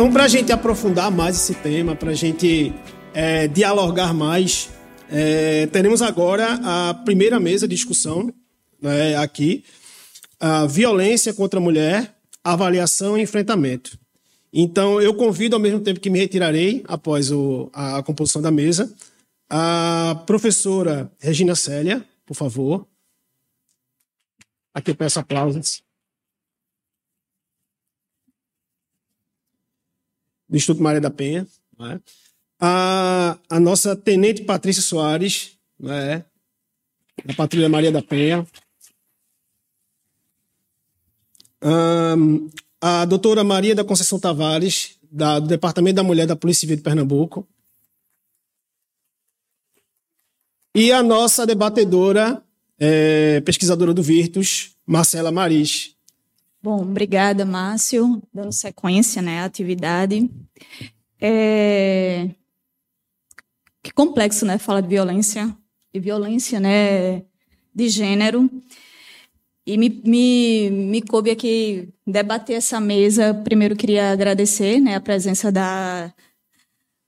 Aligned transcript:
Então, 0.00 0.10
para 0.10 0.24
a 0.24 0.28
gente 0.28 0.50
aprofundar 0.50 1.10
mais 1.10 1.36
esse 1.36 1.54
tema, 1.56 1.94
para 1.94 2.12
a 2.12 2.14
gente 2.14 2.72
é, 3.12 3.46
dialogar 3.46 4.14
mais, 4.14 4.70
é, 5.10 5.66
teremos 5.66 6.00
agora 6.00 6.58
a 6.64 6.94
primeira 6.94 7.38
mesa 7.38 7.68
de 7.68 7.74
discussão 7.74 8.32
né, 8.80 9.14
aqui: 9.16 9.62
a 10.40 10.64
violência 10.64 11.34
contra 11.34 11.60
a 11.60 11.62
mulher, 11.62 12.16
avaliação 12.42 13.18
e 13.18 13.20
enfrentamento. 13.20 13.98
Então, 14.50 15.02
eu 15.02 15.12
convido, 15.12 15.54
ao 15.54 15.60
mesmo 15.60 15.80
tempo 15.80 16.00
que 16.00 16.08
me 16.08 16.18
retirarei 16.18 16.82
após 16.88 17.30
o, 17.30 17.68
a, 17.70 17.98
a 17.98 18.02
composição 18.02 18.40
da 18.40 18.50
mesa, 18.50 18.90
a 19.50 20.22
professora 20.26 21.12
Regina 21.20 21.54
Célia, 21.54 22.02
por 22.24 22.34
favor. 22.34 22.86
Aqui 24.72 24.92
eu 24.92 24.96
peço 24.96 25.20
aplausos. 25.20 25.82
Do 30.50 30.56
Instituto 30.56 30.82
Maria 30.82 31.00
da 31.00 31.10
Penha. 31.10 31.46
Né? 31.78 32.00
A, 32.58 33.38
a 33.48 33.60
nossa 33.60 33.94
tenente 33.94 34.42
Patrícia 34.42 34.82
Soares, 34.82 35.52
né? 35.78 36.24
da 37.24 37.34
Patrulha 37.34 37.68
Maria 37.68 37.92
da 37.92 38.02
Penha. 38.02 38.44
Um, 41.62 42.50
a 42.80 43.04
doutora 43.04 43.44
Maria 43.44 43.74
da 43.74 43.84
Conceição 43.84 44.18
Tavares, 44.18 44.96
da, 45.10 45.38
do 45.38 45.46
Departamento 45.46 45.96
da 45.96 46.02
Mulher 46.02 46.26
da 46.26 46.34
Polícia 46.34 46.60
Civil 46.60 46.76
de 46.76 46.82
Pernambuco. 46.82 47.46
E 50.74 50.92
a 50.92 51.02
nossa 51.02 51.46
debatedora, 51.46 52.42
é, 52.78 53.40
pesquisadora 53.40 53.92
do 53.92 54.02
Virtus, 54.02 54.76
Marcela 54.86 55.30
Maris, 55.30 55.94
Bom, 56.62 56.82
obrigada, 56.82 57.44
Márcio, 57.44 58.22
dando 58.32 58.52
sequência 58.52 59.22
né, 59.22 59.40
à 59.40 59.44
atividade. 59.46 60.30
É... 61.18 62.28
Que 63.82 63.90
complexo, 63.92 64.44
né, 64.44 64.58
falar 64.58 64.82
de 64.82 64.88
violência, 64.88 65.56
e 65.92 65.98
violência, 65.98 66.60
né, 66.60 67.22
de 67.74 67.88
gênero. 67.88 68.50
E 69.66 69.78
me, 69.78 69.88
me, 70.04 70.70
me 70.70 71.02
coube 71.02 71.30
aqui 71.30 71.88
debater 72.06 72.56
essa 72.56 72.78
mesa. 72.78 73.32
Primeiro, 73.32 73.76
queria 73.76 74.10
agradecer 74.12 74.80
né, 74.80 74.96
a 74.96 75.00
presença 75.00 75.50
da 75.50 76.12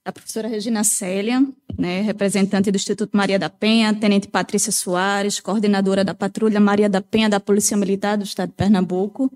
a 0.05 0.11
professora 0.11 0.47
Regina 0.47 0.83
Célia, 0.83 1.45
né, 1.77 2.01
representante 2.01 2.69
do 2.69 2.75
Instituto 2.75 3.15
Maria 3.15 3.39
da 3.39 3.49
Penha, 3.49 3.93
Tenente 3.93 4.27
Patrícia 4.27 4.71
Soares, 4.71 5.39
coordenadora 5.39 6.03
da 6.03 6.13
Patrulha 6.13 6.59
Maria 6.59 6.89
da 6.89 7.01
Penha 7.01 7.29
da 7.29 7.39
Polícia 7.39 7.77
Militar 7.77 8.17
do 8.17 8.23
Estado 8.23 8.49
de 8.49 8.55
Pernambuco, 8.55 9.31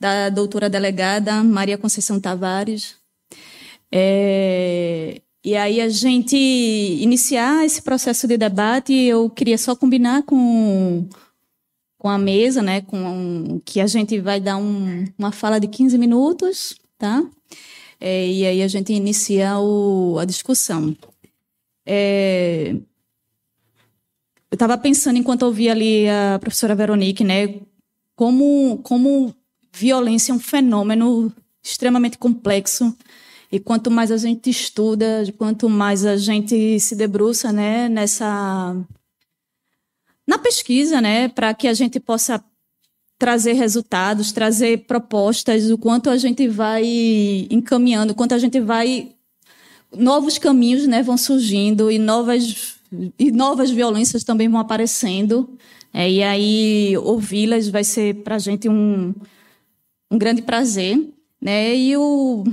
da 0.00 0.28
doutora 0.28 0.68
delegada 0.68 1.44
Maria 1.44 1.78
Conceição 1.78 2.18
Tavares. 2.18 2.96
É, 3.92 5.20
e 5.44 5.56
aí 5.56 5.80
a 5.80 5.88
gente 5.88 6.36
iniciar 6.36 7.64
esse 7.64 7.82
processo 7.82 8.26
de 8.26 8.36
debate, 8.36 8.92
eu 8.92 9.30
queria 9.30 9.58
só 9.58 9.76
combinar 9.76 10.22
com 10.24 11.08
com 11.98 12.08
a 12.08 12.16
mesa, 12.16 12.62
né, 12.62 12.80
com 12.80 13.60
que 13.62 13.78
a 13.78 13.86
gente 13.86 14.18
vai 14.20 14.40
dar 14.40 14.56
um, 14.56 15.04
uma 15.18 15.30
fala 15.30 15.60
de 15.60 15.68
15 15.68 15.98
minutos, 15.98 16.74
tá? 16.96 17.22
É, 18.00 18.26
e 18.26 18.46
aí 18.46 18.62
a 18.62 18.68
gente 18.68 18.92
inicia 18.92 19.58
o, 19.58 20.18
a 20.18 20.24
discussão. 20.24 20.96
É, 21.84 22.74
eu 24.50 24.54
estava 24.54 24.76
pensando, 24.78 25.18
enquanto 25.18 25.42
ouvia 25.42 25.72
ali 25.72 26.08
a 26.08 26.38
professora 26.40 26.74
Veronique, 26.74 27.22
né, 27.22 27.60
como, 28.16 28.78
como 28.82 29.34
violência 29.72 30.32
é 30.32 30.34
um 30.34 30.40
fenômeno 30.40 31.32
extremamente 31.62 32.18
complexo. 32.18 32.96
E 33.52 33.58
quanto 33.58 33.90
mais 33.90 34.10
a 34.10 34.16
gente 34.16 34.48
estuda, 34.48 35.24
quanto 35.36 35.68
mais 35.68 36.04
a 36.04 36.16
gente 36.16 36.78
se 36.80 36.94
debruça 36.94 37.52
né, 37.52 37.88
nessa. 37.88 38.76
na 40.26 40.38
pesquisa, 40.38 41.00
né, 41.00 41.28
para 41.28 41.52
que 41.52 41.66
a 41.66 41.74
gente 41.74 41.98
possa 41.98 42.42
trazer 43.20 43.52
resultados, 43.52 44.32
trazer 44.32 44.86
propostas, 44.86 45.70
o 45.70 45.76
quanto 45.76 46.08
a 46.08 46.16
gente 46.16 46.48
vai 46.48 46.82
encaminhando, 47.50 48.12
o 48.12 48.14
quanto 48.14 48.34
a 48.34 48.38
gente 48.38 48.58
vai 48.58 49.10
novos 49.94 50.38
caminhos, 50.38 50.86
né, 50.86 51.02
vão 51.02 51.18
surgindo 51.18 51.90
e 51.90 51.98
novas 51.98 52.78
e 53.18 53.30
novas 53.30 53.70
violências 53.70 54.24
também 54.24 54.48
vão 54.48 54.58
aparecendo. 54.58 55.50
É, 55.92 56.10
e 56.10 56.22
aí 56.22 56.96
ouvi-las 56.96 57.68
vai 57.68 57.84
ser 57.84 58.14
para 58.22 58.36
a 58.36 58.38
gente 58.38 58.70
um, 58.70 59.14
um 60.10 60.16
grande 60.16 60.40
prazer, 60.40 60.98
né? 61.40 61.76
E 61.76 61.96
o 61.98 62.44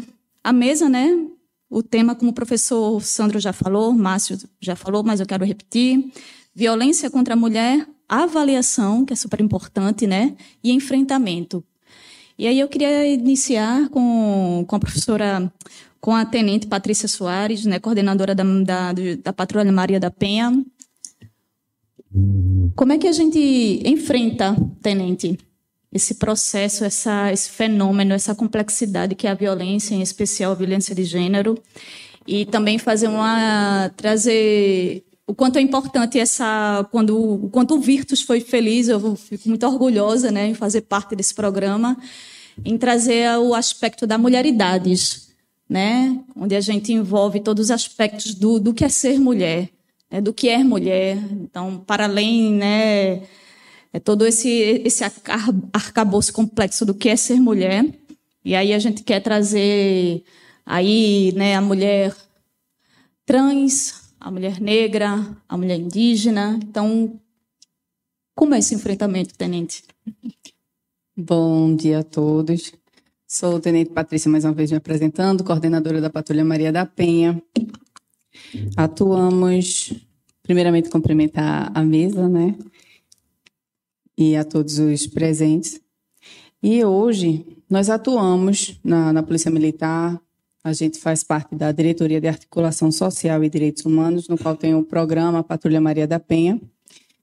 a 0.44 0.52
mesa, 0.52 0.90
né? 0.90 1.28
O 1.70 1.82
tema, 1.82 2.14
como 2.14 2.32
o 2.32 2.34
professor 2.34 3.02
Sandro 3.02 3.40
já 3.40 3.54
falou, 3.54 3.94
Márcio 3.94 4.38
já 4.60 4.76
falou, 4.76 5.02
mas 5.02 5.20
eu 5.22 5.26
quero 5.26 5.46
repetir: 5.46 6.12
violência 6.54 7.10
contra 7.10 7.36
a 7.36 7.38
mulher 7.38 7.88
avaliação, 8.08 9.06
que 9.06 9.14
é 9.14 9.16
super 9.16 9.42
importante, 9.42 10.08
né? 10.08 10.36
E 10.64 10.72
enfrentamento. 10.72 11.64
E 12.38 12.48
aí 12.48 12.60
eu 12.60 12.68
queria 12.68 13.06
iniciar 13.08 13.90
com, 13.90 14.64
com 14.68 14.76
a 14.76 14.80
professora, 14.80 15.52
com 16.00 16.16
a 16.16 16.24
tenente 16.24 16.68
Patrícia 16.68 17.08
Soares, 17.08 17.66
né, 17.66 17.80
coordenadora 17.80 18.36
da, 18.36 18.44
da, 18.44 18.94
da 19.24 19.34
Patrulha 19.34 19.72
Maria 19.72 20.00
da 20.00 20.12
Penha. 20.12 20.64
Como 22.76 22.94
é 22.94 22.98
que 22.98 23.08
a 23.08 23.12
gente 23.12 23.40
enfrenta, 23.84 24.56
tenente, 24.84 25.38
esse 25.92 26.16
processo, 26.16 26.86
essa, 26.86 27.32
esse 27.34 27.50
fenômeno, 27.50 28.14
essa 28.14 28.36
complexidade 28.36 29.16
que 29.16 29.26
é 29.26 29.32
a 29.32 29.36
violência, 29.36 29.96
em 29.96 30.02
especial 30.02 30.52
a 30.52 30.56
violência 30.56 30.94
de 30.94 31.04
gênero, 31.04 31.58
e 32.28 32.46
também 32.46 32.78
fazer 32.78 33.08
uma 33.08 33.90
trazer 33.96 35.04
o 35.28 35.36
quanto 35.36 35.60
é 35.60 35.62
importante 35.62 36.18
essa 36.18 36.88
quando 36.90 37.44
o 37.44 37.50
quanto 37.50 37.76
o 37.76 37.82
Virtus 37.82 38.22
foi 38.22 38.40
feliz, 38.40 38.88
eu 38.88 39.16
fico 39.18 39.50
muito 39.50 39.68
orgulhosa, 39.68 40.32
né, 40.32 40.48
em 40.48 40.54
fazer 40.54 40.82
parte 40.82 41.18
desse 41.18 41.36
programa, 41.36 41.98
em 42.64 42.78
trazer 42.78 43.38
o 43.38 43.54
aspecto 43.54 44.08
da 44.08 44.18
mulheridades, 44.18 45.28
né, 45.70 46.18
onde 46.34 46.56
a 46.56 46.62
gente 46.62 46.94
envolve 46.94 47.42
todos 47.42 47.66
os 47.66 47.72
aspectos 47.72 48.34
do, 48.34 48.58
do 48.58 48.74
que 48.74 48.86
é 48.86 48.90
ser 48.90 49.20
mulher, 49.20 49.70
né, 50.10 50.22
do 50.22 50.34
que 50.34 50.48
é 50.48 50.64
mulher. 50.64 51.18
Então, 51.34 51.84
para 51.86 52.06
além, 52.06 52.54
né, 52.54 53.24
é 53.92 54.00
todo 54.00 54.26
esse 54.26 54.50
esse 54.86 55.04
arcabouço 55.74 56.32
complexo 56.32 56.86
do 56.86 56.94
que 56.94 57.10
é 57.10 57.18
ser 57.18 57.40
mulher. 57.42 57.86
E 58.46 58.56
aí 58.56 58.74
a 58.74 58.80
gente 58.80 59.04
quer 59.04 59.20
trazer 59.20 60.24
aí, 60.66 61.34
né, 61.36 61.56
a 61.56 61.62
mulher 61.62 62.16
trans, 63.26 64.07
a 64.28 64.32
mulher 64.32 64.60
negra, 64.60 65.26
a 65.48 65.58
mulher 65.58 65.80
indígena. 65.80 66.60
Então, 66.62 67.18
como 68.36 68.54
é 68.54 68.60
esse 68.60 68.76
enfrentamento, 68.76 69.34
tenente? 69.36 69.86
Bom 71.16 71.74
dia 71.74 72.00
a 72.00 72.04
todos. 72.04 72.74
Sou 73.26 73.56
o 73.56 73.60
Tenente 73.62 73.92
Patrícia, 73.92 74.30
mais 74.30 74.44
uma 74.44 74.52
vez 74.52 74.70
me 74.70 74.78
apresentando, 74.78 75.46
coordenadora 75.46 76.02
da 76.02 76.10
Patrulha 76.10 76.44
Maria 76.44 76.74
da 76.74 76.86
Penha. 76.86 77.42
Atuamos, 78.76 79.94
primeiramente, 80.44 80.90
cumprimentar 80.90 81.72
a 81.74 81.82
mesa, 81.82 82.28
né? 82.28 82.54
E 84.18 84.36
a 84.36 84.44
todos 84.44 84.78
os 84.78 85.08
presentes. 85.08 85.80
E 86.62 86.84
hoje 86.84 87.46
nós 87.70 87.90
atuamos 87.90 88.78
na, 88.84 89.14
na 89.14 89.24
Polícia 89.24 89.50
Militar, 89.50 90.22
a 90.68 90.74
gente 90.74 91.00
faz 91.00 91.24
parte 91.24 91.56
da 91.56 91.72
Diretoria 91.72 92.20
de 92.20 92.28
Articulação 92.28 92.92
Social 92.92 93.42
e 93.42 93.50
Direitos 93.50 93.86
Humanos, 93.86 94.28
no 94.28 94.38
qual 94.38 94.54
tem 94.54 94.76
o 94.76 94.84
programa 94.84 95.42
Patrulha 95.42 95.80
Maria 95.80 96.06
da 96.06 96.20
Penha, 96.20 96.60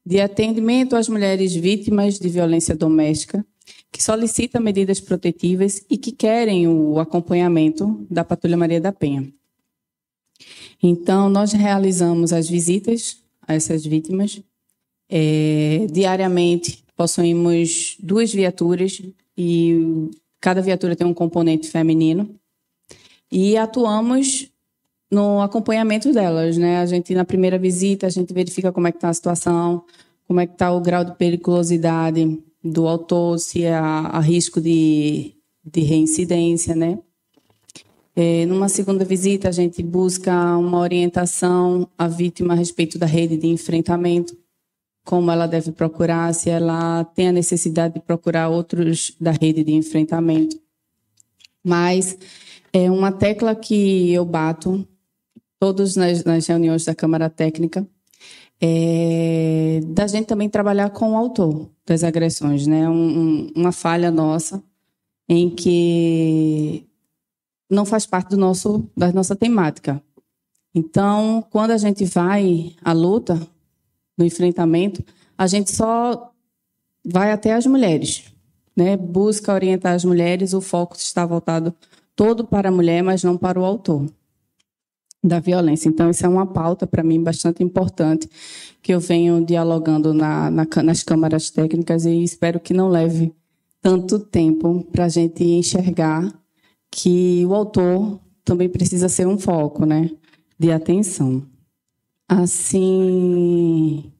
de 0.05 0.19
atendimento 0.19 0.97
às 0.97 1.11
mulheres 1.11 1.55
vítimas 1.55 2.19
de 2.19 2.27
violência 2.31 2.75
doméstica, 2.75 3.45
que 3.93 4.03
solicita 4.03 4.59
medidas 4.59 4.99
protetivas 4.99 5.85
e 5.91 5.99
que 5.99 6.11
querem 6.11 6.67
o 6.67 6.99
acompanhamento 6.99 8.07
da 8.11 8.25
Patrulha 8.25 8.57
Maria 8.57 8.81
da 8.81 8.93
Penha. 8.93 9.31
Então, 10.83 11.29
nós 11.29 11.53
realizamos 11.53 12.33
as 12.33 12.49
visitas 12.49 13.19
a 13.47 13.55
essas 13.55 13.85
vítimas. 13.85 14.41
É, 15.07 15.87
diariamente, 15.93 16.83
possuímos 16.97 17.99
duas 18.01 18.33
viaturas 18.33 19.03
e 19.37 20.11
cada 20.41 20.63
viatura 20.63 20.97
tem 20.97 21.07
um 21.07 21.15
componente 21.15 21.69
feminino 21.69 22.35
e 23.31 23.57
atuamos 23.57 24.51
no 25.11 25.41
acompanhamento 25.41 26.13
delas, 26.13 26.57
né? 26.57 26.79
A 26.79 26.87
gente 26.87 27.15
na 27.15 27.25
primeira 27.25 27.59
visita 27.59 28.07
a 28.07 28.11
gente 28.11 28.33
verifica 28.35 28.73
como 28.73 28.89
é 28.89 28.93
que 28.93 28.99
está 28.99 29.09
a 29.09 29.15
situação, 29.15 29.85
como 30.27 30.41
é 30.41 30.47
que 30.47 30.53
está 30.53 30.73
o 30.73 30.81
grau 30.81 31.05
de 31.05 31.15
periculosidade 31.15 32.43
do 32.63 32.89
autor, 32.89 33.39
se 33.39 33.67
há, 33.67 34.19
risco 34.21 34.61
de, 34.61 35.35
de 35.65 35.81
reincidência, 35.83 36.75
né? 36.75 36.99
É, 38.17 38.47
numa 38.47 38.69
segunda 38.69 39.05
visita 39.05 39.49
a 39.49 39.53
gente 39.53 39.83
busca 39.83 40.57
uma 40.57 40.79
orientação 40.79 41.89
à 41.99 42.07
vítima 42.07 42.55
a 42.55 42.57
respeito 42.57 42.99
da 42.99 43.07
rede 43.07 43.37
de 43.37 43.49
enfrentamento, 43.49 44.37
como 45.05 45.31
ela 45.31 45.47
deve 45.47 45.73
procurar, 45.73 46.33
se 46.33 46.49
ela 46.49 47.05
tem 47.05 47.29
a 47.29 47.33
necessidade 47.33 47.95
de 47.95 48.01
procurar 48.01 48.49
outros 48.49 49.15
da 49.21 49.33
rede 49.33 49.63
de 49.63 49.73
enfrentamento. 49.73 50.59
Mas 51.63 52.17
é 52.75 52.91
uma 52.91 53.13
tecla 53.13 53.55
que 53.55 54.13
eu 54.13 54.25
bato 54.25 54.87
todos 55.61 55.95
nas, 55.95 56.25
nas 56.25 56.45
reuniões 56.45 56.85
da 56.85 56.93
Câmara 56.93 57.31
Técnica, 57.31 57.89
é, 58.61 59.81
da 59.87 60.09
gente 60.09 60.27
também 60.27 60.49
trabalhar 60.49 60.91
com 60.91 61.13
o 61.13 61.17
autor 61.17 61.71
das 61.87 62.03
agressões, 62.03 62.67
né? 62.67 62.89
Um, 62.89 62.93
um, 62.93 63.53
uma 63.55 63.71
falha 63.71 64.11
nossa 64.11 64.61
em 65.29 65.49
que 65.49 66.85
não 67.71 67.85
faz 67.85 68.07
parte 68.07 68.31
do 68.31 68.37
nosso 68.37 68.91
da 68.97 69.13
nossa 69.13 69.37
temática. 69.37 70.03
Então, 70.75 71.47
quando 71.51 71.71
a 71.71 71.79
gente 71.79 72.05
vai 72.05 72.75
à 72.85 72.93
luta, 72.93 73.41
no 74.19 74.25
enfrentamento, 74.25 75.05
a 75.39 75.47
gente 75.47 75.71
só 75.71 76.33
vai 77.05 77.31
até 77.31 77.53
as 77.53 77.67
mulheres, 77.67 78.25
né? 78.77 78.97
Busca 78.97 79.55
orientar 79.55 79.95
as 79.95 80.05
mulheres, 80.05 80.53
o 80.53 80.61
foco 80.61 80.97
está 80.97 81.25
voltado 81.25 81.73
todo 82.17 82.45
para 82.45 82.69
a 82.69 82.73
mulher, 82.73 83.03
mas 83.03 83.23
não 83.23 83.37
para 83.37 83.61
o 83.61 83.65
autor 83.65 84.07
da 85.23 85.41
violência. 85.41 85.89
Então, 85.89 86.11
isso 86.11 86.25
é 86.25 86.29
uma 86.29 86.47
pauta 86.47 86.87
para 86.87 87.03
mim 87.03 87.23
bastante 87.23 87.63
importante 87.63 88.29
que 88.83 88.93
eu 88.93 89.01
venho 89.01 89.45
dialogando 89.45 90.13
na, 90.13 90.51
na, 90.51 90.67
nas 90.83 91.03
câmaras 91.03 91.49
técnicas 91.51 92.05
e 92.05 92.23
espero 92.23 92.61
que 92.61 92.75
não 92.75 92.89
leve 92.89 93.33
tanto 93.81 94.19
tempo 94.19 94.87
para 94.93 95.07
a 95.07 95.09
gente 95.09 95.43
enxergar 95.43 96.33
que 96.91 97.45
o 97.47 97.55
autor 97.55 98.21
também 98.45 98.69
precisa 98.69 99.09
ser 99.09 99.27
um 99.27 99.39
foco, 99.39 99.87
né, 99.87 100.11
de 100.59 100.71
atenção. 100.71 101.43
Assim 102.29 104.13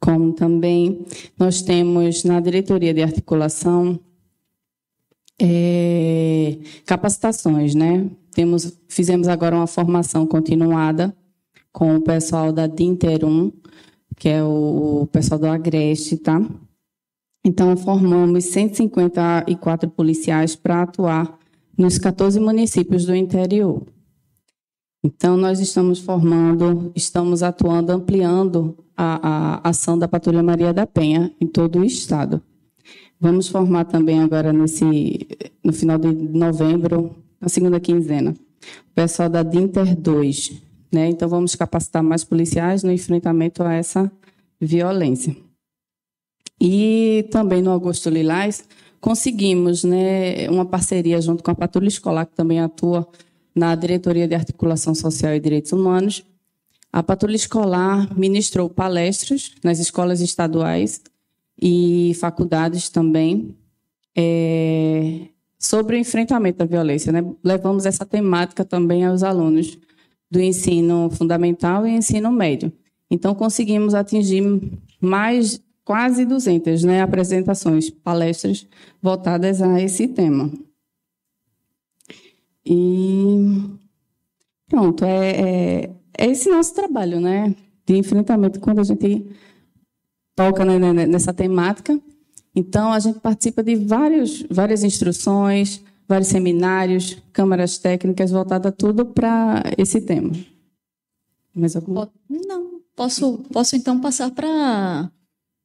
como 0.00 0.32
também 0.32 1.04
nós 1.38 1.60
temos 1.60 2.24
na 2.24 2.40
diretoria 2.40 2.94
de 2.94 3.02
articulação 3.02 4.00
é, 5.40 6.58
capacitações, 6.84 7.74
né? 7.74 8.10
Temos, 8.32 8.76
fizemos 8.88 9.26
agora 9.26 9.56
uma 9.56 9.66
formação 9.66 10.26
continuada 10.26 11.14
com 11.72 11.96
o 11.96 12.00
pessoal 12.00 12.52
da 12.52 12.66
Dinterum, 12.66 13.50
que 14.16 14.28
é 14.28 14.42
o, 14.42 15.02
o 15.02 15.06
pessoal 15.06 15.40
do 15.40 15.46
Agreste, 15.46 16.16
tá? 16.18 16.40
Então, 17.44 17.74
formamos 17.76 18.44
154 18.44 19.88
policiais 19.90 20.54
para 20.54 20.82
atuar 20.82 21.38
nos 21.76 21.96
14 21.96 22.38
municípios 22.38 23.06
do 23.06 23.14
interior. 23.14 23.82
Então, 25.02 25.38
nós 25.38 25.58
estamos 25.58 25.98
formando, 25.98 26.92
estamos 26.94 27.42
atuando, 27.42 27.92
ampliando 27.92 28.76
a, 28.94 29.60
a 29.62 29.70
ação 29.70 29.98
da 29.98 30.06
Patrulha 30.06 30.42
Maria 30.42 30.74
da 30.74 30.86
Penha 30.86 31.34
em 31.40 31.46
todo 31.46 31.78
o 31.78 31.84
estado. 31.84 32.42
Vamos 33.20 33.48
formar 33.48 33.84
também 33.84 34.20
agora 34.20 34.50
nesse 34.50 35.28
no 35.62 35.74
final 35.74 35.98
de 35.98 36.10
novembro, 36.10 37.14
na 37.38 37.50
segunda 37.50 37.78
quinzena, 37.78 38.30
o 38.30 38.94
pessoal 38.94 39.28
da 39.28 39.42
Dinter 39.42 39.94
2, 39.94 40.62
né? 40.90 41.08
Então 41.08 41.28
vamos 41.28 41.54
capacitar 41.54 42.02
mais 42.02 42.24
policiais 42.24 42.82
no 42.82 42.90
enfrentamento 42.90 43.62
a 43.62 43.74
essa 43.74 44.10
violência. 44.58 45.36
E 46.58 47.26
também 47.30 47.60
no 47.60 47.70
Augusto 47.70 48.08
Lilás 48.08 48.64
conseguimos, 49.00 49.84
né, 49.84 50.48
uma 50.50 50.64
parceria 50.64 51.20
junto 51.20 51.42
com 51.42 51.50
a 51.50 51.54
Patrulha 51.54 51.88
Escolar 51.88 52.26
que 52.26 52.34
também 52.34 52.60
atua 52.60 53.06
na 53.54 53.74
Diretoria 53.74 54.28
de 54.28 54.34
Articulação 54.34 54.94
Social 54.94 55.34
e 55.34 55.40
Direitos 55.40 55.72
Humanos. 55.72 56.24
A 56.92 57.02
Patrulha 57.02 57.36
Escolar 57.36 58.08
ministrou 58.18 58.68
palestras 58.68 59.52
nas 59.62 59.78
escolas 59.78 60.20
estaduais 60.20 61.02
e 61.60 62.12
faculdades 62.20 62.88
também 62.88 63.54
é, 64.16 65.28
sobre 65.58 65.96
o 65.96 65.98
enfrentamento 65.98 66.58
da 66.58 66.64
violência. 66.64 67.12
Né? 67.12 67.24
Levamos 67.44 67.84
essa 67.84 68.06
temática 68.06 68.64
também 68.64 69.04
aos 69.04 69.22
alunos 69.22 69.78
do 70.30 70.40
ensino 70.40 71.10
fundamental 71.10 71.86
e 71.86 71.90
ensino 71.90 72.32
médio. 72.32 72.72
Então, 73.10 73.34
conseguimos 73.34 73.94
atingir 73.94 74.42
mais 75.00 75.60
quase 75.84 76.24
200 76.24 76.84
né, 76.84 77.02
apresentações, 77.02 77.90
palestras 77.90 78.66
voltadas 79.02 79.60
a 79.60 79.80
esse 79.80 80.06
tema. 80.06 80.50
E 82.64 83.68
pronto, 84.68 85.04
é, 85.04 85.30
é, 85.30 85.90
é 86.16 86.26
esse 86.26 86.48
nosso 86.48 86.74
trabalho, 86.74 87.20
né? 87.20 87.54
De 87.84 87.96
enfrentamento 87.96 88.60
quando 88.60 88.78
a 88.78 88.84
gente 88.84 89.26
toca 90.34 90.64
né, 90.64 90.78
né, 90.78 91.06
nessa 91.06 91.32
temática. 91.32 91.98
Então, 92.54 92.92
a 92.92 92.98
gente 92.98 93.20
participa 93.20 93.62
de 93.62 93.76
vários, 93.76 94.44
várias 94.50 94.82
instruções, 94.82 95.82
vários 96.08 96.28
seminários, 96.28 97.18
câmaras 97.32 97.78
técnicas 97.78 98.30
voltadas 98.30 98.74
tudo 98.76 99.06
para 99.06 99.62
esse 99.78 100.00
tema. 100.00 100.32
Mais 101.54 101.76
alguma? 101.76 102.10
Não, 102.28 102.80
posso, 102.96 103.38
posso 103.52 103.76
então 103.76 104.00
passar 104.00 104.30
para 104.30 105.10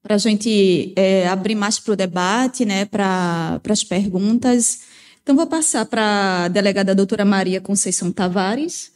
para 0.02 0.14
a 0.14 0.20
gente 0.20 0.94
é, 0.96 1.28
abrir 1.28 1.56
mais 1.56 1.80
para 1.80 1.94
o 1.94 1.96
debate, 1.96 2.64
né, 2.64 2.86
para 2.86 3.60
as 3.68 3.84
perguntas. 3.84 4.82
Então, 5.24 5.36
vou 5.36 5.48
passar 5.48 5.84
para 5.88 6.44
a 6.44 6.48
delegada 6.48 6.94
doutora 6.94 7.26
Maria 7.26 7.60
Conceição 7.60 8.12
Tavares, 8.12 8.94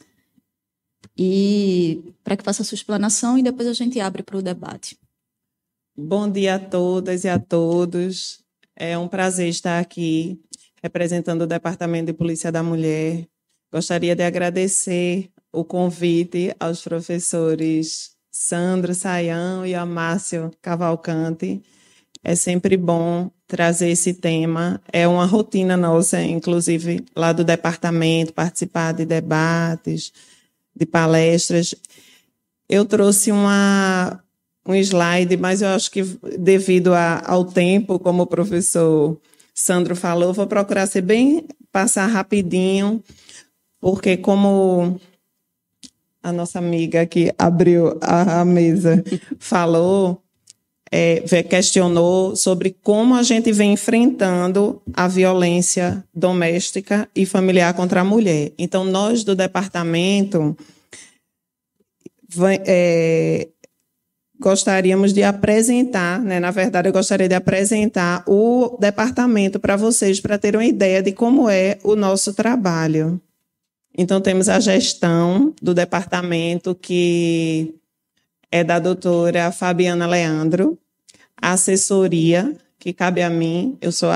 e 1.22 2.14
para 2.24 2.34
que 2.34 2.42
faça 2.42 2.62
a 2.62 2.64
sua 2.64 2.76
explanação 2.76 3.36
e 3.36 3.42
depois 3.42 3.68
a 3.68 3.74
gente 3.74 4.00
abre 4.00 4.22
para 4.22 4.38
o 4.38 4.42
debate. 4.42 4.96
Bom 6.02 6.30
dia 6.30 6.54
a 6.54 6.58
todas 6.58 7.24
e 7.24 7.28
a 7.28 7.38
todos. 7.38 8.42
É 8.74 8.96
um 8.96 9.06
prazer 9.06 9.48
estar 9.48 9.78
aqui 9.78 10.40
representando 10.82 11.42
o 11.42 11.46
Departamento 11.46 12.06
de 12.06 12.14
Polícia 12.14 12.50
da 12.50 12.62
Mulher. 12.62 13.26
Gostaria 13.70 14.16
de 14.16 14.22
agradecer 14.22 15.30
o 15.52 15.62
convite 15.62 16.56
aos 16.58 16.82
professores 16.82 18.12
Sandro 18.30 18.94
Saião 18.94 19.66
e 19.66 19.74
Amácio 19.74 20.50
Cavalcante. 20.62 21.60
É 22.24 22.34
sempre 22.34 22.78
bom 22.78 23.30
trazer 23.46 23.90
esse 23.90 24.14
tema. 24.14 24.80
É 24.90 25.06
uma 25.06 25.26
rotina 25.26 25.76
nossa, 25.76 26.22
inclusive 26.22 27.04
lá 27.14 27.30
do 27.30 27.44
departamento, 27.44 28.32
participar 28.32 28.92
de 28.92 29.04
debates, 29.04 30.14
de 30.74 30.86
palestras. 30.86 31.74
Eu 32.66 32.86
trouxe 32.86 33.30
uma 33.30 34.24
um 34.70 34.74
slide, 34.74 35.36
mas 35.36 35.62
eu 35.62 35.68
acho 35.68 35.90
que 35.90 36.02
devido 36.38 36.94
a, 36.94 37.22
ao 37.24 37.44
tempo, 37.44 37.98
como 37.98 38.22
o 38.22 38.26
professor 38.26 39.18
Sandro 39.54 39.94
falou, 39.94 40.32
vou 40.32 40.46
procurar 40.46 40.86
ser 40.86 41.02
bem 41.02 41.46
passar 41.72 42.06
rapidinho, 42.06 43.02
porque 43.80 44.16
como 44.16 45.00
a 46.22 46.32
nossa 46.32 46.58
amiga 46.58 47.06
que 47.06 47.32
abriu 47.38 47.98
a, 48.00 48.40
a 48.40 48.44
mesa 48.44 49.02
falou, 49.38 50.22
é, 50.90 51.20
questionou 51.44 52.34
sobre 52.34 52.76
como 52.82 53.14
a 53.14 53.22
gente 53.22 53.52
vem 53.52 53.72
enfrentando 53.72 54.82
a 54.92 55.06
violência 55.06 56.04
doméstica 56.12 57.08
e 57.14 57.24
familiar 57.24 57.72
contra 57.74 58.00
a 58.00 58.04
mulher. 58.04 58.52
Então, 58.58 58.84
nós 58.84 59.22
do 59.22 59.36
departamento 59.36 60.56
é, 62.66 63.48
gostaríamos 64.40 65.12
de 65.12 65.22
apresentar, 65.22 66.18
né? 66.18 66.40
na 66.40 66.50
verdade, 66.50 66.88
eu 66.88 66.92
gostaria 66.92 67.28
de 67.28 67.34
apresentar 67.34 68.24
o 68.26 68.78
departamento 68.80 69.60
para 69.60 69.76
vocês, 69.76 70.18
para 70.18 70.38
terem 70.38 70.58
uma 70.58 70.66
ideia 70.66 71.02
de 71.02 71.12
como 71.12 71.48
é 71.48 71.78
o 71.84 71.94
nosso 71.94 72.32
trabalho. 72.32 73.20
Então, 73.96 74.20
temos 74.20 74.48
a 74.48 74.58
gestão 74.58 75.54
do 75.60 75.74
departamento, 75.74 76.74
que 76.74 77.74
é 78.50 78.64
da 78.64 78.78
doutora 78.78 79.52
Fabiana 79.52 80.06
Leandro, 80.06 80.78
a 81.40 81.52
assessoria, 81.52 82.56
que 82.80 82.94
cabe 82.94 83.20
a 83.20 83.28
mim, 83.28 83.76
eu 83.78 83.92
sou 83.92 84.08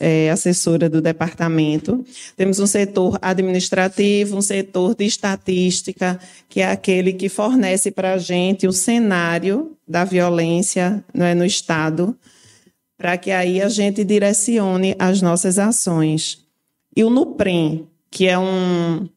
é, 0.00 0.28
assessora 0.28 0.88
do 0.88 1.00
departamento. 1.00 2.04
Temos 2.36 2.58
um 2.58 2.66
setor 2.66 3.16
administrativo, 3.22 4.36
um 4.36 4.42
setor 4.42 4.96
de 4.96 5.04
estatística, 5.04 6.18
que 6.48 6.60
é 6.60 6.68
aquele 6.68 7.12
que 7.12 7.28
fornece 7.28 7.92
para 7.92 8.14
a 8.14 8.18
gente 8.18 8.66
o 8.66 8.72
cenário 8.72 9.76
da 9.86 10.04
violência 10.04 11.02
é, 11.14 11.32
no 11.32 11.44
Estado, 11.44 12.18
para 12.98 13.16
que 13.16 13.30
aí 13.30 13.62
a 13.62 13.68
gente 13.68 14.02
direcione 14.02 14.96
as 14.98 15.22
nossas 15.22 15.56
ações. 15.56 16.40
E 16.96 17.04
o 17.04 17.10
NUPREM, 17.10 17.86
que 18.10 18.26
é 18.26 18.36
um, 18.36 19.08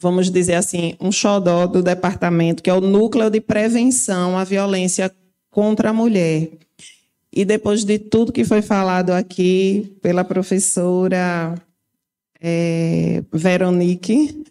vamos 0.00 0.32
dizer 0.32 0.54
assim, 0.54 0.96
um 1.00 1.12
xodó 1.12 1.68
do 1.68 1.80
departamento, 1.80 2.60
que 2.60 2.68
é 2.68 2.74
o 2.74 2.80
Núcleo 2.80 3.30
de 3.30 3.40
Prevenção 3.40 4.36
à 4.36 4.42
Violência 4.42 5.14
contra 5.48 5.90
a 5.90 5.92
Mulher 5.92 6.50
e 7.32 7.44
depois 7.44 7.84
de 7.84 7.98
tudo 7.98 8.32
que 8.32 8.44
foi 8.44 8.60
falado 8.60 9.10
aqui 9.10 9.96
pela 10.02 10.22
professora 10.22 11.54
é, 12.40 13.22
Veronique, 13.32 14.44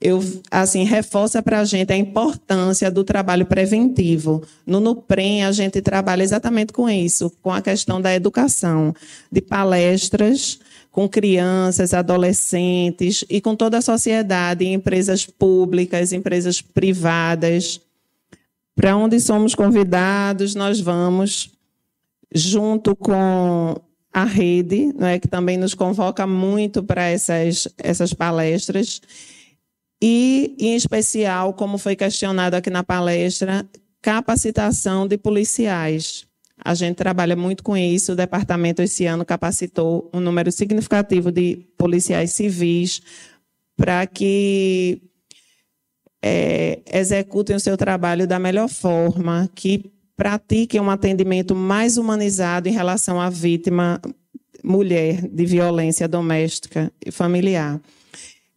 eu 0.00 0.22
assim 0.50 0.84
reforça 0.84 1.42
para 1.42 1.60
a 1.60 1.64
gente 1.64 1.92
a 1.92 1.96
importância 1.96 2.90
do 2.90 3.02
trabalho 3.02 3.46
preventivo. 3.46 4.42
No 4.66 4.78
Nuprem 4.78 5.42
a 5.42 5.50
gente 5.50 5.80
trabalha 5.80 6.22
exatamente 6.22 6.72
com 6.72 6.88
isso, 6.88 7.30
com 7.42 7.50
a 7.50 7.62
questão 7.62 8.00
da 8.00 8.14
educação, 8.14 8.94
de 9.32 9.40
palestras 9.40 10.60
com 10.96 11.06
crianças, 11.06 11.92
adolescentes 11.92 13.22
e 13.28 13.38
com 13.38 13.54
toda 13.54 13.76
a 13.76 13.82
sociedade, 13.82 14.64
empresas 14.64 15.26
públicas, 15.26 16.10
empresas 16.10 16.62
privadas. 16.62 17.82
Para 18.74 18.96
onde 18.96 19.20
somos 19.20 19.54
convidados, 19.54 20.54
nós 20.54 20.80
vamos, 20.80 21.50
junto 22.36 22.94
com 22.94 23.74
a 24.12 24.24
rede, 24.24 24.92
não 24.94 25.06
é, 25.06 25.18
que 25.18 25.28
também 25.28 25.56
nos 25.56 25.74
convoca 25.74 26.26
muito 26.26 26.82
para 26.82 27.04
essas, 27.04 27.68
essas 27.78 28.12
palestras. 28.12 29.00
E, 30.02 30.54
em 30.58 30.74
especial, 30.74 31.54
como 31.54 31.78
foi 31.78 31.96
questionado 31.96 32.54
aqui 32.54 32.70
na 32.70 32.84
palestra, 32.84 33.68
capacitação 34.00 35.06
de 35.06 35.18
policiais. 35.18 36.26
A 36.64 36.74
gente 36.74 36.96
trabalha 36.96 37.36
muito 37.36 37.62
com 37.62 37.76
isso. 37.76 38.12
O 38.12 38.16
departamento 38.16 38.80
esse 38.80 39.04
ano 39.04 39.24
capacitou 39.24 40.10
um 40.12 40.20
número 40.20 40.50
significativo 40.50 41.30
de 41.30 41.66
policiais 41.76 42.32
civis 42.32 43.02
para 43.76 44.06
que 44.06 45.02
é, 46.22 46.80
executem 46.90 47.56
o 47.56 47.60
seu 47.60 47.76
trabalho 47.76 48.26
da 48.26 48.38
melhor 48.38 48.68
forma, 48.68 49.50
que 49.54 49.92
pratiquem 50.16 50.80
um 50.80 50.90
atendimento 50.90 51.54
mais 51.54 51.98
humanizado 51.98 52.68
em 52.68 52.72
relação 52.72 53.20
à 53.20 53.28
vítima 53.28 54.00
mulher 54.64 55.28
de 55.28 55.44
violência 55.44 56.08
doméstica 56.08 56.92
e 57.04 57.10
familiar. 57.10 57.80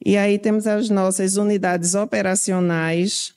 E 0.03 0.17
aí 0.17 0.39
temos 0.39 0.65
as 0.65 0.89
nossas 0.89 1.35
unidades 1.35 1.93
operacionais 1.93 3.33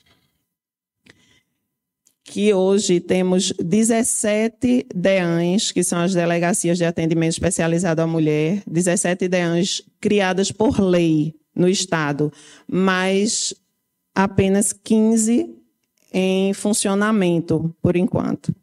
que 2.23 2.53
hoje 2.53 2.99
temos 3.01 3.51
17 3.61 4.87
DEANs, 4.95 5.71
que 5.71 5.83
são 5.83 5.99
as 5.99 6.13
Delegacias 6.13 6.77
de 6.77 6.85
Atendimento 6.85 7.33
Especializado 7.33 8.01
à 8.01 8.07
Mulher, 8.07 8.63
17 8.65 9.27
DEANs 9.27 9.81
criadas 9.99 10.51
por 10.51 10.79
lei 10.79 11.35
no 11.53 11.67
Estado, 11.67 12.31
mas 12.65 13.53
apenas 14.15 14.71
15 14.71 15.62
em 16.13 16.53
funcionamento, 16.53 17.75
por 17.81 17.95
enquanto. 17.95 18.55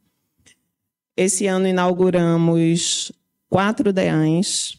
Esse 1.16 1.46
ano 1.46 1.66
inauguramos 1.66 3.12
quatro 3.48 3.92
DEANs. 3.92 4.78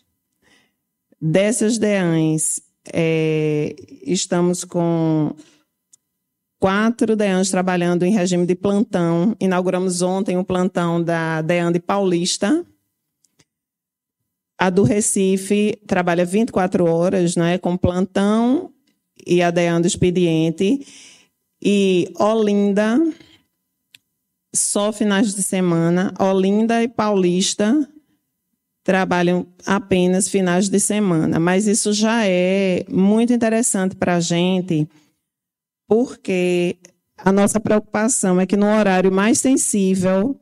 Dessas 1.22 1.78
DEANs, 1.78 2.62
é, 2.92 3.76
estamos 4.04 4.64
com 4.64 5.36
quatro 6.60 7.16
DEANs 7.16 7.52
trabalhando 7.52 8.04
em 8.04 8.12
regime 8.14 8.46
de 8.46 8.56
plantão. 8.56 9.36
Inauguramos 9.40 10.02
ontem 10.02 10.38
o 10.38 10.46
plantão 10.46 11.04
da 11.04 11.42
DEAN 11.42 11.72
de 11.72 11.80
Paulista. 11.80 12.66
A 14.58 14.70
do 14.70 14.84
Recife 14.84 15.78
trabalha 15.86 16.24
24 16.24 16.86
horas, 16.86 17.36
né, 17.36 17.58
com 17.58 17.76
plantão 17.76 18.72
e 19.26 19.42
a 19.42 19.52
DEAN 19.52 19.82
do 19.82 19.88
expediente. 19.88 20.86
E 21.62 22.12
Olinda, 22.18 23.00
só 24.56 24.92
finais 24.92 25.34
de 25.36 25.44
semana. 25.44 26.14
Olinda 26.20 26.82
e 26.84 26.88
Paulista 26.88 27.88
trabalham 28.84 29.46
apenas 29.66 30.28
finais 30.28 30.70
de 30.70 30.80
semana. 30.80 31.40
Mas 31.40 31.68
isso 31.68 31.94
já 31.94 32.26
é 32.26 32.84
muito 32.90 33.32
interessante 33.32 33.96
para 33.96 34.16
a 34.16 34.20
gente 34.20 34.88
porque 35.92 36.78
a 37.18 37.34
nossa 37.34 37.60
preocupação 37.60 38.40
é 38.40 38.46
que 38.46 38.56
no 38.56 38.66
horário 38.66 39.12
mais 39.12 39.40
sensível, 39.40 40.40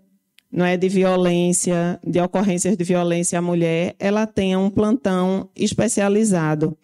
não 0.51 0.63
é 0.63 0.77
de 0.77 0.88
violência, 0.88 1.99
de 2.05 2.19
ocorrências 2.21 2.77
de 2.77 2.83
violência 2.83 3.39
à 3.39 3.41
mulher, 3.41 3.95
ela 3.97 4.27
tenha 4.27 4.59
um 4.59 4.69
plantão 4.69 5.49
especializado. 5.55 6.77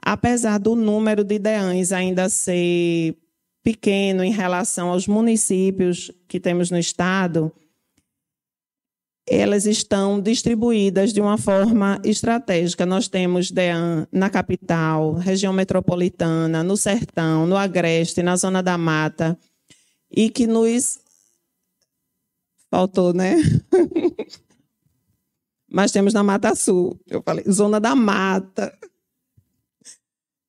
Apesar 0.00 0.58
do 0.58 0.76
número 0.76 1.24
de 1.24 1.36
DEANs 1.36 1.90
ainda 1.90 2.28
ser 2.28 3.16
pequeno 3.62 4.24
em 4.24 4.32
relação 4.32 4.90
aos 4.90 5.06
municípios 5.06 6.10
que 6.26 6.40
temos 6.40 6.70
no 6.70 6.78
estado, 6.78 7.52
elas 9.26 9.66
estão 9.66 10.20
distribuídas 10.20 11.12
de 11.12 11.20
uma 11.20 11.38
forma 11.38 12.00
estratégica. 12.04 12.84
Nós 12.84 13.06
temos 13.06 13.50
DEAN 13.50 14.06
na 14.10 14.28
capital, 14.28 15.14
região 15.14 15.52
metropolitana, 15.52 16.62
no 16.62 16.76
sertão, 16.76 17.46
no 17.46 17.56
agreste, 17.56 18.22
na 18.22 18.36
zona 18.36 18.62
da 18.62 18.76
mata, 18.76 19.38
e 20.10 20.28
que 20.28 20.46
nos. 20.46 21.00
Faltou, 22.70 23.12
né? 23.12 23.36
Mas 25.70 25.92
temos 25.92 26.12
na 26.12 26.22
Mata 26.22 26.54
Sul. 26.54 26.98
Eu 27.06 27.22
falei, 27.22 27.44
zona 27.50 27.80
da 27.80 27.94
mata. 27.94 28.76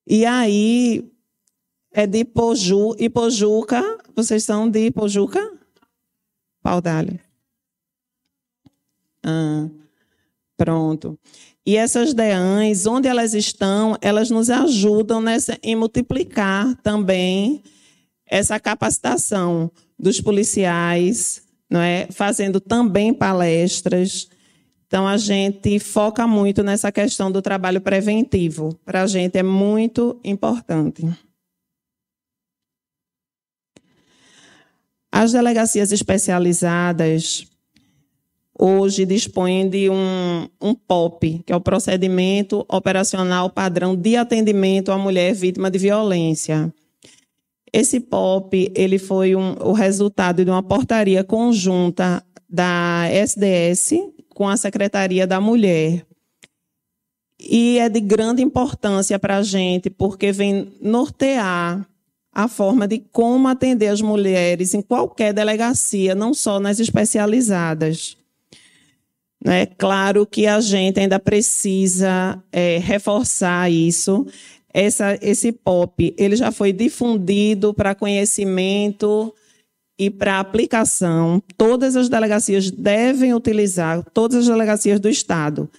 E 0.05 0.25
aí, 0.25 1.12
é 1.93 2.07
de 2.07 2.25
Poju, 2.25 2.95
e 2.97 3.09
Pojuca, 3.09 3.81
vocês 4.15 4.43
são 4.43 4.69
de 4.69 4.89
Pojuca? 4.91 5.39
Pau 6.62 6.81
d'alho. 6.81 7.19
Ah, 9.23 9.69
pronto. 10.57 11.17
E 11.65 11.77
essas 11.77 12.13
DEANs, 12.13 12.85
onde 12.85 13.07
elas 13.07 13.33
estão, 13.33 13.95
elas 14.01 14.29
nos 14.29 14.50
ajudam 14.50 15.21
nessa, 15.21 15.57
em 15.63 15.75
multiplicar 15.75 16.75
também 16.81 17.63
essa 18.25 18.59
capacitação 18.59 19.71
dos 19.97 20.19
policiais, 20.19 21.41
não 21.69 21.79
é? 21.79 22.07
fazendo 22.12 22.59
também 22.59 23.13
palestras. 23.13 24.27
Então, 24.88 25.07
a 25.07 25.17
gente 25.17 25.79
foca 25.79 26.27
muito 26.27 26.63
nessa 26.63 26.91
questão 26.91 27.31
do 27.31 27.41
trabalho 27.41 27.79
preventivo. 27.79 28.77
Para 28.85 29.03
a 29.03 29.07
gente 29.07 29.38
é 29.38 29.43
muito 29.43 30.19
importante. 30.23 31.03
As 35.15 35.32
delegacias 35.32 35.91
especializadas, 35.91 37.46
hoje 38.58 39.05
dispõe 39.05 39.70
de 39.70 39.88
um, 39.88 40.48
um 40.60 40.74
POP, 40.74 41.43
que 41.46 41.53
é 41.53 41.55
o 41.55 41.62
Procedimento 41.62 42.65
Operacional 42.67 43.48
Padrão 43.51 43.96
de 43.96 44.15
Atendimento 44.15 44.91
à 44.91 44.98
Mulher 44.98 45.36
Vítima 45.36 45.70
de 45.70 45.77
Violência. 45.77 46.74
Esse 47.72 48.00
POP 48.00 48.72
ele 48.75 48.98
foi 48.98 49.36
um, 49.36 49.55
o 49.62 49.72
resultado 49.72 50.43
de 50.43 50.50
uma 50.50 50.63
portaria 50.63 51.24
conjunta 51.24 52.25
da 52.50 53.03
SDS 53.08 53.91
com 54.34 54.50
a 54.50 54.58
Secretaria 54.58 55.27
da 55.27 55.39
Mulher. 55.39 56.08
E 57.39 57.77
é 57.77 57.88
de 57.88 58.00
grande 58.00 58.41
importância 58.41 59.20
para 59.20 59.38
a 59.38 59.43
gente, 59.43 59.91
porque 59.91 60.32
vem 60.32 60.74
nortear 60.82 61.88
a 62.34 62.48
forma 62.48 62.88
de 62.88 63.04
como 63.12 63.48
atender 63.48 63.88
as 63.88 64.02
mulheres 64.02 64.74
em 64.74 64.82
qualquer 64.82 65.34
delegacia, 65.34 66.16
não 66.16 66.34
só 66.34 66.60
nas 66.60 66.80
especializadas. 66.80 68.18
É 69.46 69.66
claro 69.66 70.25
que 70.25 70.48
a 70.48 70.60
gente 70.62 71.00
ainda 71.00 71.20
precisa 71.20 72.42
é, 72.52 72.78
reforçar 72.78 73.70
isso. 73.70 74.25
Essa, 74.74 75.18
esse 75.22 75.52
POP 75.52 76.16
ele 76.18 76.36
já 76.36 76.52
foi 76.52 76.74
difundido 76.74 77.74
para 77.74 77.94
conhecimento 77.94 79.34
e 80.00 80.10
para 80.10 80.40
aplicação. 80.40 81.44
Todas 81.58 81.96
as 81.96 82.10
delegacias 82.10 82.72
devem 82.72 83.34
utilizar, 83.34 84.04
todas 84.13 84.40
as 84.40 84.48
delegacias 84.48 85.00
do 85.00 85.10
Estado, 85.10 85.70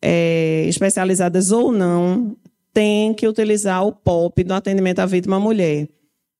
é, 0.00 0.64
especializadas 0.68 1.50
ou 1.50 1.72
não, 1.72 2.36
têm 2.74 3.14
que 3.14 3.26
utilizar 3.26 3.86
o 3.86 3.92
POP 3.92 4.44
do 4.44 4.52
atendimento 4.52 4.98
à 4.98 5.06
vítima 5.06 5.40
mulher. 5.40 5.88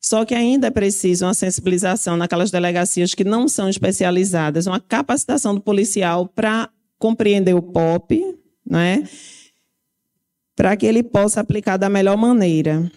Só 0.03 0.25
que 0.25 0.35
ainda 0.35 0.67
é 0.67 0.71
preciso 0.71 1.25
uma 1.25 1.33
sensibilização 1.33 2.17
naquelas 2.17 2.51
delegacias 2.51 3.15
que 3.15 3.25
não 3.25 3.49
são 3.49 3.71
especializadas, 3.71 4.67
uma 4.67 4.81
capacitação 4.81 5.55
do 5.55 5.63
policial 5.63 6.29
para 6.29 6.69
compreender 6.99 7.55
o 7.55 7.63
POP, 7.63 8.37
né? 8.69 9.09
para 10.57 10.77
que 10.77 10.87
ele 10.87 11.03
possa 11.03 11.41
aplicar 11.41 11.77
da 11.77 11.89
melhor 11.89 12.17
maneira. 12.17 12.91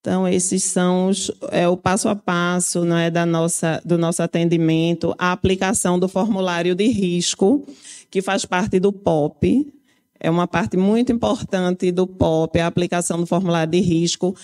Então, 0.00 0.26
esses 0.26 0.64
são 0.64 1.08
os, 1.08 1.30
é, 1.52 1.68
o 1.68 1.76
passo 1.76 2.08
a 2.08 2.16
passo 2.16 2.84
é, 2.92 3.08
da 3.08 3.24
nossa, 3.24 3.80
do 3.84 3.96
nosso 3.96 4.20
atendimento, 4.20 5.14
a 5.16 5.30
aplicação 5.30 5.96
do 5.96 6.08
formulário 6.08 6.74
de 6.74 6.88
risco, 6.88 7.64
que 8.10 8.20
faz 8.20 8.44
parte 8.44 8.80
do 8.80 8.92
POP. 8.92 9.72
É 10.22 10.30
uma 10.30 10.46
parte 10.46 10.76
muito 10.76 11.10
importante 11.10 11.90
do 11.90 12.06
POP, 12.06 12.60
a 12.60 12.66
aplicação 12.66 13.18
do 13.18 13.26
formulário 13.26 13.72
de 13.72 13.80
risco 13.80 14.34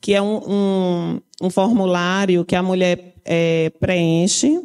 que 0.00 0.14
é 0.14 0.22
um, 0.22 0.40
um, 0.46 1.20
um 1.42 1.50
formulário 1.50 2.44
que 2.44 2.54
a 2.54 2.62
mulher 2.62 3.14
é, 3.24 3.70
preenche, 3.80 4.60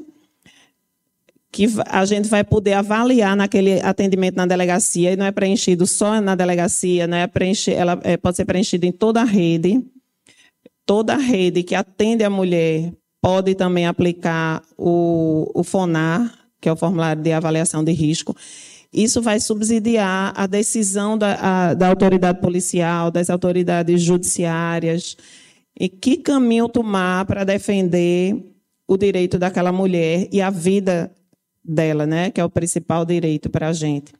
que 1.51 1.67
a 1.87 2.05
gente 2.05 2.29
vai 2.29 2.43
poder 2.43 2.73
avaliar 2.73 3.35
naquele 3.35 3.81
atendimento 3.81 4.35
na 4.35 4.45
delegacia, 4.45 5.11
e 5.11 5.15
não 5.15 5.25
é 5.25 5.31
preenchido 5.31 5.85
só 5.85 6.21
na 6.21 6.35
delegacia, 6.35 7.07
não 7.07 7.17
é 7.17 7.27
preenche, 7.27 7.73
ela 7.73 7.99
é, 8.03 8.15
pode 8.17 8.37
ser 8.37 8.45
preenchida 8.45 8.85
em 8.85 8.91
toda 8.91 9.21
a 9.21 9.25
rede. 9.25 9.83
Toda 10.85 11.13
a 11.13 11.17
rede 11.17 11.63
que 11.63 11.75
atende 11.75 12.23
a 12.23 12.29
mulher 12.29 12.93
pode 13.21 13.55
também 13.55 13.85
aplicar 13.85 14.61
o, 14.77 15.49
o 15.53 15.63
FONAR, 15.63 16.31
que 16.59 16.69
é 16.69 16.71
o 16.71 16.75
formulário 16.75 17.21
de 17.21 17.31
avaliação 17.31 17.83
de 17.83 17.91
risco. 17.91 18.35
Isso 18.93 19.21
vai 19.21 19.39
subsidiar 19.39 20.33
a 20.35 20.45
decisão 20.45 21.17
da, 21.17 21.35
a, 21.69 21.73
da 21.73 21.87
autoridade 21.87 22.41
policial, 22.41 23.09
das 23.09 23.29
autoridades 23.29 24.01
judiciárias, 24.01 25.15
e 25.79 25.87
que 25.87 26.17
caminho 26.17 26.67
tomar 26.67 27.25
para 27.25 27.43
defender 27.43 28.35
o 28.87 28.97
direito 28.97 29.39
daquela 29.39 29.71
mulher 29.71 30.27
e 30.31 30.41
a 30.41 30.49
vida 30.49 31.11
dela, 31.63 32.05
né, 32.05 32.29
que 32.29 32.41
é 32.41 32.43
o 32.43 32.49
principal 32.49 33.05
direito 33.05 33.49
para 33.49 33.69
a 33.69 33.73
gente. 33.73 34.13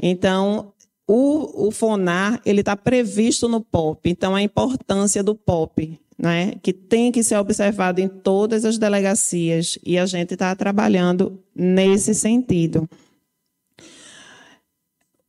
Então, 0.00 0.72
o, 1.06 1.68
o 1.68 1.70
FONAR 1.70 2.40
ele 2.46 2.60
está 2.60 2.76
previsto 2.76 3.48
no 3.48 3.60
POP, 3.60 4.08
então 4.08 4.34
a 4.34 4.42
importância 4.42 5.22
do 5.22 5.34
POP, 5.34 5.98
né, 6.16 6.54
que 6.62 6.72
tem 6.72 7.10
que 7.10 7.24
ser 7.24 7.36
observado 7.36 8.00
em 8.00 8.08
todas 8.08 8.64
as 8.64 8.78
delegacias 8.78 9.78
e 9.84 9.98
a 9.98 10.06
gente 10.06 10.34
está 10.34 10.54
trabalhando 10.54 11.42
nesse 11.54 12.14
sentido. 12.14 12.88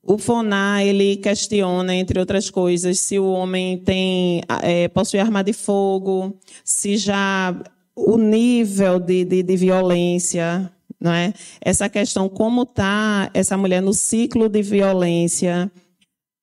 O 0.05 0.17
FONAR 0.17 0.83
ele 0.83 1.17
questiona, 1.17 1.95
entre 1.95 2.19
outras 2.19 2.49
coisas, 2.49 2.99
se 2.99 3.17
o 3.17 3.25
homem 3.25 3.79
tem 3.79 4.41
é, 4.61 4.87
possui 4.87 5.19
arma 5.19 5.43
de 5.43 5.51
fogo, 5.51 6.37
se 6.63 6.95
já 6.95 7.55
o 7.95 8.17
nível 8.17 8.99
de, 8.99 9.25
de, 9.25 9.41
de 9.41 9.57
violência 9.57 10.71
não 10.99 11.11
é? 11.11 11.33
Essa 11.61 11.87
questão, 11.87 12.27
como 12.27 12.63
está 12.63 13.29
essa 13.33 13.55
mulher 13.55 13.81
no 13.81 13.93
ciclo 13.93 14.49
de 14.49 14.61
violência, 14.61 15.71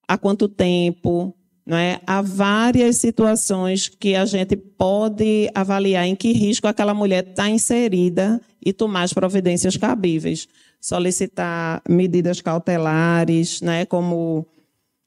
há 0.07 0.17
quanto 0.17 0.49
tempo, 0.49 1.35
não 1.67 1.77
é? 1.77 2.01
Há 2.07 2.23
várias 2.23 2.97
situações 2.97 3.89
que 3.89 4.15
a 4.15 4.25
gente 4.25 4.57
pode 4.57 5.51
avaliar 5.55 6.07
em 6.07 6.15
que 6.15 6.33
risco 6.33 6.67
aquela 6.67 6.95
mulher 6.95 7.27
está 7.29 7.49
inserida 7.49 8.41
e 8.65 8.73
tomar 8.73 9.03
as 9.03 9.13
providências 9.13 9.77
cabíveis. 9.77 10.47
Solicitar 10.83 11.81
medidas 11.89 12.41
cautelares, 12.41 13.63
né, 13.63 13.87
como 13.87 14.45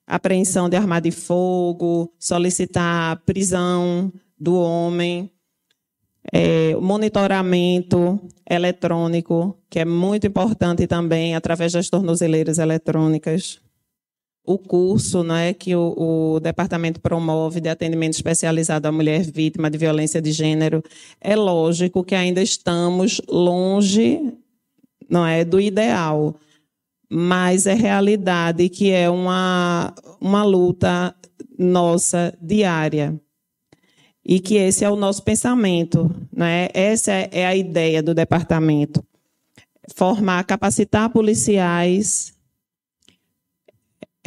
apreensão 0.08 0.70
de 0.70 0.78
arma 0.78 1.02
de 1.02 1.12
fogo, 1.12 2.14
solicitar 2.18 3.22
prisão 3.26 4.12
do 4.40 4.56
homem, 4.56 5.30
é, 6.32 6.76
monitoramento 6.76 8.20
eletrônico, 8.50 9.58
que 9.70 9.80
é 9.80 9.86
muito 9.86 10.28
importante 10.28 10.88
também, 10.88 11.36
através 11.36 11.74
das 11.74 11.90
tornozeleiras 11.90 12.58
eletrônicas. 12.58 13.60
O 14.48 14.60
curso 14.60 15.24
né, 15.24 15.54
que 15.54 15.76
o, 15.76 16.36
o 16.36 16.40
departamento 16.40 17.02
promove 17.02 17.60
de 17.60 17.68
atendimento 17.68 18.14
especializado 18.14 18.88
à 18.88 18.92
mulher 18.92 19.24
vítima 19.24 19.72
de 19.72 19.78
violência 19.78 20.22
de 20.22 20.32
gênero, 20.32 20.84
é 21.20 21.36
lógico 21.36 22.04
que 22.04 22.14
ainda 22.14 22.42
estamos 22.42 23.20
longe 23.28 24.22
não 25.10 25.26
é, 25.26 25.44
do 25.46 25.60
ideal, 25.60 26.36
mas 27.10 27.68
é 27.68 27.74
realidade 27.74 28.70
que 28.70 28.92
é 28.92 29.10
uma, 29.10 29.94
uma 30.20 30.44
luta 30.44 31.16
nossa 31.58 32.38
diária 32.42 33.20
e 34.26 34.40
que 34.40 34.56
esse 34.56 34.84
é 34.84 34.90
o 34.90 34.96
nosso 34.96 35.22
pensamento, 35.24 36.10
né? 36.36 36.68
Essa 36.74 37.12
é 37.12 37.46
a 37.46 37.56
ideia 37.56 38.02
do 38.02 38.14
departamento. 38.14 39.06
Formar, 39.96 40.44
capacitar 40.46 41.12
policiais, 41.12 42.34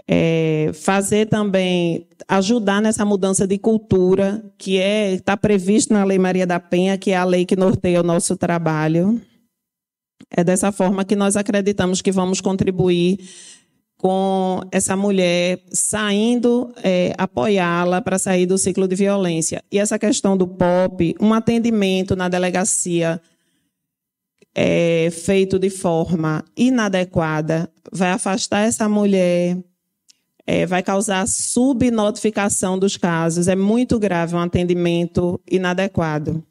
é, 0.06 0.70
fazer 0.72 1.26
também, 1.26 2.06
ajudar 2.28 2.80
nessa 2.80 3.04
mudança 3.04 3.44
de 3.44 3.58
cultura, 3.58 4.42
que 4.56 4.78
é 4.78 5.14
está 5.14 5.36
previsto 5.36 5.92
na 5.92 6.04
Lei 6.04 6.18
Maria 6.18 6.46
da 6.46 6.60
Penha, 6.60 6.96
que 6.96 7.10
é 7.10 7.16
a 7.16 7.24
lei 7.24 7.44
que 7.44 7.56
norteia 7.56 8.00
o 8.00 8.04
nosso 8.04 8.36
trabalho. 8.36 9.20
É 10.30 10.44
dessa 10.44 10.70
forma 10.72 11.04
que 11.04 11.16
nós 11.16 11.36
acreditamos 11.36 12.02
que 12.02 12.12
vamos 12.12 12.40
contribuir 12.40 13.18
com 13.98 14.60
essa 14.70 14.96
mulher 14.96 15.60
saindo, 15.72 16.72
é, 16.84 17.12
apoiá-la 17.18 18.00
para 18.00 18.18
sair 18.18 18.46
do 18.46 18.56
ciclo 18.56 18.86
de 18.86 18.94
violência. 18.94 19.62
E 19.72 19.78
essa 19.78 19.98
questão 19.98 20.36
do 20.36 20.46
POP, 20.46 21.16
um 21.20 21.34
atendimento 21.34 22.14
na 22.14 22.28
delegacia 22.28 23.20
é, 24.54 25.10
feito 25.10 25.58
de 25.58 25.68
forma 25.68 26.44
inadequada, 26.56 27.70
vai 27.92 28.10
afastar 28.10 28.60
essa 28.60 28.88
mulher, 28.88 29.58
é, 30.46 30.64
vai 30.64 30.82
causar 30.82 31.26
subnotificação 31.26 32.78
dos 32.78 32.96
casos. 32.96 33.48
É 33.48 33.56
muito 33.56 33.98
grave 33.98 34.36
um 34.36 34.40
atendimento 34.40 35.40
inadequado, 35.50 36.44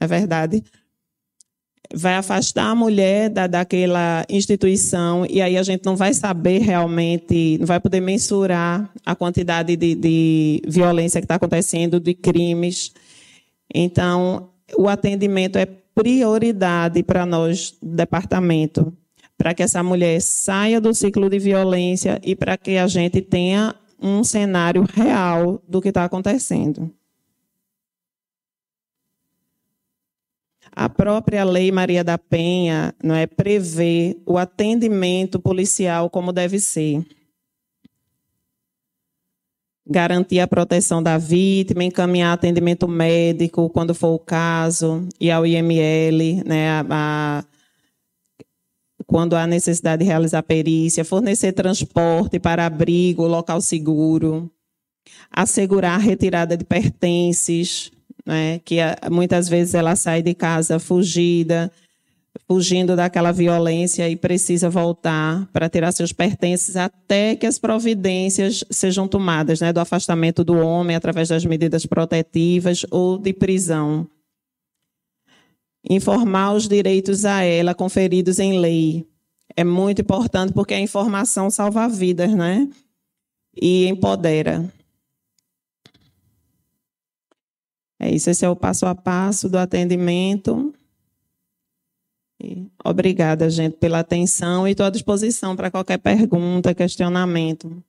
é 0.00 0.06
verdade? 0.06 0.62
Vai 1.94 2.14
afastar 2.14 2.70
a 2.70 2.74
mulher 2.74 3.28
da, 3.28 3.46
daquela 3.46 4.24
instituição 4.28 5.26
e 5.28 5.42
aí 5.42 5.56
a 5.56 5.62
gente 5.62 5.84
não 5.84 5.96
vai 5.96 6.14
saber 6.14 6.58
realmente, 6.58 7.58
não 7.58 7.66
vai 7.66 7.80
poder 7.80 8.00
mensurar 8.00 8.90
a 9.04 9.14
quantidade 9.14 9.76
de, 9.76 9.94
de 9.94 10.62
violência 10.66 11.20
que 11.20 11.24
está 11.24 11.34
acontecendo, 11.34 12.00
de 12.00 12.14
crimes. 12.14 12.92
Então, 13.74 14.50
o 14.76 14.88
atendimento 14.88 15.56
é 15.56 15.66
prioridade 15.66 17.02
para 17.02 17.26
nós, 17.26 17.76
departamento, 17.82 18.92
para 19.36 19.52
que 19.52 19.62
essa 19.62 19.82
mulher 19.82 20.20
saia 20.20 20.80
do 20.80 20.94
ciclo 20.94 21.28
de 21.28 21.38
violência 21.38 22.18
e 22.22 22.34
para 22.34 22.56
que 22.56 22.78
a 22.78 22.86
gente 22.86 23.20
tenha 23.20 23.74
um 24.00 24.24
cenário 24.24 24.84
real 24.94 25.62
do 25.68 25.80
que 25.80 25.88
está 25.88 26.04
acontecendo. 26.04 26.90
A 30.74 30.88
própria 30.88 31.44
Lei 31.44 31.70
Maria 31.70 32.02
da 32.02 32.16
Penha 32.16 32.94
não 33.02 33.14
é, 33.14 33.26
prevê 33.26 34.16
o 34.24 34.38
atendimento 34.38 35.38
policial 35.38 36.08
como 36.08 36.32
deve 36.32 36.58
ser. 36.58 37.04
Garantir 39.86 40.40
a 40.40 40.48
proteção 40.48 41.02
da 41.02 41.18
vítima, 41.18 41.84
encaminhar 41.84 42.32
atendimento 42.32 42.88
médico 42.88 43.68
quando 43.68 43.94
for 43.94 44.14
o 44.14 44.18
caso, 44.18 45.06
e 45.20 45.30
ao 45.30 45.44
IML, 45.44 46.42
né, 46.46 46.70
a, 46.70 46.86
a, 46.88 47.44
quando 49.06 49.36
há 49.36 49.46
necessidade 49.46 50.02
de 50.02 50.08
realizar 50.08 50.42
perícia, 50.42 51.04
fornecer 51.04 51.52
transporte 51.52 52.38
para 52.38 52.64
abrigo, 52.64 53.26
local 53.26 53.60
seguro, 53.60 54.50
assegurar 55.30 55.96
a 55.96 56.02
retirada 56.02 56.56
de 56.56 56.64
pertences, 56.64 57.90
né? 58.24 58.60
que 58.64 58.76
muitas 59.10 59.48
vezes 59.48 59.74
ela 59.74 59.96
sai 59.96 60.22
de 60.22 60.34
casa 60.34 60.78
fugida, 60.78 61.70
fugindo 62.46 62.96
daquela 62.96 63.32
violência 63.32 64.08
e 64.08 64.16
precisa 64.16 64.68
voltar 64.68 65.46
para 65.52 65.68
tirar 65.68 65.92
seus 65.92 66.12
pertences 66.12 66.76
até 66.76 67.36
que 67.36 67.46
as 67.46 67.58
providências 67.58 68.64
sejam 68.70 69.06
tomadas, 69.06 69.60
né, 69.60 69.72
do 69.72 69.80
afastamento 69.80 70.42
do 70.44 70.54
homem 70.54 70.96
através 70.96 71.28
das 71.28 71.44
medidas 71.44 71.86
protetivas 71.86 72.84
ou 72.90 73.18
de 73.18 73.32
prisão. 73.32 74.06
Informar 75.88 76.54
os 76.54 76.68
direitos 76.68 77.24
a 77.24 77.42
ela 77.42 77.74
conferidos 77.74 78.38
em 78.38 78.58
lei. 78.58 79.06
É 79.56 79.64
muito 79.64 80.00
importante 80.00 80.52
porque 80.52 80.74
a 80.74 80.80
informação 80.80 81.50
salva 81.50 81.88
vidas, 81.88 82.32
né? 82.32 82.68
E 83.60 83.86
empodera. 83.86 84.72
É 88.02 88.12
isso, 88.12 88.28
esse 88.28 88.44
é 88.44 88.48
o 88.48 88.56
passo 88.56 88.84
a 88.84 88.96
passo 88.96 89.48
do 89.48 89.56
atendimento. 89.56 90.74
E 92.42 92.66
obrigada, 92.84 93.48
gente, 93.48 93.76
pela 93.76 94.00
atenção 94.00 94.66
e 94.66 94.72
estou 94.72 94.84
à 94.84 94.90
disposição 94.90 95.54
para 95.54 95.70
qualquer 95.70 95.98
pergunta, 95.98 96.74
questionamento. 96.74 97.80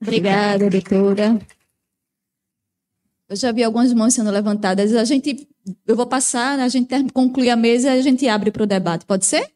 Obrigada, 0.00 0.70
doutora. 0.70 1.36
Eu 3.28 3.34
já 3.34 3.50
vi 3.50 3.64
algumas 3.64 3.92
mãos 3.92 4.14
sendo 4.14 4.30
levantadas. 4.30 4.94
A 4.94 5.02
gente, 5.02 5.48
eu 5.84 5.96
vou 5.96 6.06
passar, 6.06 6.60
a 6.60 6.68
gente 6.68 6.88
conclui 7.12 7.50
a 7.50 7.56
mesa 7.56 7.88
e 7.88 7.98
a 7.98 8.02
gente 8.02 8.28
abre 8.28 8.52
para 8.52 8.62
o 8.62 8.66
debate. 8.66 9.04
Pode 9.04 9.26
ser? 9.26 9.52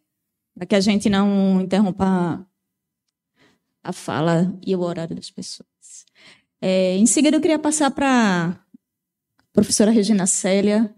Para 0.57 0.67
que 0.67 0.75
a 0.75 0.81
gente 0.81 1.09
não 1.09 1.61
interrompa 1.61 2.45
a 3.85 3.93
fala 3.93 4.53
e 4.67 4.75
o 4.75 4.81
horário 4.81 5.15
das 5.15 5.31
pessoas. 5.31 5.69
É, 6.61 6.97
em 6.97 7.07
seguida, 7.07 7.37
eu 7.37 7.41
queria 7.41 7.61
passar 7.61 7.93
para 7.93 8.62
professora 9.53 9.91
Regina 9.91 10.27
Célia, 10.27 10.91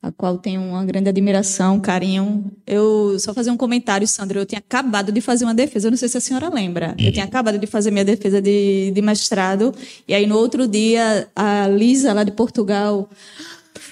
a 0.00 0.12
qual 0.12 0.38
tenho 0.38 0.60
uma 0.60 0.84
grande 0.84 1.08
admiração, 1.08 1.80
carinho. 1.80 2.50
Eu 2.66 3.18
só 3.18 3.34
fazer 3.34 3.50
um 3.50 3.56
comentário, 3.56 4.06
Sandra. 4.06 4.40
Eu 4.40 4.46
tinha 4.46 4.60
acabado 4.60 5.10
de 5.10 5.20
fazer 5.20 5.44
uma 5.44 5.54
defesa, 5.54 5.88
eu 5.88 5.90
não 5.90 5.98
sei 5.98 6.08
se 6.08 6.16
a 6.16 6.20
senhora 6.20 6.48
lembra. 6.48 6.94
Eu 6.98 7.12
tinha 7.12 7.24
acabado 7.24 7.58
de 7.58 7.66
fazer 7.66 7.90
minha 7.90 8.04
defesa 8.04 8.40
de, 8.40 8.92
de 8.92 9.02
mestrado, 9.02 9.74
e 10.06 10.14
aí 10.14 10.26
no 10.26 10.36
outro 10.36 10.68
dia, 10.68 11.28
a 11.34 11.66
Lisa, 11.66 12.12
lá 12.12 12.22
de 12.22 12.32
Portugal, 12.32 13.08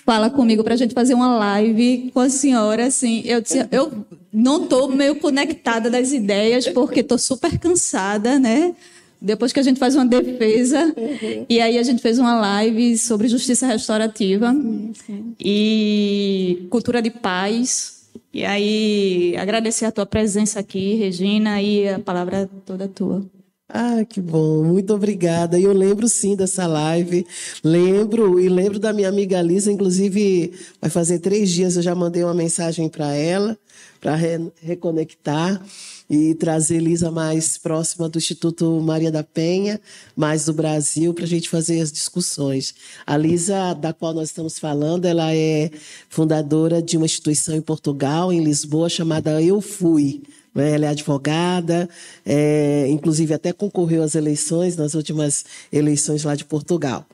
fala 0.04 0.30
comigo 0.30 0.62
para 0.62 0.74
a 0.74 0.76
gente 0.76 0.94
fazer 0.94 1.14
uma 1.14 1.36
live 1.36 2.10
com 2.14 2.20
a 2.20 2.30
senhora. 2.30 2.86
Assim, 2.86 3.22
eu, 3.24 3.42
eu 3.72 4.06
não 4.32 4.62
estou 4.62 4.88
meio 4.88 5.16
conectada 5.16 5.90
das 5.90 6.12
ideias, 6.12 6.68
porque 6.68 7.00
estou 7.00 7.18
super 7.18 7.58
cansada, 7.58 8.38
né? 8.38 8.74
Depois 9.20 9.52
que 9.52 9.60
a 9.60 9.62
gente 9.62 9.80
faz 9.80 9.94
uma 9.94 10.06
defesa, 10.06 10.84
uhum. 10.96 11.46
e 11.48 11.60
aí 11.60 11.78
a 11.78 11.82
gente 11.82 12.02
fez 12.02 12.18
uma 12.18 12.38
live 12.38 12.96
sobre 12.98 13.28
justiça 13.28 13.66
restaurativa 13.66 14.52
sim, 14.52 14.92
sim. 15.06 15.34
e 15.40 16.66
cultura 16.70 17.00
de 17.00 17.10
paz. 17.10 17.96
E 18.32 18.44
aí, 18.44 19.34
agradecer 19.38 19.86
a 19.86 19.92
tua 19.92 20.04
presença 20.04 20.60
aqui, 20.60 20.94
Regina, 20.94 21.60
e 21.62 21.88
a 21.88 21.98
palavra 21.98 22.48
toda 22.66 22.86
tua. 22.86 23.24
Ah, 23.68 24.04
que 24.04 24.20
bom, 24.20 24.62
muito 24.62 24.94
obrigada. 24.94 25.58
Eu 25.58 25.72
lembro 25.72 26.08
sim 26.08 26.36
dessa 26.36 26.66
live, 26.66 27.26
lembro 27.64 28.38
e 28.38 28.48
lembro 28.48 28.78
da 28.78 28.92
minha 28.92 29.08
amiga 29.08 29.42
Lisa, 29.42 29.72
inclusive 29.72 30.52
vai 30.80 30.88
fazer 30.88 31.18
três 31.18 31.50
dias 31.50 31.76
eu 31.76 31.82
já 31.82 31.94
mandei 31.94 32.22
uma 32.22 32.34
mensagem 32.34 32.88
para 32.88 33.12
ela 33.12 33.58
para 34.00 34.14
re 34.14 34.52
reconectar 34.62 35.60
e 36.08 36.34
trazer 36.34 36.78
Lisa 36.78 37.10
mais 37.10 37.58
próxima 37.58 38.08
do 38.08 38.18
Instituto 38.18 38.80
Maria 38.80 39.10
da 39.10 39.24
Penha, 39.24 39.80
mais 40.14 40.44
do 40.44 40.52
Brasil, 40.52 41.12
para 41.12 41.24
a 41.24 41.28
gente 41.28 41.48
fazer 41.48 41.80
as 41.80 41.90
discussões. 41.90 42.74
A 43.06 43.16
Lisa, 43.16 43.74
da 43.74 43.92
qual 43.92 44.14
nós 44.14 44.28
estamos 44.28 44.58
falando, 44.58 45.04
ela 45.04 45.34
é 45.34 45.70
fundadora 46.08 46.80
de 46.80 46.96
uma 46.96 47.06
instituição 47.06 47.56
em 47.56 47.60
Portugal, 47.60 48.32
em 48.32 48.42
Lisboa, 48.42 48.88
chamada 48.88 49.42
Eu 49.42 49.60
Fui. 49.60 50.22
Né? 50.54 50.72
Ela 50.74 50.86
é 50.86 50.88
advogada, 50.88 51.88
é, 52.24 52.86
inclusive 52.88 53.34
até 53.34 53.52
concorreu 53.52 54.02
às 54.02 54.14
eleições, 54.14 54.76
nas 54.76 54.94
últimas 54.94 55.44
eleições 55.72 56.24
lá 56.24 56.34
de 56.34 56.44
Portugal. 56.44 57.04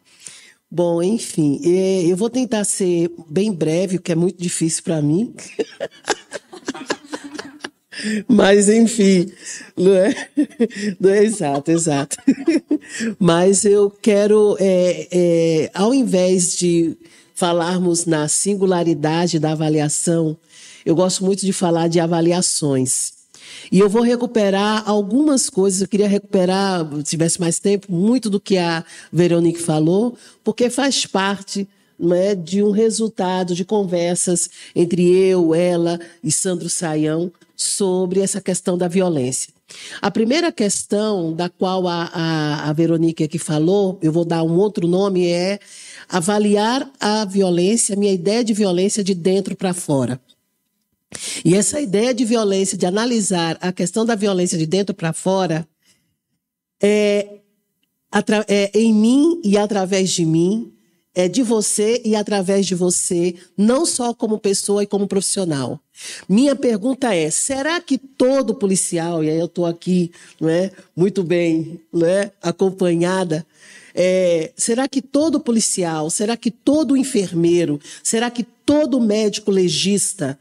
Bom, 0.71 1.03
enfim, 1.03 1.61
é, 1.65 2.07
eu 2.07 2.17
vou 2.17 2.31
tentar 2.31 2.65
ser 2.65 3.11
bem 3.29 3.53
breve, 3.53 3.97
o 3.97 4.01
que 4.01 4.13
é 4.13 4.15
muito 4.15 4.41
difícil 4.41 4.83
para 4.83 5.03
mim. 5.03 5.35
Mas, 8.27 8.69
enfim, 8.69 9.31
não 9.77 9.95
é? 9.95 10.29
Não 10.99 11.11
é 11.11 11.25
exato, 11.25 11.71
exato. 11.71 12.17
Mas 13.19 13.65
eu 13.65 13.91
quero, 13.91 14.57
é, 14.59 15.09
é, 15.11 15.71
ao 15.75 15.93
invés 15.93 16.57
de 16.57 16.97
falarmos 17.35 18.07
na 18.07 18.29
singularidade 18.29 19.39
da 19.39 19.53
avaliação, 19.53 20.37
eu 20.85 20.95
gosto 20.95 21.25
muito 21.25 21.45
de 21.45 21.53
falar 21.53 21.89
de 21.89 22.01
avaliações. 22.01 23.13
E 23.71 23.79
eu 23.79 23.89
vou 23.89 24.03
recuperar 24.03 24.89
algumas 24.89 25.49
coisas, 25.49 25.81
eu 25.81 25.89
queria 25.89 26.09
recuperar, 26.09 26.87
se 26.99 27.03
tivesse 27.05 27.41
mais 27.41 27.59
tempo, 27.59 27.93
muito 27.93 28.29
do 28.29 28.41
que 28.41 28.59
a 28.59 28.85
Veronique 29.13 29.61
falou, 29.61 30.17
porque 30.43 30.71
faz 30.71 31.07
parte 31.07 31.69
né, 31.99 32.35
de 32.35 32.63
um 32.63 32.71
resultado 32.71 33.55
de 33.55 33.65
conversas 33.65 34.51
entre 34.75 35.09
eu, 35.15 35.55
ela 35.55 36.01
e 36.23 36.33
Sandro 36.33 36.69
Saião 36.69 37.31
sobre 37.63 38.21
essa 38.21 38.41
questão 38.41 38.77
da 38.77 38.89
violência. 38.89 39.53
A 40.01 40.11
primeira 40.11 40.53
questão 40.53 41.33
da 41.33 41.49
qual 41.49 41.89
a, 41.89 42.11
a, 42.13 42.71
a 42.71 42.73
Veronique 42.73 43.25
aqui 43.25 43.39
falou, 43.39 43.99
eu 44.03 44.13
vou 44.13 44.25
dar 44.25 44.43
um 44.43 44.57
outro 44.57 44.87
nome, 44.87 45.27
é 45.27 45.59
avaliar 46.09 46.91
a 47.01 47.25
violência, 47.25 47.97
minha 47.97 48.13
ideia 48.13 48.45
de 48.45 48.53
violência 48.53 49.03
de 49.03 49.15
dentro 49.15 49.57
para 49.57 49.73
fora. 49.73 50.21
E 51.45 51.55
essa 51.55 51.81
ideia 51.81 52.15
de 52.15 52.25
violência, 52.25 52.77
de 52.77 52.87
analisar 52.87 53.59
a 53.61 53.73
questão 53.73 54.05
da 54.05 54.15
violência 54.15 54.59
de 54.59 54.67
dentro 54.67 54.95
para 54.95 55.13
fora, 55.13 55.67
é, 56.83 57.41
é 58.49 58.71
em 58.79 58.95
mim 58.95 59.41
e 59.45 59.57
através 59.57 60.11
de 60.11 60.25
mim, 60.25 60.73
é 61.15 61.29
de 61.29 61.43
você 61.43 62.01
e 62.05 62.17
através 62.17 62.67
de 62.67 62.75
você, 62.75 63.35
não 63.57 63.85
só 63.85 64.15
como 64.15 64.39
pessoa 64.39 64.83
e 64.83 64.87
como 64.87 65.07
profissional. 65.07 65.82
Minha 66.29 66.57
pergunta 66.57 67.15
é: 67.15 67.31
será 67.31 67.81
que 67.81 67.99
todo 67.99 68.55
policial, 68.55 69.23
e 69.23 69.31
aí 69.31 69.39
eu 69.39 69.47
estou 69.47 69.67
aqui 69.67 70.11
não 70.41 70.49
é, 70.49 70.73
muito 70.97 71.23
bem 71.23 71.81
não 71.93 72.07
é, 72.07 72.33
acompanhada, 72.43 73.47
é, 73.95 74.53
será 74.57 74.89
que 74.89 75.03
todo 75.03 75.41
policial, 75.41 76.09
será 76.09 76.37
que 76.37 76.51
todo 76.51 76.97
enfermeiro, 76.97 77.79
será 78.03 78.31
que 78.31 78.43
todo 78.43 79.01
médico 79.01 79.51
legista 79.51 80.39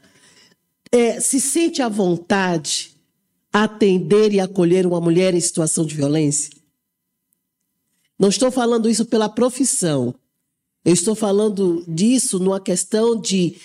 é, 0.90 1.20
se 1.20 1.40
sente 1.40 1.82
à 1.82 1.88
vontade 1.88 2.92
a 3.52 3.64
atender 3.64 4.32
e 4.32 4.40
acolher 4.40 4.86
uma 4.86 5.00
mulher 5.00 5.34
em 5.34 5.40
situação 5.40 5.84
de 5.84 5.94
violência? 5.94 6.50
Não 8.18 8.28
estou 8.28 8.50
falando 8.50 8.88
isso 8.88 9.04
pela 9.04 9.28
profissão. 9.28 10.14
Eu 10.84 10.92
estou 10.92 11.14
falando 11.14 11.84
disso 11.86 12.38
numa 12.38 12.60
questão 12.60 13.20
de 13.20 13.56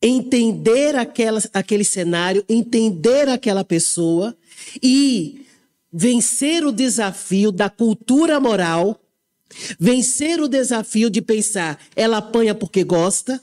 entender 0.00 0.96
aquela, 0.96 1.42
aquele 1.52 1.84
cenário, 1.84 2.44
entender 2.48 3.28
aquela 3.28 3.64
pessoa 3.64 4.36
e 4.82 5.46
vencer 5.92 6.64
o 6.64 6.72
desafio 6.72 7.50
da 7.50 7.68
cultura 7.68 8.38
moral, 8.38 9.00
vencer 9.78 10.40
o 10.40 10.48
desafio 10.48 11.10
de 11.10 11.20
pensar, 11.22 11.80
ela 11.96 12.18
apanha 12.18 12.54
porque 12.54 12.84
gosta, 12.84 13.40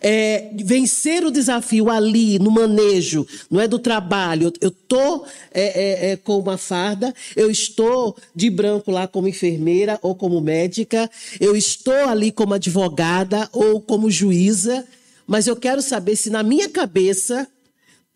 é, 0.00 0.50
vencer 0.64 1.24
o 1.24 1.30
desafio 1.30 1.88
ali 1.88 2.38
no 2.38 2.50
manejo, 2.50 3.26
não 3.50 3.60
é 3.60 3.68
do 3.68 3.78
trabalho. 3.78 4.52
Eu 4.60 4.68
estou 4.68 5.24
é, 5.52 5.62
é, 5.62 6.10
é, 6.10 6.16
com 6.16 6.38
uma 6.38 6.58
farda, 6.58 7.14
eu 7.36 7.50
estou 7.50 8.16
de 8.34 8.50
branco 8.50 8.90
lá 8.90 9.06
como 9.06 9.28
enfermeira 9.28 9.98
ou 10.02 10.14
como 10.14 10.40
médica, 10.40 11.08
eu 11.38 11.54
estou 11.56 12.08
ali 12.08 12.32
como 12.32 12.54
advogada 12.54 13.48
ou 13.52 13.80
como 13.80 14.10
juíza, 14.10 14.84
mas 15.30 15.46
eu 15.46 15.54
quero 15.54 15.80
saber 15.80 16.16
se 16.16 16.28
na 16.28 16.42
minha 16.42 16.68
cabeça 16.68 17.46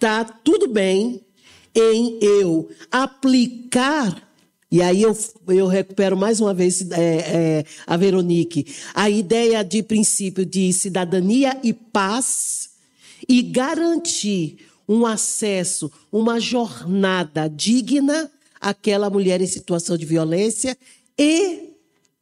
tá 0.01 0.25
tudo 0.25 0.67
bem 0.67 1.25
em 1.73 2.19
eu 2.21 2.69
aplicar 2.91 4.29
e 4.69 4.83
aí 4.83 5.03
eu, 5.03 5.17
eu 5.47 5.69
recupero 5.69 6.17
mais 6.17 6.41
uma 6.41 6.53
vez 6.53 6.91
é, 6.91 6.99
é, 6.99 7.65
a 7.87 7.97
Veronique. 7.97 8.75
A 8.93 9.09
ideia 9.09 9.63
de 9.63 9.81
princípio 9.85 10.45
de 10.45 10.73
cidadania 10.73 11.57
e 11.63 11.73
paz 11.73 12.71
e 13.29 13.41
garantir 13.41 14.67
um 14.89 15.07
acesso, 15.07 15.93
uma 16.11 16.41
jornada 16.41 17.47
digna 17.47 18.29
àquela 18.61 19.09
mulher 19.09 19.41
em 19.41 19.47
situação 19.47 19.97
de 19.97 20.05
violência 20.05 20.77
e 21.17 21.75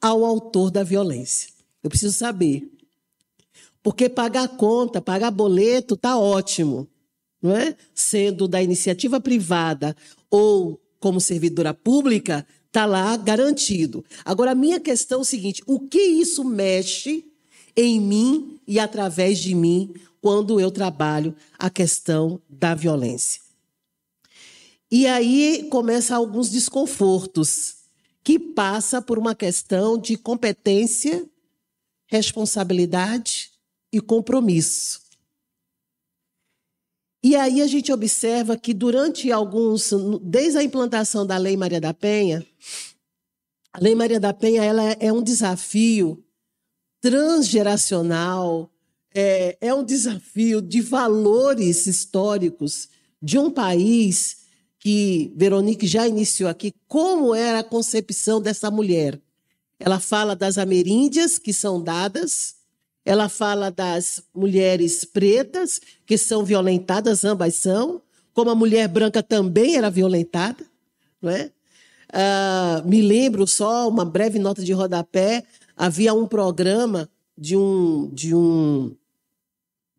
ao 0.03 0.23
autor 0.23 0.71
da 0.71 0.85
violência. 0.85 1.49
Eu 1.83 1.89
preciso 1.89 2.13
saber. 2.15 2.72
Porque 3.83 4.09
pagar 4.09 4.49
conta, 4.49 5.01
pagar 5.01 5.31
boleto, 5.31 5.97
tá 5.97 6.17
ótimo, 6.17 6.89
não 7.43 7.57
é? 7.57 7.77
Sendo 7.95 8.47
da 8.47 8.63
iniciativa 8.63 9.21
privada 9.21 9.97
ou 10.31 10.81
como 11.01 11.21
servidora 11.21 11.75
pública, 11.75 12.47
está 12.69 12.87
lá 12.87 13.17
garantido. 13.17 14.05
Agora, 14.25 14.53
a 14.53 14.55
minha 14.55 14.79
questão 14.79 15.19
é 15.19 15.23
o 15.23 15.25
seguinte: 15.25 15.63
o 15.67 15.81
que 15.81 15.99
isso 16.01 16.45
mexe 16.45 17.25
em 17.77 18.01
mim 18.01 18.61
e 18.67 18.79
através 18.79 19.39
de 19.41 19.55
mim 19.55 19.93
quando 20.21 20.61
eu 20.61 20.71
trabalho 20.71 21.35
a 21.59 21.69
questão 21.69 22.41
da 22.49 22.75
violência? 22.75 23.43
E 24.89 25.07
aí 25.07 25.67
começa 25.71 26.15
alguns 26.15 26.51
desconfortos 26.51 27.77
que 28.23 28.39
passa 28.39 29.03
por 29.03 29.19
uma 29.19 29.35
questão 29.35 29.99
de 29.99 30.17
competência, 30.17 31.27
responsabilidade 32.07 33.52
e 33.93 34.01
compromisso. 34.01 35.03
E 37.23 37.37
aí 37.37 37.63
a 37.63 37.67
gente 37.67 37.93
observa 37.93 38.57
que 38.57 38.75
durante 38.75 39.31
alguns, 39.31 39.93
desde 40.23 40.59
a 40.59 40.63
implantação 40.63 41.25
da 41.25 41.37
Lei 41.37 41.57
Maria 41.57 41.81
da 41.81 41.95
Penha, 41.95 42.45
a 43.73 43.79
Lei 43.81 43.95
Maria 43.95 44.19
da 44.19 44.33
Penha 44.33 44.65
ela 44.65 44.83
é 44.99 45.13
um 45.13 45.23
desafio 45.23 46.25
transgeracional, 47.01 48.71
é, 49.15 49.57
é 49.61 49.73
um 49.73 49.85
desafio 49.85 50.61
de 50.61 50.81
valores 50.81 51.87
históricos 51.87 52.89
de 53.21 53.39
um 53.39 53.51
país 53.51 54.39
que 54.81 55.33
Veronique 55.37 55.87
já 55.87 56.09
iniciou 56.09 56.51
aqui, 56.51 56.75
como 56.89 57.35
era 57.35 57.61
a 57.61 57.65
concepção 57.65 58.41
dessa 58.41 58.69
mulher. 58.69 59.21
Ela 59.79 60.01
fala 60.01 60.35
das 60.35 60.59
ameríndias 60.59 61.39
que 61.39 61.53
são 61.53 61.81
dadas, 61.81 62.57
ela 63.05 63.29
fala 63.29 63.71
das 63.71 64.23
mulheres 64.35 65.05
pretas 65.05 65.81
que 66.07 66.17
são 66.17 66.45
violentadas, 66.45 67.25
ambas 67.25 67.55
são, 67.55 68.01
como 68.33 68.51
a 68.51 68.55
mulher 68.55 68.89
branca 68.89 69.23
também 69.23 69.77
era 69.77 69.91
violentada, 69.91 70.65
não 71.21 71.31
é? 71.31 71.51
Uh, 72.13 72.87
me 72.87 73.01
lembro 73.01 73.47
só 73.47 73.89
uma 73.89 74.05
breve 74.05 74.39
nota 74.39 74.63
de 74.63 74.73
rodapé. 74.73 75.45
Havia 75.75 76.13
um 76.13 76.27
programa 76.27 77.09
de 77.37 77.57
um 77.57 78.11
de 78.13 78.35
um 78.35 78.95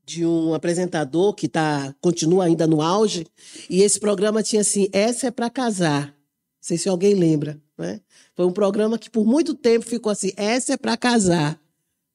de 0.05 0.25
um 0.25 0.53
apresentador 0.53 1.33
que 1.33 1.47
tá 1.47 1.95
continua 1.99 2.45
ainda 2.45 2.67
no 2.67 2.81
auge 2.81 3.25
e 3.69 3.81
esse 3.81 3.99
programa 3.99 4.43
tinha 4.43 4.61
assim 4.61 4.87
essa 4.93 5.27
é 5.27 5.31
para 5.31 5.49
casar. 5.49 6.07
Não 6.07 6.13
sei 6.61 6.77
se 6.77 6.87
alguém 6.87 7.15
lembra, 7.15 7.59
né? 7.77 7.99
Foi 8.35 8.45
um 8.45 8.51
programa 8.51 8.99
que 8.99 9.09
por 9.09 9.25
muito 9.25 9.55
tempo 9.55 9.85
ficou 9.85 10.11
assim 10.11 10.31
essa 10.37 10.73
é 10.73 10.77
para 10.77 10.95
casar. 10.95 11.59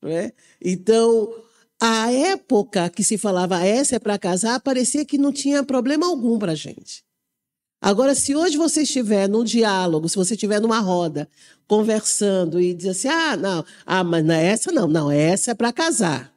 Né? 0.02 0.32
Então, 0.60 1.32
a 1.80 2.12
época 2.12 2.88
que 2.90 3.04
se 3.04 3.16
falava 3.16 3.64
essa 3.64 3.96
é 3.96 3.98
para 3.98 4.18
casar, 4.18 4.60
parecia 4.60 5.04
que 5.04 5.18
não 5.18 5.32
tinha 5.32 5.62
problema 5.62 6.06
algum 6.06 6.38
para 6.38 6.52
a 6.52 6.56
gente. 6.56 7.04
Agora, 7.80 8.14
se 8.14 8.34
hoje 8.34 8.56
você 8.56 8.82
estiver 8.82 9.28
num 9.28 9.44
diálogo, 9.44 10.08
se 10.08 10.16
você 10.16 10.34
estiver 10.34 10.60
numa 10.60 10.80
roda, 10.80 11.28
conversando 11.68 12.60
e 12.60 12.74
diz 12.74 12.88
assim, 12.88 13.08
ah, 13.08 13.36
não, 13.36 13.64
ah, 13.86 14.02
mas 14.02 14.24
não 14.24 14.34
é 14.34 14.46
essa 14.46 14.72
não, 14.72 14.88
não, 14.88 15.10
essa 15.10 15.52
é 15.52 15.54
para 15.54 15.72
casar. 15.72 16.34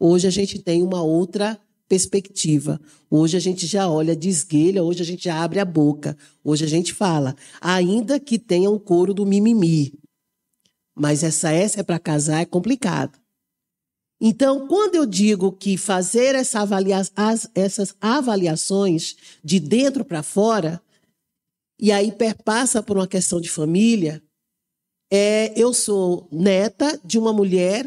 Hoje 0.00 0.26
a 0.26 0.30
gente 0.30 0.58
tem 0.58 0.82
uma 0.82 1.02
outra 1.02 1.60
perspectiva. 1.86 2.80
Hoje 3.10 3.36
a 3.36 3.40
gente 3.40 3.66
já 3.66 3.88
olha 3.88 4.16
de 4.16 4.28
esguelha, 4.28 4.82
hoje 4.82 5.02
a 5.02 5.04
gente 5.04 5.28
abre 5.28 5.58
a 5.58 5.64
boca, 5.64 6.16
hoje 6.42 6.64
a 6.64 6.68
gente 6.68 6.94
fala, 6.94 7.34
ainda 7.60 8.18
que 8.18 8.38
tenha 8.38 8.70
um 8.70 8.78
coro 8.78 9.12
do 9.12 9.26
mimimi. 9.26 9.92
Mas 10.98 11.22
essa 11.22 11.50
é 11.50 11.82
para 11.82 11.98
casar 11.98 12.40
é 12.40 12.44
complicado. 12.44 13.18
Então, 14.20 14.66
quando 14.66 14.96
eu 14.96 15.06
digo 15.06 15.52
que 15.52 15.78
fazer 15.78 16.34
essa 16.34 16.60
avalia 16.60 17.00
as, 17.14 17.48
essas 17.54 17.94
avaliações 18.00 19.16
de 19.44 19.60
dentro 19.60 20.04
para 20.04 20.24
fora, 20.24 20.82
e 21.78 21.92
aí 21.92 22.10
perpassa 22.10 22.82
por 22.82 22.96
uma 22.96 23.06
questão 23.06 23.40
de 23.40 23.48
família, 23.48 24.20
é, 25.08 25.52
eu 25.56 25.72
sou 25.72 26.28
neta 26.32 27.00
de 27.04 27.16
uma 27.16 27.32
mulher 27.32 27.86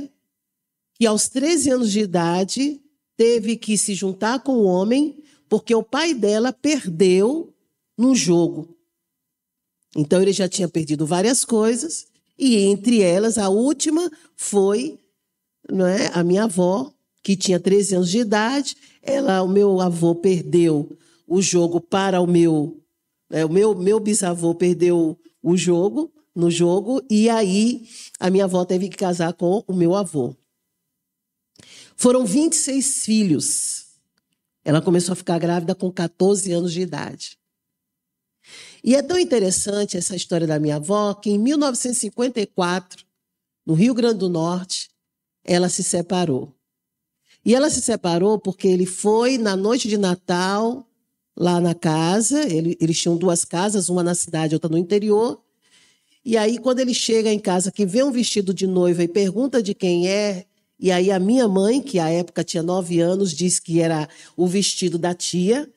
que 0.96 1.06
aos 1.06 1.28
13 1.28 1.70
anos 1.72 1.92
de 1.92 2.00
idade 2.00 2.82
teve 3.18 3.58
que 3.58 3.78
se 3.78 3.94
juntar 3.94 4.40
com 4.40 4.54
o 4.54 4.64
homem 4.64 5.22
porque 5.50 5.76
o 5.76 5.84
pai 5.84 6.14
dela 6.14 6.54
perdeu 6.54 7.54
num 7.98 8.16
jogo. 8.16 8.78
Então 9.96 10.22
ele 10.22 10.32
já 10.32 10.48
tinha 10.48 10.70
perdido 10.70 11.06
várias 11.06 11.44
coisas 11.44 12.08
e 12.42 12.58
entre 12.58 13.04
elas 13.04 13.38
a 13.38 13.50
última 13.50 14.12
foi 14.36 14.98
não 15.70 15.86
é, 15.86 16.10
a 16.12 16.24
minha 16.24 16.46
avó, 16.46 16.92
que 17.22 17.38
tinha 17.38 17.60
13 17.60 17.96
anos 17.96 18.10
de 18.10 18.18
idade, 18.18 18.76
ela 19.04 19.44
o 19.44 19.48
meu 19.48 19.80
avô 19.80 20.16
perdeu 20.16 20.98
o 21.28 21.40
jogo 21.40 21.80
para 21.80 22.20
o 22.20 22.26
meu 22.26 22.82
é, 23.30 23.46
o 23.46 23.50
meu 23.50 23.76
meu 23.76 24.00
bisavô 24.00 24.56
perdeu 24.56 25.18
o 25.42 25.56
jogo 25.56 26.12
no 26.36 26.50
jogo 26.50 27.02
e 27.10 27.30
aí 27.30 27.88
a 28.20 28.30
minha 28.32 28.46
avó 28.46 28.66
teve 28.66 28.90
que 28.90 28.98
casar 28.98 29.34
com 29.34 29.64
o 29.68 29.74
meu 29.74 29.94
avô. 29.94 30.36
Foram 31.96 32.26
26 32.26 33.06
filhos. 33.06 33.86
Ela 34.66 34.82
começou 34.82 35.14
a 35.14 35.16
ficar 35.16 35.38
grávida 35.38 35.76
com 35.76 35.92
14 35.92 36.52
anos 36.52 36.74
de 36.74 36.82
idade. 36.82 37.38
E 38.84 38.96
é 38.96 39.02
tão 39.02 39.18
interessante 39.18 39.98
essa 39.98 40.16
história 40.16 40.48
da 40.48 40.60
minha 40.60 40.78
avó 40.78 41.14
que 41.14 41.30
em 41.30 41.38
1954, 41.38 43.06
no 43.66 43.74
Rio 43.74 43.94
Grande 43.94 44.20
do 44.20 44.30
Norte, 44.30 44.90
ela 45.44 45.70
se 45.70 45.84
separou. 45.84 46.54
E 47.46 47.56
ela 47.56 47.70
se 47.70 47.82
separou 47.82 48.40
porque 48.40 48.68
ele 48.68 48.86
foi 48.86 49.38
na 49.38 49.56
noite 49.56 49.88
de 49.88 49.98
Natal 49.98 50.88
lá 51.36 51.60
na 51.60 51.74
casa, 51.74 52.44
ele, 52.52 52.78
eles 52.80 53.00
tinham 53.00 53.18
duas 53.18 53.46
casas, 53.46 53.90
uma 53.90 54.04
na 54.04 54.14
cidade, 54.14 54.54
outra 54.54 54.70
no 54.70 54.78
interior. 54.78 55.42
E 56.24 56.38
aí, 56.38 56.60
quando 56.60 56.80
ele 56.80 56.94
chega 56.94 57.32
em 57.32 57.40
casa, 57.40 57.72
que 57.72 57.86
vê 57.86 58.04
um 58.04 58.12
vestido 58.12 58.54
de 58.54 58.68
noiva 58.68 59.04
e 59.04 59.08
pergunta 59.08 59.62
de 59.62 59.74
quem 59.74 60.08
é, 60.08 60.46
e 60.80 60.92
aí 60.92 61.12
a 61.12 61.20
minha 61.20 61.48
mãe, 61.48 61.82
que 61.82 62.00
à 62.00 62.10
época 62.10 62.44
tinha 62.44 62.62
nove 62.62 63.00
anos, 63.00 63.32
diz 63.32 63.60
que 63.60 63.82
era 63.82 64.08
o 64.36 64.46
vestido 64.48 64.98
da 64.98 65.14
tia, 65.14 65.70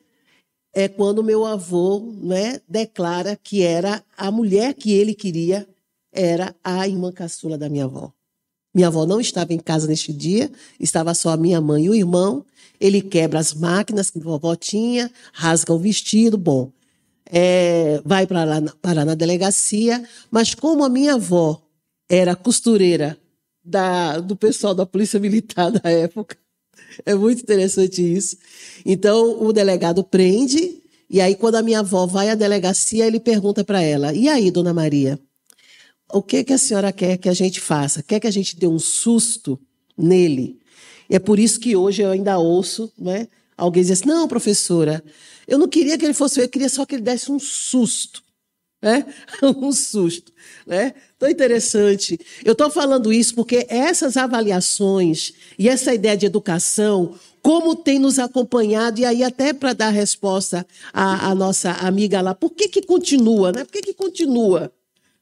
é 0.75 0.89
quando 0.89 1.23
meu 1.23 1.45
avô 1.45 2.13
né, 2.21 2.59
declara 2.67 3.39
que 3.41 3.63
era 3.63 4.03
a 4.17 4.29
mulher 4.29 4.73
que 4.73 4.91
ele 4.91 5.15
queria, 5.15 5.65
era 6.11 6.53
a 6.61 6.85
irmã 6.85 7.13
caçula 7.13 7.57
da 7.57 7.69
minha 7.69 7.85
avó. 7.85 8.11
Minha 8.73 8.87
avó 8.87 9.05
não 9.05 9.21
estava 9.21 9.53
em 9.53 9.57
casa 9.57 9.87
neste 9.87 10.11
dia, 10.11 10.51
estava 10.77 11.13
só 11.13 11.29
a 11.29 11.37
minha 11.37 11.61
mãe 11.61 11.85
e 11.85 11.89
o 11.89 11.95
irmão. 11.95 12.45
Ele 12.77 13.01
quebra 13.01 13.39
as 13.39 13.53
máquinas 13.53 14.11
que 14.11 14.19
a 14.19 14.21
vovó 14.21 14.53
tinha, 14.53 15.09
rasga 15.31 15.71
o 15.71 15.79
vestido, 15.79 16.37
bom, 16.37 16.69
é, 17.25 18.01
vai 18.03 18.27
para 18.27 18.43
lá 18.43 19.05
na 19.05 19.15
delegacia. 19.15 20.03
Mas 20.29 20.53
como 20.53 20.83
a 20.83 20.89
minha 20.89 21.13
avó 21.13 21.61
era 22.09 22.35
costureira 22.35 23.17
da, 23.63 24.19
do 24.19 24.35
pessoal 24.35 24.75
da 24.75 24.85
Polícia 24.85 25.21
Militar 25.21 25.71
da 25.79 25.89
época, 25.89 26.35
é 27.05 27.15
muito 27.15 27.41
interessante 27.41 28.01
isso. 28.01 28.37
Então 28.85 29.41
o 29.43 29.51
delegado 29.51 30.03
prende, 30.03 30.81
e 31.09 31.19
aí 31.19 31.35
quando 31.35 31.55
a 31.55 31.63
minha 31.63 31.79
avó 31.79 32.05
vai 32.05 32.29
à 32.29 32.35
delegacia, 32.35 33.07
ele 33.07 33.19
pergunta 33.19 33.63
para 33.63 33.81
ela: 33.81 34.13
E 34.13 34.29
aí, 34.29 34.51
dona 34.51 34.73
Maria? 34.73 35.19
o 36.11 36.21
que, 36.21 36.43
que 36.43 36.53
a 36.53 36.57
senhora 36.57 36.91
quer 36.91 37.17
que 37.17 37.29
a 37.29 37.33
gente 37.33 37.59
faça? 37.59 38.03
Quer 38.03 38.19
que 38.19 38.27
a 38.27 38.31
gente 38.31 38.57
dê 38.57 38.67
um 38.67 38.79
susto 38.79 39.59
nele? 39.97 40.59
E 41.09 41.15
é 41.15 41.19
por 41.19 41.39
isso 41.39 41.59
que 41.59 41.75
hoje 41.75 42.01
eu 42.01 42.11
ainda 42.11 42.37
ouço 42.37 42.91
né, 42.97 43.27
alguém 43.57 43.81
dizer 43.81 43.93
assim, 43.93 44.07
não, 44.07 44.27
professora, 44.27 45.03
eu 45.47 45.57
não 45.57 45.67
queria 45.67 45.97
que 45.97 46.05
ele 46.05 46.13
fosse, 46.13 46.39
eu 46.39 46.49
queria 46.49 46.69
só 46.69 46.85
que 46.85 46.95
ele 46.95 47.01
desse 47.01 47.31
um 47.31 47.39
susto. 47.39 48.23
Né? 48.81 49.05
um 49.41 49.71
susto. 49.71 50.31
Né? 50.65 50.93
Tão 51.25 51.31
interessante. 51.31 52.19
Eu 52.43 52.51
estou 52.51 52.69
falando 52.69 53.11
isso 53.11 53.33
porque 53.33 53.65
essas 53.67 54.15
avaliações 54.15 55.33
e 55.57 55.67
essa 55.67 55.91
ideia 55.91 56.15
de 56.15 56.27
educação, 56.27 57.15
como 57.41 57.75
tem 57.75 57.97
nos 57.97 58.19
acompanhado, 58.19 58.99
e 58.99 59.05
aí 59.05 59.23
até 59.23 59.51
para 59.51 59.73
dar 59.73 59.89
resposta 59.89 60.67
à, 60.93 61.31
à, 61.31 61.33
nossa 61.33 61.71
amiga 61.71 62.21
lá, 62.21 62.35
por 62.35 62.51
que, 62.51 62.67
que 62.67 62.83
continua? 62.83 63.51
Né? 63.51 63.63
Por 63.63 63.71
que, 63.71 63.81
que 63.81 63.93
continua? 63.95 64.71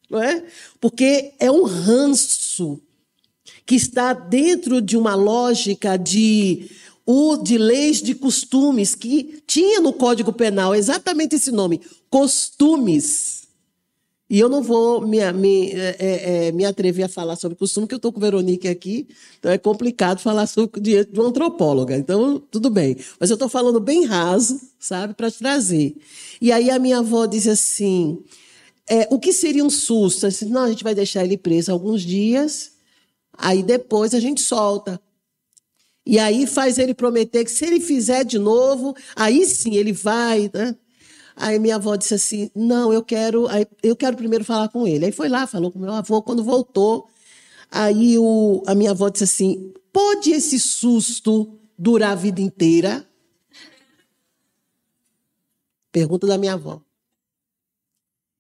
não 0.10 0.22
é? 0.22 0.44
Porque 0.82 1.34
é 1.40 1.50
um 1.50 1.64
ranço 1.64 2.82
que 3.66 3.76
está 3.76 4.12
dentro 4.12 4.82
de 4.82 4.98
uma 4.98 5.16
lógica 5.16 5.98
de 5.98 6.70
o 7.06 7.38
de 7.38 7.58
leis 7.58 8.02
de 8.02 8.14
costumes 8.14 8.94
que 8.94 9.42
tinha 9.48 9.80
no 9.80 9.94
Código 9.94 10.34
Penal 10.34 10.76
exatamente 10.76 11.36
esse 11.36 11.52
nome, 11.52 11.80
costumes. 12.10 13.43
E 14.30 14.40
eu 14.40 14.50
não 14.50 14.64
vou 14.64 15.06
me, 15.06 15.20
me, 15.34 15.72
é, 15.72 15.96
é, 16.00 16.48
é, 16.48 16.52
me 16.52 16.66
atrever 16.66 17.06
a 17.06 17.10
falar 17.10 17.36
sobre 17.36 17.58
costume, 17.58 17.86
porque 17.86 17.96
eu 17.96 17.98
estou 17.98 18.12
com 18.12 18.20
Veronique 18.20 18.68
aqui, 18.68 19.08
então 19.38 19.52
é 19.52 19.58
complicado 19.58 20.20
falar 20.20 20.48
sobre, 20.48 20.82
diante 20.82 21.12
de 21.12 21.20
uma 21.20 21.30
antropóloga. 21.30 21.96
Então, 21.96 22.40
tudo 22.40 22.70
bem. 22.70 22.96
Mas 23.20 23.30
eu 23.30 23.36
estou 23.36 23.50
falando 23.50 23.80
bem 23.80 24.06
raso, 24.06 24.60
sabe, 24.80 25.14
para 25.14 25.30
trazer. 25.30 25.96
E 26.42 26.52
aí 26.52 26.70
a 26.72 26.80
minha 26.80 27.00
avó 27.00 27.26
diz 27.26 27.48
assim: 27.48 28.24
é, 28.90 29.08
o 29.12 29.20
que 29.20 29.34
seria 29.34 29.64
um 29.64 29.70
susto? 29.70 30.26
Assim, 30.26 30.46
não, 30.46 30.64
a 30.64 30.70
gente 30.70 30.84
vai 30.84 30.96
deixar 30.96 31.24
ele 31.24 31.38
preso 31.38 31.72
alguns 31.72 32.02
dias, 32.02 32.72
aí 33.38 33.62
depois 33.62 34.14
a 34.14 34.20
gente 34.20 34.42
solta. 34.42 35.00
E 36.06 36.20
aí 36.20 36.46
faz 36.46 36.78
ele 36.78 36.94
prometer 36.94 37.46
que 37.46 37.52
se 37.52 37.66
ele 37.66 37.80
fizer 37.80 38.26
de 38.26 38.38
novo, 38.38 38.94
aí 39.16 39.46
sim 39.46 39.76
ele 39.76 39.94
vai. 39.94 40.50
Né? 40.54 40.76
Aí 41.36 41.58
minha 41.60 41.76
avó 41.76 41.96
disse 41.96 42.14
assim: 42.14 42.52
não, 42.56 42.94
eu 42.94 43.04
quero, 43.04 43.48
eu 43.82 43.96
quero 43.96 44.18
primeiro 44.18 44.46
falar 44.46 44.70
com 44.70 44.88
ele. 44.88 45.06
Aí 45.06 45.12
foi 45.12 45.30
lá, 45.30 45.48
falou 45.48 45.72
com 45.72 45.80
meu 45.80 45.92
avô. 45.92 46.22
Quando 46.22 46.44
voltou, 46.44 47.10
aí 47.72 48.18
o, 48.18 48.64
a 48.68 48.76
minha 48.76 48.92
avó 48.92 49.10
disse 49.10 49.24
assim: 49.24 49.74
pode 49.92 50.32
esse 50.32 50.60
susto 50.60 51.60
durar 51.78 52.12
a 52.12 52.16
vida 52.16 52.42
inteira? 52.42 53.08
Pergunta 55.92 56.26
da 56.26 56.38
minha 56.38 56.54
avó. 56.54 56.82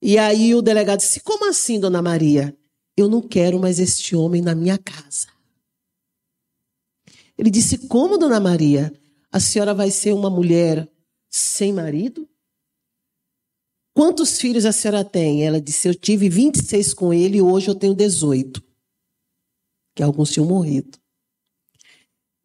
E 0.01 0.17
aí 0.17 0.53
o 0.53 0.62
delegado 0.62 0.99
disse: 0.99 1.19
Como 1.19 1.49
assim, 1.49 1.79
dona 1.79 2.01
Maria? 2.01 2.56
Eu 2.95 3.10
não 3.10 3.21
quero 3.21 3.60
mais 3.60 3.79
este 3.79 4.15
homem 4.15 4.41
na 4.41 4.53
minha 4.53 4.77
casa. 4.77 5.27
Ele 7.38 7.49
disse: 7.49 7.88
Como, 7.88 8.17
dona 8.17 8.39
Maria? 8.39 8.93
A 9.32 9.39
senhora 9.39 9.73
vai 9.73 9.89
ser 9.89 10.13
uma 10.13 10.29
mulher 10.29 10.88
sem 11.29 11.73
marido? 11.73 12.29
Quantos 13.93 14.39
filhos 14.39 14.65
a 14.65 14.71
senhora 14.71 15.03
tem? 15.06 15.45
Ela 15.45 15.62
disse: 15.62 15.88
Eu 15.88 15.95
tive 15.95 16.27
26 16.27 16.93
com 16.93 17.13
ele 17.13 17.38
e 17.38 17.41
hoje 17.41 17.69
eu 17.69 17.75
tenho 17.75 17.93
18. 17.93 18.62
Que 19.95 20.01
alguns 20.01 20.32
tinham 20.32 20.47
morrido. 20.47 20.97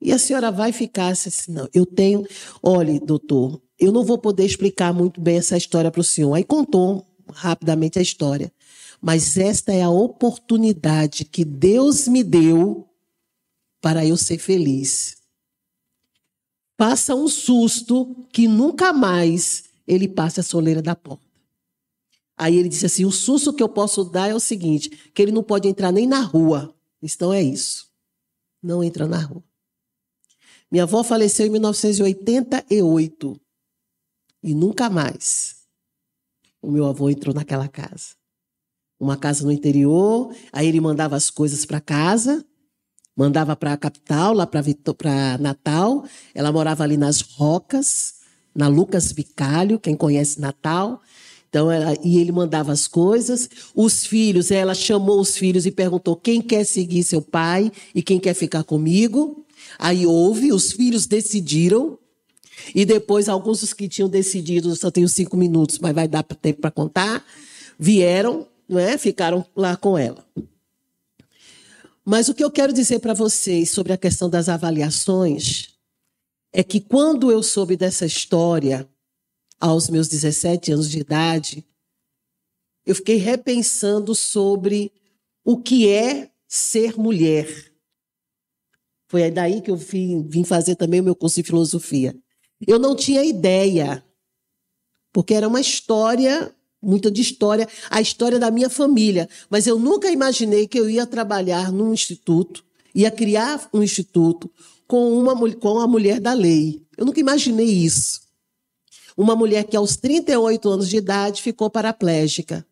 E 0.01 0.13
a 0.13 0.19
senhora 0.19 0.53
vai 0.53 0.71
ficar 0.71 1.09
assim, 1.09 1.53
não, 1.53 1.69
eu 1.75 1.85
tenho. 1.85 2.25
Olhe, 2.63 3.01
doutor, 3.01 3.61
eu 3.79 3.91
não 3.91 4.05
vou 4.05 4.19
poder 4.19 4.45
explicar 4.45 4.93
muito 4.93 5.21
bem 5.21 5.39
essa 5.39 5.57
história 5.57 5.91
para 5.91 6.01
o 6.01 6.05
senhor. 6.05 6.35
Aí 6.35 6.45
contou 6.45 7.05
rapidamente 7.33 7.99
a 7.99 8.03
história. 8.03 8.53
Mas 9.01 9.37
esta 9.37 9.73
é 9.73 9.83
a 9.83 9.91
oportunidade 9.91 11.25
que 11.25 11.45
Deus 11.45 12.07
me 12.09 12.23
deu 12.23 12.89
para 13.81 14.05
eu 14.05 14.17
ser 14.17 14.39
feliz. 14.39 15.17
Passa 16.77 17.15
um 17.15 17.29
susto 17.29 18.27
que 18.33 18.47
nunca 18.47 18.93
mais 18.93 19.65
ele 19.87 20.07
passe 20.07 20.41
a 20.41 20.45
soleira 20.45 20.83
da 20.83 20.95
porta. 20.95 21.28
Aí 22.38 22.57
ele 22.57 22.68
disse 22.68 22.87
assim: 22.87 23.05
o 23.05 23.11
susto 23.11 23.53
que 23.53 23.62
eu 23.62 23.68
posso 23.68 24.05
dar 24.05 24.31
é 24.31 24.35
o 24.35 24.40
seguinte: 24.40 24.88
que 25.12 25.20
ele 25.20 25.33
não 25.33 25.42
pode 25.42 25.68
entrar 25.68 25.90
nem 25.90 26.07
na 26.07 26.20
rua. 26.20 26.72
Então 27.03 27.33
é 27.33 27.42
isso. 27.42 27.88
Não 28.62 28.83
entra 28.83 29.07
na 29.07 29.20
rua. 29.20 29.42
Minha 30.70 30.85
avó 30.85 31.03
faleceu 31.03 31.46
em 31.46 31.51
1988 31.51 33.40
e 34.42 34.55
nunca 34.55 34.88
mais 34.88 35.57
o 36.61 36.70
meu 36.70 36.87
avô 36.87 37.09
entrou 37.09 37.35
naquela 37.35 37.66
casa. 37.68 38.16
Uma 39.01 39.16
casa 39.16 39.44
no 39.44 39.53
interior, 39.53 40.35
aí 40.53 40.66
ele 40.66 40.81
mandava 40.81 41.16
as 41.16 41.31
coisas 41.31 41.64
para 41.64 41.81
casa, 41.81 42.44
mandava 43.16 43.57
para 43.57 43.72
a 43.72 43.77
capital, 43.77 44.35
lá 44.35 44.46
para 44.46 44.62
Natal. 45.40 46.05
Ela 46.35 46.53
morava 46.53 46.83
ali 46.83 46.96
nas 46.96 47.20
Rocas, 47.20 48.14
na 48.55 48.66
Lucas 48.66 49.12
Bicalho, 49.12 49.79
quem 49.79 49.96
conhece 49.96 50.40
Natal. 50.40 51.01
Então, 51.49 51.71
ela, 51.71 51.97
e 52.05 52.19
ele 52.19 52.31
mandava 52.31 52.73
as 52.73 52.87
coisas. 52.87 53.49
Os 53.75 54.05
filhos, 54.05 54.51
ela 54.51 54.75
chamou 54.75 55.21
os 55.21 55.37
filhos 55.37 55.65
e 55.67 55.71
perguntou 55.71 56.15
quem 56.15 56.43
quer 56.43 56.65
seguir 56.65 57.03
seu 57.03 57.23
pai 57.23 57.73
e 57.95 58.03
quem 58.03 58.21
quer 58.21 58.35
ficar 58.35 58.65
comigo. 58.65 59.47
Aí 59.79 60.07
houve, 60.07 60.53
os 60.53 60.73
filhos 60.73 61.07
decidiram 61.07 61.99
E 62.75 62.85
depois, 62.85 63.29
alguns 63.29 63.61
dos 63.61 63.73
que 63.73 63.89
tinham 63.89 64.09
decidido, 64.09 64.75
só 64.77 64.91
tenho 64.91 65.09
cinco 65.09 65.37
minutos, 65.37 65.79
mas 65.79 65.95
vai 65.95 66.07
dar 66.09 66.23
tempo 66.23 66.61
para 66.61 66.71
contar, 66.71 67.25
vieram, 67.79 68.47
não 68.69 68.79
é? 68.79 68.99
ficaram 68.99 69.45
lá 69.57 69.77
com 69.77 69.97
ela. 69.97 70.25
Mas 72.05 72.29
o 72.29 72.35
que 72.35 72.43
eu 72.43 72.51
quero 72.51 72.73
dizer 72.73 73.01
para 73.01 73.15
vocês 73.15 73.71
sobre 73.71 73.93
a 73.93 73.97
questão 73.97 74.29
das 74.29 74.49
avaliações 74.49 75.69
é 76.53 76.63
que 76.65 76.81
quando 76.81 77.31
eu 77.31 77.43
soube 77.43 77.77
dessa 77.77 78.07
história, 78.07 78.89
aos 79.61 79.88
meus 79.88 80.09
17 80.09 80.73
anos 80.73 80.90
de 80.90 80.99
idade, 80.99 81.64
eu 82.87 82.94
fiquei 82.94 83.16
repensando 83.16 84.14
sobre 84.14 84.92
o 85.44 85.59
que 85.59 85.88
é 85.88 86.31
ser 86.47 86.97
mulher. 86.97 87.47
Foi 89.09 89.31
daí 89.31 89.61
que 89.61 89.71
eu 89.71 89.77
vim, 89.77 90.27
vim 90.29 90.44
fazer 90.44 90.77
também 90.77 91.01
o 91.01 91.05
meu 91.05 91.14
curso 91.14 91.37
de 91.37 91.42
filosofia. 91.42 92.14
Eu 92.66 92.79
não 92.79 92.94
tinha 92.94 93.25
ideia, 93.25 94.05
porque 95.12 95.35
era 95.35 95.49
uma 95.49 95.61
história, 95.61 96.55
muita 96.81 97.11
de 97.11 97.23
história, 97.23 97.68
a 97.90 98.01
história 98.01 98.38
da 98.38 98.51
minha 98.51 98.68
família. 98.68 99.29
Mas 99.49 99.66
eu 99.66 99.79
nunca 99.79 100.11
imaginei 100.11 100.66
que 100.66 100.79
eu 100.79 100.88
ia 100.88 101.07
trabalhar 101.07 101.73
num 101.73 101.92
instituto, 101.92 102.64
ia 102.94 103.11
criar 103.11 103.68
um 103.73 103.83
instituto 103.83 104.51
com 104.87 105.18
uma 105.18 105.35
com 105.57 105.79
a 105.79 105.87
mulher 105.87 106.21
da 106.21 106.33
lei. 106.33 106.83
Eu 106.97 107.07
nunca 107.07 107.21
imaginei 107.21 107.66
isso. 107.66 108.28
Uma 109.19 109.35
mulher 109.35 109.65
que 109.65 109.77
aos 109.77 109.97
38 109.97 110.69
anos 110.69 110.89
de 110.89 110.97
idade 110.97 111.43
ficou 111.43 111.69
paraplégica. 111.69 112.65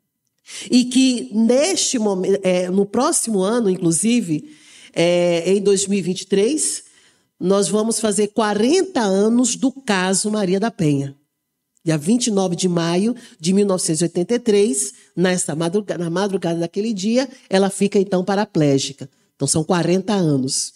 E 0.71 0.85
que 0.85 1.29
neste 1.35 1.99
momento, 1.99 2.39
é, 2.45 2.71
no 2.71 2.87
próximo 2.87 3.43
ano, 3.43 3.69
inclusive, 3.69 4.55
é, 4.95 5.43
em 5.53 5.61
2023, 5.61 6.85
nós 7.41 7.69
vamos 7.69 7.99
fazer 7.99 8.29
40 8.29 9.01
anos 9.01 9.57
do 9.57 9.73
caso 9.73 10.31
Maria 10.31 10.61
da 10.61 10.71
Penha. 10.71 11.17
Dia 11.85 11.99
29 11.99 12.55
de 12.55 12.69
maio 12.69 13.17
de 13.41 13.53
1983, 13.53 14.95
nessa 15.17 15.53
madrugada, 15.57 16.05
na 16.05 16.11
madrugada 16.11 16.61
daquele 16.61 16.93
dia, 16.93 17.29
ela 17.51 17.71
fica 17.71 17.99
então 17.99 18.25
paraplégica. 18.25 19.11
Então 19.35 19.49
são 19.49 19.65
40 19.65 20.13
anos. 20.13 20.76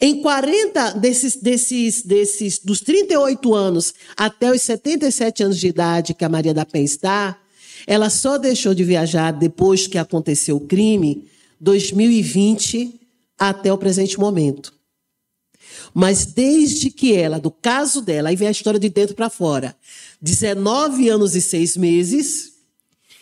Em 0.00 0.22
40 0.22 0.92
desses, 0.92 1.36
desses, 1.36 2.02
desses, 2.02 2.58
dos 2.60 2.80
38 2.80 3.52
anos 3.52 3.94
até 4.16 4.50
os 4.50 4.62
77 4.62 5.42
anos 5.42 5.58
de 5.58 5.66
idade 5.66 6.14
que 6.14 6.24
a 6.24 6.28
Maria 6.28 6.54
da 6.54 6.64
Penha 6.64 6.84
está, 6.84 7.38
ela 7.84 8.08
só 8.08 8.38
deixou 8.38 8.74
de 8.74 8.84
viajar 8.84 9.32
depois 9.32 9.88
que 9.88 9.98
aconteceu 9.98 10.56
o 10.56 10.60
crime, 10.60 11.26
2020 11.60 13.00
até 13.36 13.72
o 13.72 13.78
presente 13.78 14.20
momento. 14.20 14.72
Mas 15.92 16.26
desde 16.26 16.90
que 16.90 17.14
ela, 17.14 17.40
do 17.40 17.50
caso 17.50 18.00
dela, 18.00 18.28
aí 18.28 18.36
vem 18.36 18.48
a 18.48 18.52
história 18.52 18.78
de 18.78 18.88
dentro 18.88 19.16
para 19.16 19.28
fora, 19.28 19.74
19 20.22 21.08
anos 21.08 21.34
e 21.34 21.40
seis 21.40 21.76
meses, 21.76 22.52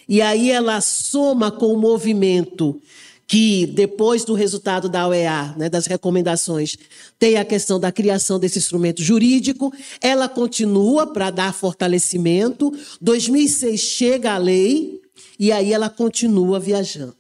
e 0.08 0.20
aí 0.20 0.50
ela 0.50 0.80
soma 0.80 1.50
com 1.50 1.72
o 1.72 1.78
movimento 1.78 2.80
que 3.26 3.66
depois 3.66 4.24
do 4.24 4.34
resultado 4.34 4.88
da 4.88 5.08
OEA, 5.08 5.54
né, 5.56 5.68
das 5.68 5.86
recomendações, 5.86 6.76
tem 7.18 7.36
a 7.36 7.44
questão 7.44 7.80
da 7.80 7.90
criação 7.90 8.38
desse 8.38 8.58
instrumento 8.58 9.02
jurídico, 9.02 9.72
ela 10.00 10.28
continua 10.28 11.06
para 11.06 11.30
dar 11.30 11.52
fortalecimento. 11.52 12.72
2006 13.00 13.80
chega 13.80 14.34
a 14.34 14.38
lei 14.38 15.00
e 15.38 15.50
aí 15.50 15.72
ela 15.72 15.90
continua 15.90 16.60
viajando. 16.60 17.16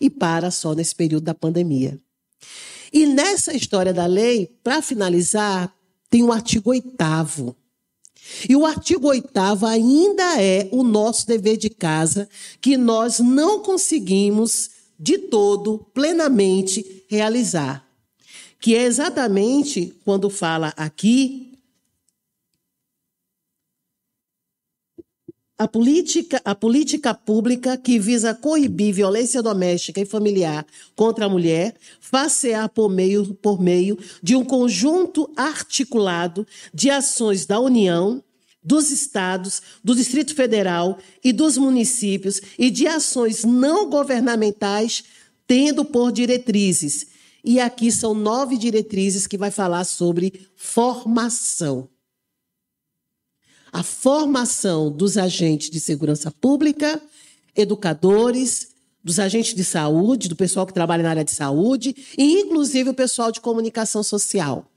E 0.00 0.08
para 0.08 0.50
só 0.50 0.72
nesse 0.72 0.94
período 0.94 1.24
da 1.24 1.34
pandemia. 1.34 1.98
E 2.92 3.06
nessa 3.06 3.52
história 3.52 3.92
da 3.92 4.06
lei, 4.06 4.56
para 4.62 4.80
finalizar, 4.80 5.74
tem 6.08 6.22
o 6.22 6.26
um 6.26 6.32
artigo 6.32 6.70
8 6.70 6.94
e 8.48 8.56
o 8.56 8.66
artigo 8.66 9.08
8 9.08 9.30
ainda 9.66 10.40
é 10.40 10.68
o 10.70 10.82
nosso 10.82 11.26
dever 11.26 11.56
de 11.56 11.70
casa, 11.70 12.28
que 12.60 12.76
nós 12.76 13.20
não 13.20 13.60
conseguimos 13.60 14.70
de 14.98 15.18
todo, 15.18 15.86
plenamente, 15.92 17.04
realizar. 17.08 17.86
Que 18.60 18.74
é 18.74 18.84
exatamente 18.84 19.94
quando 20.04 20.30
fala 20.30 20.72
aqui 20.76 21.53
A 25.56 25.68
política, 25.68 26.42
a 26.44 26.52
política 26.52 27.14
pública 27.14 27.76
que 27.76 27.96
visa 27.96 28.34
coibir 28.34 28.92
violência 28.92 29.40
doméstica 29.40 30.00
e 30.00 30.04
familiar 30.04 30.66
contra 30.96 31.26
a 31.26 31.28
mulher, 31.28 31.76
facear 32.00 32.68
por 32.68 32.90
meio, 32.90 33.32
por 33.34 33.62
meio 33.62 33.96
de 34.20 34.34
um 34.34 34.44
conjunto 34.44 35.30
articulado 35.36 36.44
de 36.72 36.90
ações 36.90 37.46
da 37.46 37.60
União, 37.60 38.20
dos 38.64 38.90
estados, 38.90 39.62
do 39.84 39.94
Distrito 39.94 40.34
Federal 40.34 40.98
e 41.22 41.32
dos 41.32 41.56
municípios 41.56 42.40
e 42.58 42.68
de 42.68 42.88
ações 42.88 43.44
não 43.44 43.88
governamentais, 43.88 45.04
tendo 45.46 45.84
por 45.84 46.10
diretrizes. 46.10 47.06
E 47.44 47.60
aqui 47.60 47.92
são 47.92 48.12
nove 48.12 48.56
diretrizes 48.56 49.24
que 49.28 49.38
vai 49.38 49.52
falar 49.52 49.84
sobre 49.84 50.48
formação 50.56 51.88
a 53.74 53.82
formação 53.82 54.88
dos 54.88 55.18
agentes 55.18 55.68
de 55.68 55.80
segurança 55.80 56.30
pública, 56.30 57.02
educadores, 57.56 58.68
dos 59.02 59.18
agentes 59.18 59.52
de 59.52 59.64
saúde, 59.64 60.28
do 60.28 60.36
pessoal 60.36 60.64
que 60.64 60.72
trabalha 60.72 61.02
na 61.02 61.10
área 61.10 61.24
de 61.24 61.32
saúde 61.32 61.92
e, 62.16 62.42
inclusive, 62.42 62.90
o 62.90 62.94
pessoal 62.94 63.32
de 63.32 63.40
comunicação 63.40 64.04
social. 64.04 64.70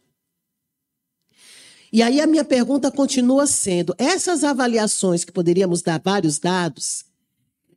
E 1.94 2.02
aí 2.02 2.20
a 2.20 2.26
minha 2.26 2.44
pergunta 2.44 2.90
continua 2.90 3.46
sendo: 3.46 3.94
essas 4.00 4.44
avaliações 4.44 5.24
que 5.24 5.32
poderíamos 5.32 5.84
dar 5.84 6.02
vários 6.04 6.40
dados, 6.40 7.06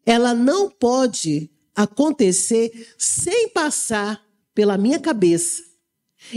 ela 0.07 0.33
não 0.33 0.71
pode 0.71 1.51
acontecer 1.77 2.95
sem 2.97 3.51
passar 3.51 4.25
pela 4.55 4.79
minha 4.79 4.99
cabeça 4.99 5.63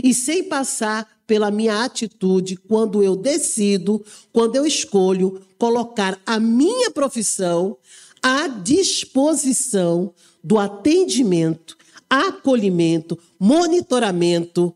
e 0.02 0.12
sem 0.12 0.44
passar 0.44 1.13
pela 1.26 1.50
minha 1.50 1.84
atitude 1.84 2.56
quando 2.56 3.02
eu 3.02 3.16
decido, 3.16 4.04
quando 4.32 4.56
eu 4.56 4.66
escolho 4.66 5.40
colocar 5.58 6.20
a 6.26 6.38
minha 6.38 6.90
profissão 6.90 7.76
à 8.22 8.48
disposição 8.48 10.14
do 10.42 10.58
atendimento, 10.58 11.76
acolhimento, 12.08 13.18
monitoramento 13.38 14.74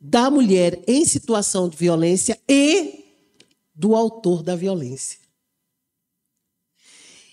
da 0.00 0.30
mulher 0.30 0.82
em 0.86 1.04
situação 1.04 1.68
de 1.68 1.76
violência 1.76 2.38
e 2.48 3.04
do 3.74 3.94
autor 3.94 4.42
da 4.42 4.56
violência. 4.56 5.18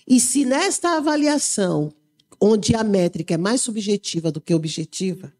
E 0.06 0.18
se 0.18 0.44
nesta 0.44 0.96
avaliação, 0.96 1.92
onde 2.40 2.74
a 2.74 2.82
métrica 2.82 3.34
é 3.34 3.38
mais 3.38 3.60
subjetiva 3.60 4.32
do 4.32 4.40
que 4.40 4.54
objetiva, 4.54 5.32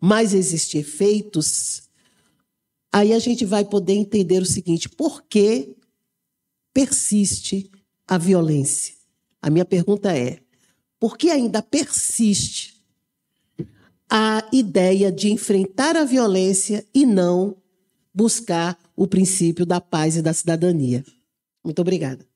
mais 0.00 0.32
existem 0.32 0.80
efeitos, 0.80 1.85
Aí 2.96 3.12
a 3.12 3.18
gente 3.18 3.44
vai 3.44 3.62
poder 3.62 3.92
entender 3.92 4.40
o 4.40 4.46
seguinte: 4.46 4.88
por 4.88 5.22
que 5.24 5.76
persiste 6.72 7.70
a 8.08 8.16
violência? 8.16 8.94
A 9.42 9.50
minha 9.50 9.66
pergunta 9.66 10.16
é: 10.16 10.40
por 10.98 11.18
que 11.18 11.28
ainda 11.28 11.62
persiste 11.62 12.82
a 14.08 14.48
ideia 14.50 15.12
de 15.12 15.30
enfrentar 15.30 15.94
a 15.94 16.04
violência 16.04 16.86
e 16.94 17.04
não 17.04 17.58
buscar 18.14 18.78
o 18.96 19.06
princípio 19.06 19.66
da 19.66 19.78
paz 19.78 20.16
e 20.16 20.22
da 20.22 20.32
cidadania? 20.32 21.04
Muito 21.62 21.82
obrigada. 21.82 22.26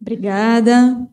Obrigada. 0.00 1.08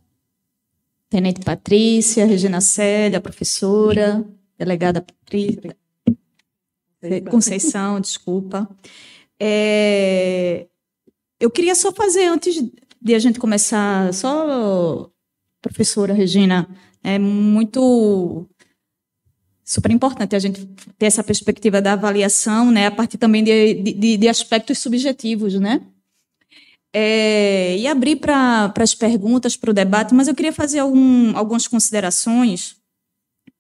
Tenente 1.10 1.42
Patrícia, 1.42 2.26
Regina 2.26 2.60
Célia, 2.60 3.22
professora, 3.22 4.26
delegada 4.58 5.02
Patrícia, 5.02 5.76
Conceição, 7.30 8.00
desculpa. 8.02 8.68
É, 9.40 10.68
eu 11.40 11.50
queria 11.50 11.76
só 11.76 11.92
fazer, 11.92 12.26
antes 12.26 12.62
de 13.02 13.16
a 13.16 13.20
gente 13.20 13.40
começar, 13.40 14.14
só, 14.14 15.10
professora 15.62 16.14
Regina, 16.14 16.68
é 17.04 17.18
muito 17.20 18.48
super 19.64 19.92
importante 19.92 20.36
a 20.36 20.40
gente 20.40 20.66
ter 20.98 21.06
essa 21.06 21.24
perspectiva 21.24 21.82
da 21.82 21.94
avaliação, 21.94 22.72
né, 22.72 22.88
a 22.88 22.92
partir 22.92 23.18
também 23.18 23.44
de, 23.44 23.76
de, 23.76 24.18
de 24.18 24.28
aspectos 24.28 24.80
subjetivos, 24.80 25.56
né? 25.56 25.82
É, 27.00 27.78
e 27.78 27.88
abrir 27.88 28.16
para 28.16 28.74
as 28.80 28.96
perguntas, 28.96 29.56
para 29.56 29.70
o 29.70 29.74
debate, 29.74 30.16
mas 30.16 30.28
eu 30.28 30.34
queria 30.34 30.52
fazer 30.52 30.80
algum, 30.80 31.38
algumas 31.38 31.68
considerações 31.68 32.76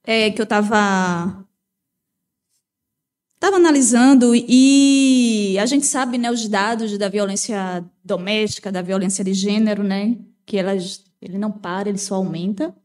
é, 0.03 0.31
que 0.31 0.41
eu 0.41 0.43
estava 0.43 1.45
estava 3.35 3.57
analisando 3.57 4.33
e 4.33 5.55
a 5.61 5.67
gente 5.67 5.85
sabe, 5.85 6.17
né, 6.17 6.31
os 6.31 6.47
dados 6.47 6.97
da 6.97 7.07
violência 7.07 7.85
doméstica, 8.03 8.71
da 8.71 8.81
violência 8.81 9.23
de 9.23 9.35
gênero, 9.35 9.83
né, 9.83 10.17
que 10.43 10.57
elas, 10.57 11.03
ele 11.21 11.37
não 11.37 11.51
para, 11.51 11.89
ele 11.89 11.99
só 11.99 12.15
aumenta. 12.15 12.75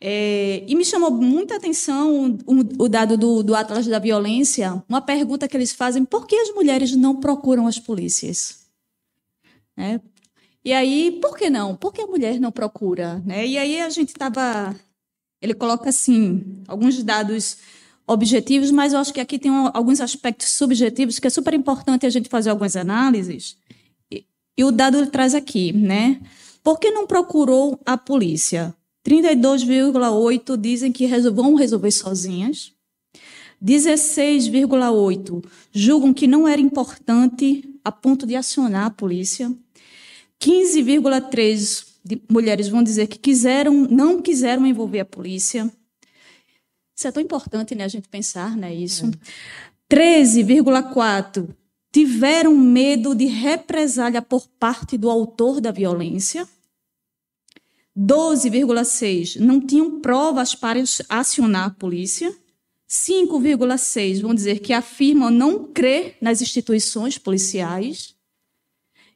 É, 0.00 0.64
e 0.66 0.74
me 0.74 0.84
chamou 0.84 1.12
muita 1.12 1.54
atenção 1.54 2.36
o, 2.44 2.84
o 2.84 2.88
dado 2.88 3.16
do, 3.16 3.44
do 3.44 3.54
Atlas 3.54 3.86
da 3.86 4.00
Violência, 4.00 4.82
uma 4.88 5.00
pergunta 5.00 5.46
que 5.46 5.56
eles 5.56 5.70
fazem: 5.70 6.04
por 6.04 6.26
que 6.26 6.34
as 6.34 6.52
mulheres 6.52 6.96
não 6.96 7.20
procuram 7.20 7.68
as 7.68 7.78
polícias? 7.78 8.61
Né? 9.76 10.00
E 10.64 10.72
aí, 10.72 11.18
por 11.20 11.36
que 11.36 11.50
não? 11.50 11.74
Por 11.74 11.92
que 11.92 12.00
a 12.00 12.06
mulher 12.06 12.38
não 12.38 12.52
procura? 12.52 13.20
Né? 13.24 13.46
E 13.46 13.58
aí 13.58 13.80
a 13.80 13.90
gente 13.90 14.10
estava. 14.10 14.74
Ele 15.40 15.54
coloca 15.54 15.88
assim 15.88 16.62
alguns 16.68 17.02
dados 17.02 17.58
objetivos, 18.06 18.70
mas 18.70 18.92
eu 18.92 18.98
acho 18.98 19.12
que 19.12 19.20
aqui 19.20 19.38
tem 19.38 19.50
alguns 19.72 20.00
aspectos 20.00 20.48
subjetivos 20.48 21.18
que 21.18 21.26
é 21.26 21.30
super 21.30 21.54
importante 21.54 22.06
a 22.06 22.10
gente 22.10 22.28
fazer 22.28 22.50
algumas 22.50 22.76
análises. 22.76 23.56
E, 24.10 24.24
e 24.56 24.64
o 24.64 24.70
dado 24.70 24.98
ele 24.98 25.06
traz 25.08 25.34
aqui, 25.34 25.72
né? 25.72 26.20
Por 26.62 26.78
que 26.78 26.90
não 26.90 27.06
procurou 27.06 27.80
a 27.84 27.96
polícia? 27.96 28.74
32,8 29.04 30.56
dizem 30.56 30.92
que 30.92 31.08
vão 31.30 31.54
resolver 31.54 31.90
sozinhas. 31.90 32.72
16,8 33.62 35.44
julgam 35.72 36.12
que 36.12 36.26
não 36.26 36.46
era 36.46 36.60
importante 36.60 37.64
a 37.84 37.92
ponto 37.92 38.26
de 38.26 38.36
acionar 38.36 38.86
a 38.86 38.90
polícia. 38.90 39.52
15,3 40.40 41.86
mulheres 42.28 42.68
vão 42.68 42.82
dizer 42.82 43.06
que 43.06 43.18
quiseram, 43.18 43.72
não 43.88 44.20
quiseram 44.20 44.66
envolver 44.66 45.00
a 45.00 45.04
polícia. 45.04 45.70
Isso 46.96 47.08
é 47.08 47.12
tão 47.12 47.22
importante, 47.22 47.74
né, 47.74 47.84
a 47.84 47.88
gente 47.88 48.08
pensar, 48.08 48.56
né, 48.56 48.74
isso. 48.74 49.06
É. 49.06 49.94
13,4 49.94 51.48
tiveram 51.92 52.56
medo 52.56 53.14
de 53.14 53.26
represália 53.26 54.22
por 54.22 54.48
parte 54.58 54.96
do 54.96 55.10
autor 55.10 55.60
da 55.60 55.70
violência. 55.70 56.48
12,6 57.96 59.38
não 59.38 59.60
tinham 59.60 60.00
provas 60.00 60.54
para 60.54 60.82
acionar 61.08 61.66
a 61.66 61.70
polícia. 61.70 62.34
5,6 62.92 64.20
vão 64.20 64.34
dizer 64.34 64.58
que 64.58 64.72
afirmam 64.72 65.30
não 65.30 65.64
crer 65.64 66.18
nas 66.20 66.42
instituições 66.42 67.16
policiais. 67.16 68.14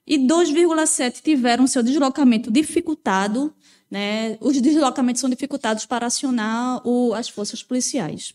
E 0.07 0.19
2,7 0.19 1.21
tiveram 1.21 1.67
seu 1.67 1.83
deslocamento 1.83 2.51
dificultado 2.51 3.55
né, 3.91 4.37
os 4.41 4.61
deslocamentos 4.61 5.21
são 5.21 5.31
dificultados 5.31 5.87
para 5.87 6.07
acionar 6.07 6.81
o, 6.87 7.15
as 7.15 7.29
forças 7.29 7.63
policiais. 7.63 8.35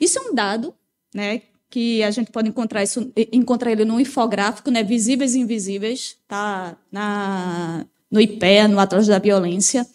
Isso 0.00 0.18
é 0.18 0.22
um 0.22 0.34
dado 0.34 0.74
né, 1.14 1.42
que 1.68 2.02
a 2.02 2.10
gente 2.10 2.30
pode 2.30 2.48
encontrar, 2.48 2.82
isso, 2.82 3.12
encontrar 3.32 3.72
ele 3.72 3.84
no 3.84 4.00
infográfico, 4.00 4.70
né, 4.70 4.82
Visíveis 4.82 5.34
e 5.34 5.40
Invisíveis, 5.40 6.16
tá 6.26 6.76
na, 6.90 7.86
no 8.10 8.20
IPEA, 8.20 8.68
no 8.68 8.80
Atlas 8.80 9.06
da 9.06 9.18
Violência. 9.18 9.86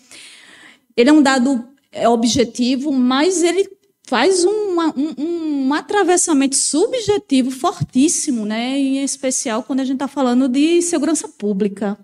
Ele 0.95 1.09
é 1.09 1.13
um 1.13 1.21
dado 1.21 1.67
é, 1.91 2.07
objetivo, 2.07 2.91
mas 2.91 3.41
ele 3.41 3.67
faz 4.07 4.45
um, 4.45 4.77
um, 5.17 5.73
atravessamento 5.73 6.55
subjetivo 6.55 7.49
fortíssimo, 7.51 8.45
né? 8.45 8.77
em 8.77 9.03
especial 9.03 9.63
quando 9.63 9.79
a 9.79 9.83
gente 9.83 9.95
está 9.95 10.07
falando 10.07 10.47
de 10.47 10.81
segurança 10.81 11.27
pública. 11.27 11.97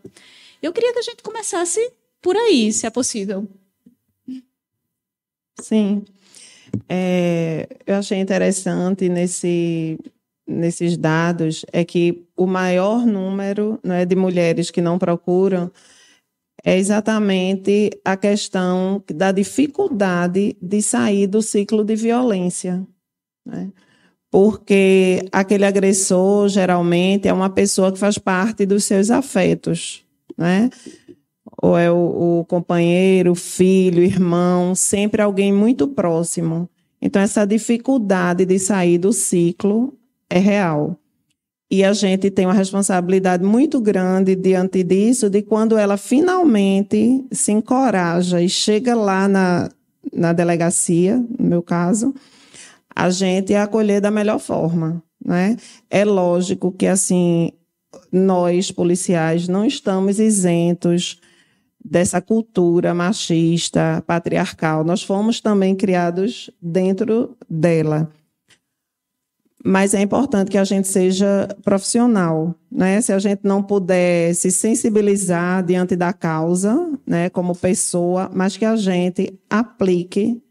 Eu 0.62 0.74
queria 0.74 0.94
que 0.94 1.00
a 1.00 1.04
gente 1.04 1.24
começasse 1.24 1.80
por 2.22 2.36
aí, 2.36 2.72
se 2.72 2.86
é 2.86 2.90
possível. 2.90 3.48
Sim. 5.60 6.04
É, 6.88 7.68
eu 7.86 7.96
achei 7.96 8.18
interessante 8.18 9.08
nesse, 9.10 10.00
nesses 10.48 10.98
dados 10.98 11.66
é 11.72 11.84
que 11.84 12.26
o 12.36 12.48
maior 12.48 13.06
número 13.06 13.80
é 13.84 14.06
de 14.06 14.16
mulheres 14.16 14.72
que 14.72 14.82
não 14.82 14.98
procuram 14.98 15.72
é 16.64 16.78
exatamente 16.78 17.90
a 18.06 18.16
questão 18.16 19.04
da 19.14 19.32
dificuldade 19.32 20.56
de 20.62 20.82
sair 20.82 21.28
do 21.28 21.42
ciclo 21.42 21.84
de 21.84 21.96
violência. 21.96 22.86
Né? 23.46 23.72
Porque 24.30 25.28
aquele 25.32 25.66
agressor, 25.66 26.48
geralmente, 26.48 27.28
é 27.28 27.34
uma 27.34 27.50
pessoa 27.50 27.92
que 27.92 28.00
faz 28.00 28.18
parte 28.18 28.66
dos 28.66 28.86
seus 28.86 29.10
afetos. 29.10 30.06
Né? 30.38 30.70
ou 31.62 31.78
é 31.78 31.92
o, 31.92 32.40
o 32.40 32.46
companheiro, 32.46 33.36
filho, 33.36 34.04
irmão, 34.04 34.74
sempre 34.74 35.22
alguém 35.22 35.54
muito 35.54 35.88
próximo. 35.88 36.68
Então, 37.00 37.22
essa 37.22 37.46
dificuldade 37.46 38.46
de 38.46 38.58
sair 38.58 38.98
do 38.98 39.14
ciclo 39.14 39.94
é 40.30 40.40
real. 40.40 40.98
E 41.72 41.86
a 41.86 41.94
gente 41.94 42.30
tem 42.30 42.46
uma 42.46 42.54
responsabilidade 42.54 43.46
muito 43.46 43.80
grande 43.80 44.36
diante 44.36 44.84
disso, 44.84 45.30
de 45.30 45.42
quando 45.42 45.78
ela 45.78 45.96
finalmente 45.96 47.26
se 47.32 47.54
encoraja 47.54 48.42
e 48.42 48.50
chega 48.50 48.94
lá 48.94 49.26
na, 49.26 49.70
na 50.12 50.34
delegacia, 50.34 51.16
no 51.40 51.46
meu 51.46 51.64
caso, 51.64 52.14
a 52.94 53.10
gente 53.10 53.56
acolher 53.56 54.02
da 54.02 54.12
melhor 54.12 54.38
forma. 54.38 55.02
Né? 55.24 55.56
É 55.90 56.04
lógico 56.04 56.74
que, 56.74 56.88
assim, 56.88 57.54
nós, 58.12 58.70
policiais, 58.70 59.48
não 59.48 59.64
estamos 59.66 60.20
isentos 60.20 61.22
dessa 61.84 62.20
cultura 62.20 62.94
machista, 62.94 64.04
patriarcal. 64.06 64.84
Nós 64.84 65.04
fomos 65.04 65.40
também 65.40 65.74
criados 65.74 66.52
dentro 66.62 67.38
dela. 67.50 68.12
Mas 69.64 69.94
é 69.94 70.02
importante 70.02 70.50
que 70.50 70.58
a 70.58 70.64
gente 70.64 70.88
seja 70.88 71.48
profissional, 71.64 72.56
né? 72.72 73.00
Se 73.00 73.14
a 73.14 73.20
gente 73.20 73.42
não 73.44 73.62
puder 73.62 74.34
se 74.34 74.50
sensibilizar 74.50 75.64
diante 75.64 75.96
da 75.96 76.12
causa, 76.12 76.92
né, 77.06 77.30
como 77.30 77.56
pessoa, 77.56 78.30
mas 78.34 78.58
que 78.58 78.66
a 78.66 78.76
gente 78.76 79.40
aplique 79.48 80.42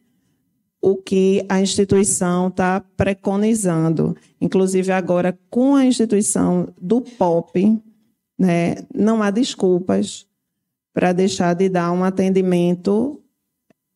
o 0.80 0.96
que 0.96 1.44
a 1.48 1.60
instituição 1.60 2.48
está 2.48 2.80
preconizando. 2.96 4.16
Inclusive 4.40 4.92
agora 4.92 5.38
com 5.50 5.74
a 5.74 5.84
instituição 5.84 6.68
do 6.80 7.00
POP, 7.00 7.82
né, 8.38 8.76
não 8.94 9.22
há 9.22 9.30
desculpas 9.30 10.26
para 10.94 11.12
deixar 11.12 11.54
de 11.54 11.68
dar 11.68 11.92
um 11.92 12.04
atendimento 12.04 13.20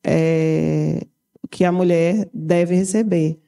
é, 0.04 1.06
que 1.50 1.64
a 1.64 1.72
mulher 1.72 2.28
deve 2.34 2.74
receber. 2.74 3.43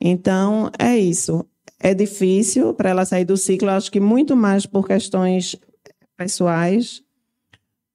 Então, 0.00 0.70
é 0.78 0.96
isso. 0.96 1.44
É 1.78 1.94
difícil 1.94 2.74
para 2.74 2.90
ela 2.90 3.04
sair 3.04 3.24
do 3.24 3.36
ciclo, 3.36 3.70
acho 3.70 3.90
que 3.90 4.00
muito 4.00 4.36
mais 4.36 4.66
por 4.66 4.86
questões 4.86 5.56
pessoais, 6.16 7.02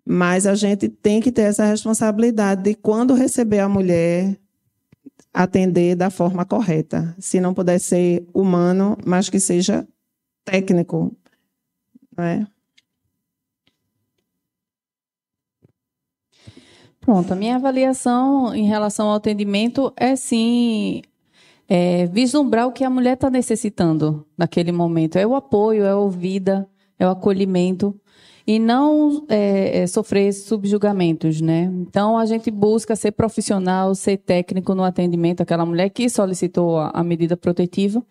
mas 0.03 0.45
a 0.45 0.55
gente 0.55 0.89
tem 0.89 1.19
que 1.21 1.31
ter 1.31 1.43
essa 1.43 1.65
responsabilidade 1.65 2.63
de, 2.63 2.75
quando 2.75 3.13
receber 3.13 3.59
a 3.59 3.69
mulher, 3.69 4.39
atender 5.33 5.95
da 5.95 6.09
forma 6.09 6.45
correta. 6.45 7.15
Se 7.19 7.39
não 7.39 7.53
puder 7.53 7.79
ser 7.79 8.25
humano, 8.33 8.97
mas 9.05 9.29
que 9.29 9.39
seja 9.39 9.87
técnico. 10.43 11.15
Não 12.15 12.23
é? 12.23 12.47
Pronto, 17.01 17.33
a 17.33 17.35
minha 17.35 17.55
avaliação 17.55 18.55
em 18.55 18.65
relação 18.65 19.09
ao 19.09 19.15
atendimento 19.15 19.93
é 19.95 20.15
sim 20.15 21.03
é, 21.67 22.05
vislumbrar 22.07 22.67
o 22.67 22.71
que 22.71 22.83
a 22.83 22.89
mulher 22.89 23.13
está 23.13 23.29
necessitando 23.29 24.25
naquele 24.37 24.71
momento. 24.71 25.17
É 25.17 25.25
o 25.25 25.35
apoio, 25.35 25.83
é 25.83 25.91
a 25.91 25.97
ouvida, 25.97 26.67
é 26.97 27.05
o 27.05 27.09
acolhimento 27.09 27.99
e 28.47 28.59
não 28.59 29.25
é, 29.27 29.79
é, 29.79 29.87
sofrer 29.87 30.31
subjugamentos, 30.31 31.41
né? 31.41 31.63
Então 31.81 32.17
a 32.17 32.25
gente 32.27 32.51
busca 32.51 32.95
ser 32.95 33.11
profissional, 33.11 33.95
ser 33.95 34.17
técnico 34.17 34.75
no 34.75 34.83
atendimento 34.83 35.41
aquela 35.41 35.65
mulher 35.65 35.89
que 35.89 36.07
solicitou 36.09 36.77
a, 36.77 36.91
a 36.93 37.03
medida 37.03 37.35
protetiva. 37.35 38.03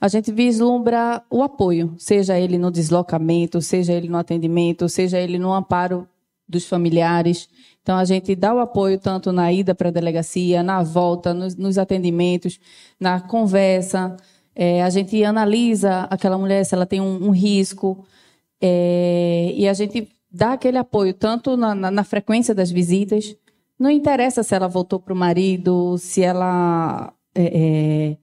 A 0.00 0.08
gente 0.08 0.32
vislumbra 0.32 1.22
o 1.30 1.42
apoio, 1.42 1.94
seja 1.98 2.38
ele 2.38 2.56
no 2.56 2.70
deslocamento, 2.70 3.60
seja 3.60 3.92
ele 3.92 4.08
no 4.08 4.16
atendimento, 4.16 4.88
seja 4.88 5.18
ele 5.18 5.38
no 5.38 5.52
amparo 5.52 6.08
dos 6.48 6.66
familiares. 6.66 7.48
Então, 7.84 7.98
a 7.98 8.04
gente 8.06 8.34
dá 8.34 8.54
o 8.54 8.60
apoio 8.60 8.98
tanto 8.98 9.30
na 9.30 9.52
ida 9.52 9.74
para 9.74 9.90
a 9.90 9.92
delegacia, 9.92 10.62
na 10.62 10.82
volta, 10.82 11.34
nos, 11.34 11.54
nos 11.54 11.76
atendimentos, 11.76 12.58
na 12.98 13.20
conversa. 13.20 14.16
É, 14.56 14.82
a 14.82 14.88
gente 14.88 15.22
analisa 15.22 16.04
aquela 16.04 16.38
mulher 16.38 16.64
se 16.64 16.74
ela 16.74 16.86
tem 16.86 17.02
um, 17.02 17.26
um 17.26 17.30
risco. 17.30 18.02
É, 18.58 19.52
e 19.54 19.68
a 19.68 19.74
gente 19.74 20.08
dá 20.30 20.54
aquele 20.54 20.78
apoio 20.78 21.12
tanto 21.12 21.58
na, 21.58 21.74
na, 21.74 21.90
na 21.90 22.04
frequência 22.04 22.54
das 22.54 22.70
visitas. 22.70 23.36
Não 23.78 23.90
interessa 23.90 24.42
se 24.42 24.54
ela 24.54 24.66
voltou 24.66 24.98
para 24.98 25.12
o 25.12 25.16
marido, 25.16 25.98
se 25.98 26.22
ela 26.22 27.12
é, 27.34 27.44
é, 27.44 28.16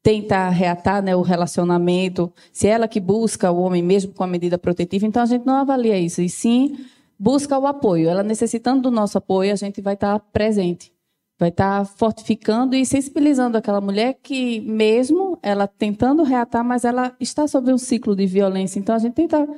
tenta 0.00 0.48
reatar 0.48 1.02
né, 1.02 1.16
o 1.16 1.22
relacionamento, 1.22 2.32
se 2.52 2.68
é 2.68 2.70
ela 2.70 2.86
que 2.86 3.00
busca 3.00 3.50
o 3.50 3.62
homem 3.62 3.82
mesmo 3.82 4.12
com 4.12 4.22
a 4.22 4.28
medida 4.28 4.56
protetiva. 4.56 5.06
Então, 5.06 5.22
a 5.24 5.26
gente 5.26 5.44
não 5.44 5.56
avalia 5.56 5.98
isso. 5.98 6.22
E 6.22 6.28
sim 6.28 6.86
busca 7.18 7.58
o 7.58 7.66
apoio. 7.66 8.08
Ela 8.08 8.22
necessitando 8.22 8.82
do 8.82 8.90
nosso 8.90 9.18
apoio, 9.18 9.52
a 9.52 9.56
gente 9.56 9.80
vai 9.80 9.94
estar 9.94 10.18
presente. 10.32 10.92
Vai 11.38 11.50
estar 11.50 11.84
fortificando 11.84 12.74
e 12.74 12.84
sensibilizando 12.84 13.56
aquela 13.56 13.80
mulher 13.80 14.18
que, 14.22 14.60
mesmo 14.60 15.38
ela 15.42 15.66
tentando 15.68 16.22
reatar, 16.22 16.64
mas 16.64 16.84
ela 16.84 17.14
está 17.20 17.46
sob 17.46 17.72
um 17.72 17.78
ciclo 17.78 18.16
de 18.16 18.26
violência. 18.26 18.78
Então, 18.78 18.94
a 18.94 18.98
gente 18.98 19.14
tenta 19.14 19.48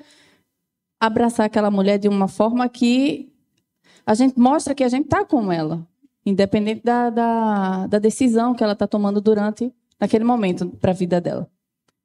abraçar 1.01 1.47
aquela 1.47 1.71
mulher 1.71 1.99
de 1.99 2.09
uma 2.09 2.29
forma 2.29 2.69
que 2.69 3.33
a 4.05 4.15
gente 4.15 4.39
mostra 4.39 4.75
que 4.75 4.85
a 4.85 4.89
gente 4.89 5.05
está 5.05 5.25
com 5.25 5.51
ela. 5.51 5.87
independente 6.25 6.83
da, 6.85 7.09
da, 7.11 7.87
da 7.87 7.99
decisão 7.99 8.55
que 8.55 8.63
ela 8.63 8.75
está 8.75 8.87
tomando 8.87 9.21
durante 9.21 9.73
naquele 9.99 10.25
momento 10.25 10.69
para 10.69 10.91
a 10.91 10.95
vida 10.95 11.21
dela. 11.21 11.51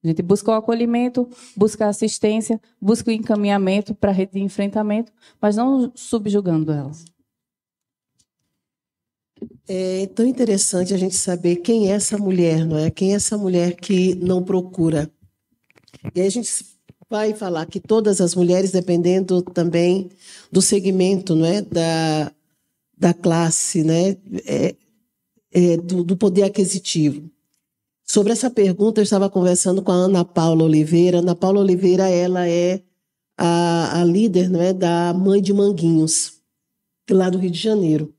A 0.06 0.10
gente 0.10 0.22
busca 0.22 0.52
o 0.52 0.54
acolhimento, 0.54 1.28
busca 1.58 1.88
a 1.88 1.90
assistência, 1.90 2.62
busca 2.80 3.10
o 3.10 3.14
encaminhamento 3.14 3.96
para 3.96 4.12
a 4.12 4.14
rede 4.14 4.34
de 4.34 4.40
enfrentamento, 4.40 5.12
mas 5.42 5.56
não 5.56 5.92
subjugando 5.96 6.72
elas. 6.72 7.06
É 9.68 10.06
tão 10.14 10.28
interessante 10.28 10.94
a 10.94 10.98
gente 10.98 11.16
saber 11.16 11.56
quem 11.58 11.92
é 11.92 11.96
essa 11.96 12.20
mulher, 12.20 12.66
não 12.68 12.78
é? 12.78 12.92
Quem 12.92 13.14
é 13.14 13.16
essa 13.16 13.36
mulher 13.36 13.76
que 13.76 14.14
não 14.14 14.44
procura. 14.44 15.12
E 16.14 16.22
aí 16.22 16.28
a 16.28 16.32
gente 16.32 16.52
vai 17.10 17.34
falar 17.34 17.66
que 17.66 17.80
todas 17.80 18.22
as 18.22 18.36
mulheres, 18.36 18.72
dependendo 18.72 19.42
também 19.42 20.12
do 20.52 20.62
segmento, 20.62 21.36
não 21.36 21.46
é, 21.48 21.64
da, 21.64 22.32
da 22.96 23.12
classe, 23.12 23.84
né, 23.84 24.18
é, 24.46 24.76
é, 25.52 25.78
do, 25.78 26.04
do 26.04 26.16
poder 26.16 26.44
aquisitivo. 26.44 27.28
Sobre 28.06 28.32
essa 28.32 28.52
pergunta, 28.52 29.02
eu 29.02 29.04
estava 29.04 29.30
conversando 29.30 29.82
com 29.82 29.92
a 29.92 29.96
Ana 29.96 30.24
Paula 30.24 30.64
Oliveira. 30.64 31.20
Ana 31.20 31.36
Paula 31.36 31.60
Oliveira, 31.60 32.08
ela 32.08 32.48
é 32.48 32.84
a, 33.38 34.00
a 34.00 34.04
líder 34.06 34.48
não 34.50 34.62
é, 34.62 34.72
da 34.72 35.12
Mãe 35.14 35.42
de 35.42 35.52
Manguinhos, 35.52 36.34
lá 37.10 37.30
do 37.30 37.40
Rio 37.40 37.50
de 37.50 37.60
Janeiro. 37.60 38.14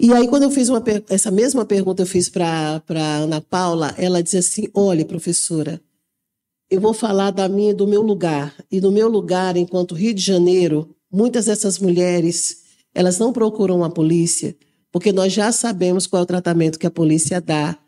E 0.00 0.12
aí, 0.12 0.26
quando 0.28 0.44
eu 0.44 0.50
fiz 0.50 0.68
uma, 0.68 0.82
essa 1.08 1.30
mesma 1.30 1.64
pergunta, 1.64 2.02
eu 2.02 2.06
fiz 2.06 2.28
para 2.28 2.82
a 2.88 3.16
Ana 3.16 3.40
Paula, 3.40 3.94
ela 3.96 4.22
disse 4.22 4.38
assim: 4.38 4.68
olha, 4.74 5.04
professora, 5.04 5.80
eu 6.68 6.80
vou 6.80 6.92
falar 6.92 7.30
da 7.30 7.48
minha, 7.48 7.72
do 7.72 7.86
meu 7.86 8.02
lugar. 8.02 8.54
E 8.70 8.80
do 8.80 8.90
meu 8.92 9.08
lugar, 9.08 9.56
enquanto 9.56 9.94
Rio 9.94 10.12
de 10.12 10.22
Janeiro, 10.22 10.94
muitas 11.10 11.46
dessas 11.46 11.78
mulheres, 11.78 12.64
elas 12.92 13.18
não 13.18 13.32
procuram 13.32 13.84
a 13.84 13.90
polícia, 13.90 14.56
porque 14.90 15.12
nós 15.12 15.32
já 15.32 15.52
sabemos 15.52 16.06
qual 16.06 16.20
é 16.20 16.22
o 16.24 16.26
tratamento 16.26 16.78
que 16.78 16.86
a 16.86 16.90
polícia 16.90 17.40
dá 17.40 17.78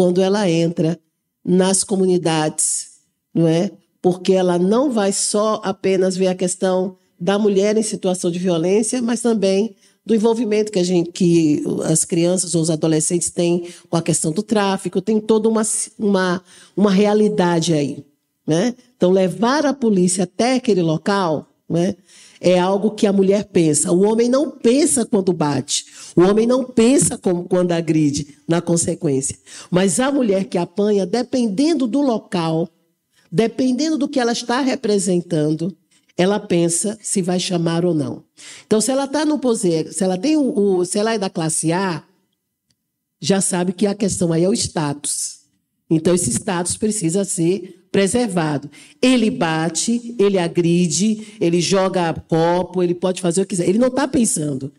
quando 0.00 0.22
ela 0.22 0.48
entra 0.48 0.98
nas 1.44 1.84
comunidades, 1.84 3.00
não 3.34 3.46
é? 3.46 3.70
Porque 4.00 4.32
ela 4.32 4.58
não 4.58 4.90
vai 4.90 5.12
só 5.12 5.60
apenas 5.62 6.16
ver 6.16 6.28
a 6.28 6.34
questão 6.34 6.96
da 7.20 7.38
mulher 7.38 7.76
em 7.76 7.82
situação 7.82 8.30
de 8.30 8.38
violência, 8.38 9.02
mas 9.02 9.20
também 9.20 9.76
do 10.06 10.14
envolvimento 10.14 10.72
que, 10.72 10.78
a 10.78 10.82
gente, 10.82 11.12
que 11.12 11.62
as 11.84 12.02
crianças 12.06 12.54
ou 12.54 12.62
os 12.62 12.70
adolescentes 12.70 13.28
têm 13.28 13.68
com 13.90 13.96
a 13.98 14.00
questão 14.00 14.32
do 14.32 14.42
tráfico, 14.42 15.02
tem 15.02 15.20
toda 15.20 15.50
uma, 15.50 15.66
uma, 15.98 16.42
uma 16.74 16.90
realidade 16.90 17.74
aí. 17.74 18.02
Né? 18.46 18.74
Então, 18.96 19.10
levar 19.10 19.66
a 19.66 19.74
polícia 19.74 20.24
até 20.24 20.54
aquele 20.54 20.80
local 20.80 21.46
né, 21.68 21.94
é 22.40 22.58
algo 22.58 22.92
que 22.92 23.06
a 23.06 23.12
mulher 23.12 23.44
pensa. 23.44 23.92
O 23.92 24.00
homem 24.02 24.28
não 24.28 24.50
pensa 24.50 25.04
quando 25.04 25.32
bate, 25.32 25.84
o 26.16 26.22
homem 26.22 26.46
não 26.46 26.64
pensa 26.64 27.18
como, 27.18 27.44
quando 27.44 27.72
agride, 27.72 28.38
na 28.48 28.62
consequência. 28.62 29.38
Mas 29.70 30.00
a 30.00 30.10
mulher 30.10 30.44
que 30.44 30.56
apanha, 30.56 31.04
dependendo 31.04 31.86
do 31.86 32.00
local, 32.00 32.68
dependendo 33.30 33.98
do 33.98 34.08
que 34.08 34.18
ela 34.18 34.32
está 34.32 34.60
representando, 34.60 35.76
ela 36.16 36.40
pensa 36.40 36.98
se 37.02 37.22
vai 37.22 37.38
chamar 37.38 37.84
ou 37.84 37.94
não. 37.94 38.24
Então, 38.66 38.80
se 38.80 38.90
ela 38.90 39.04
está 39.04 39.24
no 39.24 39.38
poder, 39.38 39.92
se 39.92 40.02
ela 40.02 40.18
tem 40.18 40.36
o, 40.36 40.58
o, 40.58 40.84
se 40.84 40.98
ela 40.98 41.14
é 41.14 41.18
da 41.18 41.30
classe 41.30 41.72
A, 41.72 42.02
já 43.20 43.40
sabe 43.40 43.72
que 43.72 43.86
a 43.86 43.94
questão 43.94 44.32
aí 44.32 44.44
é 44.44 44.48
o 44.48 44.54
status. 44.54 45.39
Então, 45.90 46.14
esse 46.14 46.30
status 46.30 46.76
precisa 46.76 47.24
ser 47.24 47.84
preservado. 47.90 48.70
Ele 49.02 49.30
bate, 49.30 50.14
ele 50.18 50.38
agride, 50.38 51.36
ele 51.40 51.60
joga 51.60 52.14
copo, 52.14 52.82
ele 52.82 52.94
pode 52.94 53.20
fazer 53.20 53.42
o 53.42 53.44
que 53.44 53.50
quiser. 53.50 53.68
Ele 53.68 53.78
não 53.78 53.88
está 53.88 54.06
pensando. 54.06 54.72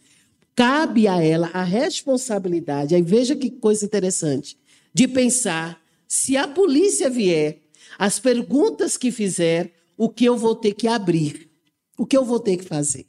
Cabe 0.55 1.07
a 1.07 1.21
ela 1.21 1.49
a 1.53 1.63
responsabilidade. 1.63 2.95
Aí 2.95 3.01
veja 3.01 3.35
que 3.35 3.49
coisa 3.49 3.85
interessante 3.85 4.57
de 4.93 5.07
pensar 5.07 5.81
se 6.07 6.35
a 6.37 6.47
polícia 6.47 7.09
vier, 7.09 7.61
as 7.97 8.19
perguntas 8.19 8.97
que 8.97 9.11
fizer, 9.11 9.73
o 9.97 10.09
que 10.09 10.25
eu 10.25 10.37
vou 10.37 10.55
ter 10.55 10.73
que 10.73 10.87
abrir, 10.87 11.49
o 11.97 12.05
que 12.05 12.17
eu 12.17 12.25
vou 12.25 12.39
ter 12.39 12.57
que 12.57 12.65
fazer. 12.65 13.05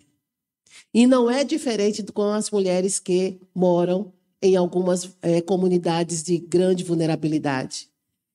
E 0.95 1.07
não 1.07 1.31
é 1.31 1.43
diferente 1.43 2.03
com 2.03 2.25
as 2.25 2.51
mulheres 2.51 2.99
que 2.99 3.41
moram 3.55 4.13
em 4.41 4.57
algumas 4.57 5.11
é, 5.23 5.41
comunidades 5.41 6.23
de 6.23 6.37
grande 6.39 6.85
vulnerabilidade. 6.85 7.89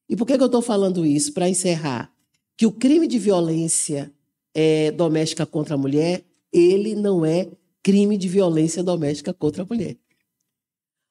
E 0.10 0.16
por 0.16 0.26
que, 0.26 0.38
que 0.38 0.44
eu 0.44 0.48
estou 0.48 0.62
falando 0.62 1.06
isso? 1.06 1.34
Para 1.34 1.50
encerrar, 1.50 2.12
que 2.56 2.66
o 2.66 2.72
crime 2.72 3.08
de 3.08 3.20
violência 3.20 4.12
é, 4.54 4.92
doméstica 4.92 5.46
contra 5.46 5.76
a 5.76 5.78
mulher, 5.78 6.24
ele 6.52 6.96
não 6.96 7.26
é 7.26 7.50
crime 7.84 8.18
de 8.18 8.28
violência 8.28 8.84
doméstica 8.84 9.34
contra 9.34 9.64
a 9.64 9.66
mulher. 9.66 9.98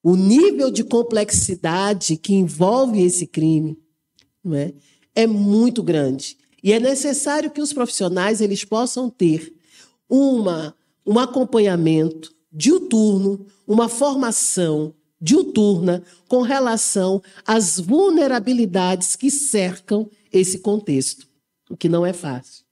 O 0.02 0.16
nível 0.16 0.70
de 0.70 0.84
complexidade 0.84 2.16
que 2.16 2.34
envolve 2.34 3.02
esse 3.02 3.26
crime 3.26 3.78
não 4.42 4.54
é, 4.54 4.72
é 5.14 5.26
muito 5.26 5.82
grande. 5.82 6.36
E 6.62 6.72
é 6.72 6.80
necessário 6.80 7.50
que 7.50 7.60
os 7.60 7.72
profissionais 7.72 8.40
eles 8.40 8.64
possam 8.64 9.08
ter 9.10 9.54
uma, 10.08 10.74
um 11.06 11.18
acompanhamento 11.18 12.34
diuturno, 12.52 13.46
uma 13.66 13.88
formação 13.88 14.94
diuturna 15.20 16.02
com 16.28 16.42
relação 16.42 17.22
às 17.46 17.78
vulnerabilidades 17.78 19.16
que 19.16 19.30
cercam 19.30 20.10
esse 20.32 20.58
contexto, 20.60 21.26
o 21.70 21.76
que 21.76 21.88
não 21.88 22.04
é 22.04 22.12
fácil. 22.12 22.64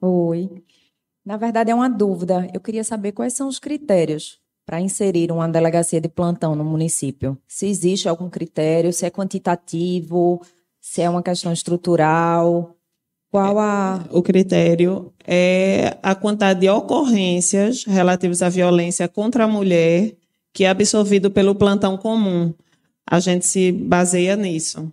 Oi. 0.00 0.62
Na 1.24 1.36
verdade, 1.36 1.70
é 1.70 1.74
uma 1.74 1.88
dúvida. 1.88 2.48
Eu 2.52 2.60
queria 2.60 2.84
saber 2.84 3.12
quais 3.12 3.32
são 3.32 3.48
os 3.48 3.58
critérios 3.58 4.38
para 4.66 4.80
inserir 4.80 5.32
uma 5.32 5.48
delegacia 5.48 6.00
de 6.00 6.08
plantão 6.08 6.54
no 6.54 6.64
município? 6.64 7.38
Se 7.48 7.66
existe 7.66 8.08
algum 8.08 8.28
critério, 8.28 8.92
se 8.92 9.06
é 9.06 9.10
quantitativo, 9.10 10.42
se 10.80 11.02
é 11.02 11.08
uma 11.08 11.22
questão 11.22 11.52
estrutural? 11.52 12.76
Qual 13.34 13.58
a. 13.58 14.06
O 14.12 14.22
critério 14.22 15.12
é 15.26 15.98
a 16.04 16.14
quantidade 16.14 16.60
de 16.60 16.68
ocorrências 16.68 17.82
relativas 17.82 18.42
à 18.42 18.48
violência 18.48 19.08
contra 19.08 19.42
a 19.42 19.48
mulher 19.48 20.14
que 20.52 20.62
é 20.62 20.68
absorvido 20.68 21.32
pelo 21.32 21.52
plantão 21.52 21.96
comum. 21.96 22.54
A 23.04 23.18
gente 23.18 23.44
se 23.44 23.72
baseia 23.72 24.36
nisso. 24.36 24.88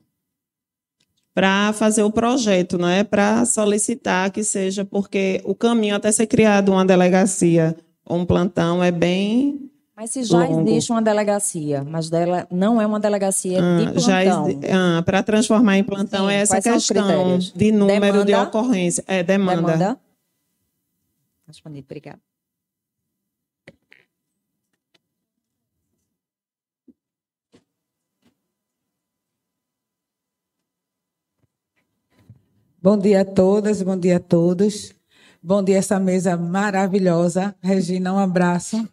Para 1.36 1.72
fazer 1.74 2.02
o 2.02 2.10
projeto, 2.10 2.80
não 2.80 2.90
é? 2.90 3.04
Para 3.04 3.46
solicitar 3.46 4.32
que 4.32 4.44
seja, 4.44 4.84
porque 4.84 5.40
o 5.46 5.54
caminho 5.54 5.96
até 5.96 6.12
ser 6.12 6.26
criado 6.26 6.72
uma 6.72 6.84
delegacia 6.84 7.78
um 8.10 8.26
plantão 8.26 8.84
é 8.84 8.90
bem. 8.90 9.71
Mas 10.02 10.10
se 10.10 10.24
já 10.24 10.48
longo. 10.48 10.68
existe 10.68 10.92
uma 10.92 11.00
delegacia, 11.00 11.84
mas 11.84 12.10
dela 12.10 12.48
não 12.50 12.82
é 12.82 12.88
uma 12.88 13.00
delegacia 13.00 13.60
ah, 13.62 13.78
de 13.78 13.94
plantão. 13.94 14.48
Ah, 14.74 15.04
Para 15.04 15.22
transformar 15.22 15.78
em 15.78 15.84
plantão 15.84 16.26
Sim, 16.26 16.34
é 16.34 16.38
essa 16.38 16.60
questão 16.60 17.38
de 17.38 17.72
número 17.72 18.26
demanda, 18.26 18.26
de 18.26 18.34
ocorrência. 18.34 19.04
É, 19.06 19.22
demanda. 19.22 19.62
Demanda. 19.62 20.00
Respondido, 21.46 21.86
obrigada. 21.86 22.20
Bom 32.82 32.98
dia 32.98 33.22
a 33.22 33.26
todas, 33.26 33.84
bom 33.84 34.00
dia 34.00 34.18
a 34.18 34.20
todos. 34.20 34.96
Bom 35.44 35.62
dia, 35.62 35.78
essa 35.78 36.00
mesa 36.00 36.36
maravilhosa. 36.36 37.54
Regina, 37.62 38.12
um 38.12 38.18
abraço. 38.18 38.84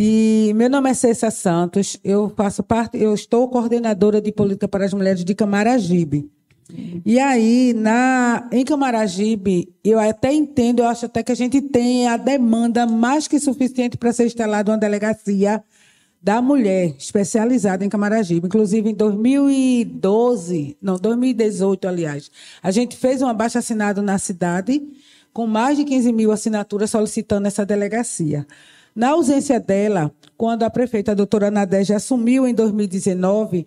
E 0.00 0.52
meu 0.54 0.70
nome 0.70 0.88
é 0.88 0.94
Cessa 0.94 1.28
Santos, 1.28 1.98
eu 2.04 2.32
faço 2.36 2.62
parte, 2.62 2.96
eu 2.96 3.12
estou 3.12 3.48
coordenadora 3.48 4.20
de 4.20 4.30
política 4.30 4.68
para 4.68 4.84
as 4.84 4.94
mulheres 4.94 5.24
de 5.24 5.34
Camaragibe. 5.34 6.30
E 7.04 7.18
aí, 7.18 7.74
na, 7.74 8.48
em 8.52 8.64
Camaragibe, 8.64 9.74
eu 9.82 9.98
até 9.98 10.32
entendo, 10.32 10.78
eu 10.78 10.86
acho 10.86 11.06
até 11.06 11.20
que 11.24 11.32
a 11.32 11.34
gente 11.34 11.60
tem 11.60 12.06
a 12.06 12.16
demanda 12.16 12.86
mais 12.86 13.26
que 13.26 13.40
suficiente 13.40 13.96
para 13.96 14.12
ser 14.12 14.26
instalada 14.26 14.70
uma 14.70 14.78
delegacia 14.78 15.60
da 16.22 16.40
mulher 16.40 16.94
especializada 16.96 17.84
em 17.84 17.88
Camaragibe. 17.88 18.46
Inclusive, 18.46 18.90
em 18.90 18.94
2012, 18.94 20.76
não, 20.80 20.94
2018, 20.96 21.88
aliás, 21.88 22.30
a 22.62 22.70
gente 22.70 22.96
fez 22.96 23.20
um 23.20 23.26
abaixo 23.26 23.58
assinado 23.58 24.00
na 24.00 24.16
cidade 24.16 24.80
com 25.32 25.44
mais 25.44 25.76
de 25.76 25.84
15 25.84 26.12
mil 26.12 26.30
assinaturas 26.30 26.88
solicitando 26.88 27.48
essa 27.48 27.66
delegacia. 27.66 28.46
Na 28.98 29.10
ausência 29.10 29.60
dela, 29.60 30.10
quando 30.36 30.64
a 30.64 30.70
prefeita 30.70 31.12
a 31.12 31.14
doutora 31.14 31.52
Nadege 31.52 31.94
assumiu 31.94 32.48
em 32.48 32.52
2019, 32.52 33.64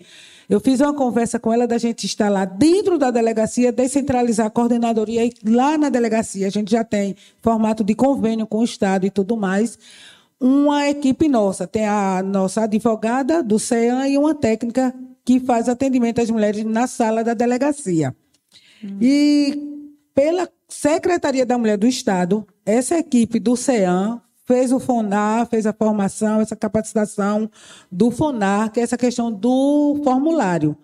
eu 0.49 0.59
fiz 0.59 0.82
uma 0.82 0.93
conversa 0.93 1.39
com 1.39 1.53
ela 1.53 1.65
da 1.65 1.77
gente 1.77 2.05
instalar 2.05 2.45
dentro 2.45 2.97
da 2.97 3.09
delegacia, 3.09 3.71
descentralizar 3.71 4.47
a 4.47 4.49
coordenadoria 4.49 5.23
e 5.23 5.32
lá 5.45 5.77
na 5.77 5.88
delegacia 5.88 6.47
a 6.47 6.49
gente 6.49 6.71
já 6.71 6.84
tem 6.84 7.15
formato 7.41 7.82
de 7.82 7.95
convênio 7.95 8.45
com 8.45 8.57
o 8.57 8.63
Estado 8.65 9.05
e 9.05 9.09
tudo 9.09 9.38
mais. 9.38 9.79
Uma 10.38 10.89
equipe 10.89 11.29
nossa, 11.29 11.65
tem 11.65 11.88
a 11.88 12.21
nossa 12.21 12.63
advogada 12.63 13.41
do 13.41 13.57
CEAM 13.57 14.11
e 14.11 14.17
uma 14.17 14.36
técnica 14.36 14.93
que 15.23 15.39
faz 15.39 15.69
atendimento 15.69 16.19
às 16.19 16.29
mulheres 16.29 16.65
na 16.65 16.88
sala 16.88 17.23
da 17.23 17.34
delegacia. 17.34 18.13
Hum. 18.84 18.97
E 18.99 19.88
pela 20.13 20.49
Secretaria 20.67 21.45
da 21.45 21.57
Mulher 21.57 21.77
do 21.77 21.88
Estado, 21.88 22.45
essa 22.65 22.97
equipe 22.97 23.39
do 23.39 23.55
CEAM, 23.55 24.19
fez 24.52 24.74
o 24.74 24.82
FONAR, 24.82 25.47
fez 25.47 25.66
a 25.66 25.72
formação, 25.72 26.41
essa 26.41 26.58
capacitação 26.58 27.49
do 27.89 28.12
FONAR, 28.12 28.70
que 28.70 28.82
é 28.82 28.84
essa 28.84 28.97
questão 28.97 29.32
do 29.32 30.02
formulário. 30.04 30.76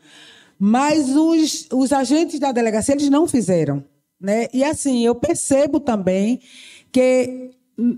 Mas 0.58 1.14
os, 1.14 1.68
os 1.74 1.92
agentes 1.92 2.40
da 2.40 2.54
delegacia, 2.54 2.96
eles 2.96 3.10
não 3.10 3.28
fizeram. 3.28 3.84
Né? 4.22 4.48
E 4.54 4.64
assim, 4.64 5.06
eu 5.06 5.14
percebo 5.14 5.82
também 5.82 6.40
que 6.94 7.52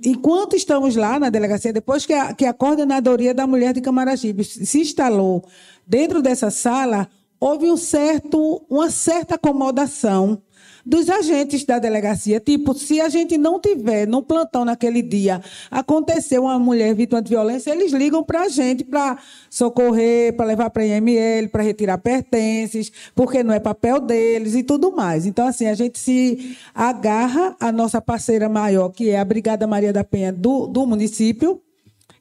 enquanto 0.03 0.55
estamos 0.55 0.95
lá 0.95 1.19
na 1.19 1.29
delegacia, 1.29 1.71
depois 1.71 2.03
que 2.03 2.13
a, 2.13 2.33
que 2.33 2.45
a 2.45 2.53
coordenadoria 2.53 3.31
da 3.31 3.45
mulher 3.45 3.71
de 3.71 3.79
Camaragibe 3.79 4.43
se 4.43 4.81
instalou 4.81 5.45
dentro 5.85 6.19
dessa 6.19 6.49
sala, 6.49 7.07
houve 7.39 7.69
um 7.69 7.77
certo, 7.77 8.65
uma 8.67 8.89
certa 8.89 9.35
acomodação 9.35 10.41
dos 10.85 11.09
agentes 11.09 11.63
da 11.63 11.79
delegacia. 11.79 12.39
Tipo, 12.39 12.73
se 12.73 12.99
a 13.01 13.09
gente 13.09 13.37
não 13.37 13.59
tiver 13.59 14.07
no 14.07 14.21
plantão 14.21 14.65
naquele 14.65 15.01
dia, 15.01 15.41
aconteceu 15.69 16.43
uma 16.43 16.59
mulher 16.59 16.93
vítima 16.93 17.21
de 17.21 17.29
violência, 17.29 17.71
eles 17.71 17.91
ligam 17.91 18.23
para 18.23 18.41
a 18.41 18.49
gente 18.49 18.83
para 18.83 19.17
socorrer, 19.49 20.35
para 20.35 20.45
levar 20.45 20.69
para 20.69 20.83
a 20.83 20.85
IML, 20.85 21.49
para 21.49 21.63
retirar 21.63 21.97
pertences, 21.97 22.91
porque 23.15 23.43
não 23.43 23.53
é 23.53 23.59
papel 23.59 23.99
deles 23.99 24.55
e 24.55 24.63
tudo 24.63 24.91
mais. 24.91 25.25
Então, 25.25 25.47
assim, 25.47 25.67
a 25.67 25.73
gente 25.73 25.99
se 25.99 26.57
agarra 26.73 27.55
à 27.59 27.71
nossa 27.71 28.01
parceira 28.01 28.47
maior, 28.49 28.89
que 28.89 29.09
é 29.09 29.19
a 29.19 29.25
Brigada 29.25 29.67
Maria 29.67 29.93
da 29.93 30.03
Penha 30.03 30.31
do, 30.31 30.67
do 30.67 30.85
município, 30.85 31.61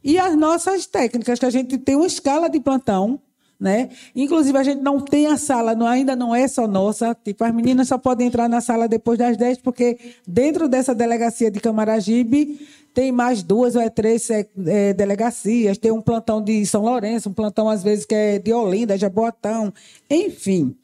e 0.02 0.18
as 0.18 0.36
nossas 0.36 0.86
técnicas, 0.86 1.38
que 1.38 1.46
a 1.46 1.50
gente 1.50 1.76
tem 1.76 1.96
uma 1.96 2.06
escala 2.06 2.48
de 2.48 2.60
plantão 2.60 3.20
né? 3.58 3.88
Inclusive, 4.14 4.56
a 4.56 4.62
gente 4.62 4.80
não 4.80 5.00
tem 5.00 5.26
a 5.26 5.36
sala, 5.36 5.74
não, 5.74 5.86
ainda 5.86 6.14
não 6.14 6.34
é 6.34 6.46
só 6.46 6.68
nossa. 6.68 7.16
Tipo, 7.24 7.44
as 7.44 7.52
meninas 7.52 7.88
só 7.88 7.98
podem 7.98 8.28
entrar 8.28 8.48
na 8.48 8.60
sala 8.60 8.86
depois 8.86 9.18
das 9.18 9.36
10, 9.36 9.58
porque 9.58 9.98
dentro 10.26 10.68
dessa 10.68 10.94
delegacia 10.94 11.50
de 11.50 11.58
Camaragibe 11.58 12.60
tem 12.94 13.10
mais 13.10 13.42
duas 13.42 13.74
ou 13.74 13.82
é 13.82 13.90
três 13.90 14.30
é, 14.30 14.48
é, 14.66 14.92
delegacias. 14.92 15.78
Tem 15.78 15.90
um 15.90 16.00
plantão 16.00 16.42
de 16.42 16.64
São 16.66 16.82
Lourenço, 16.82 17.28
um 17.28 17.32
plantão, 17.32 17.68
às 17.68 17.82
vezes, 17.82 18.04
que 18.04 18.14
é 18.14 18.38
de 18.38 18.52
Olinda, 18.52 18.96
Jaboatão, 18.96 19.72
enfim. 20.08 20.76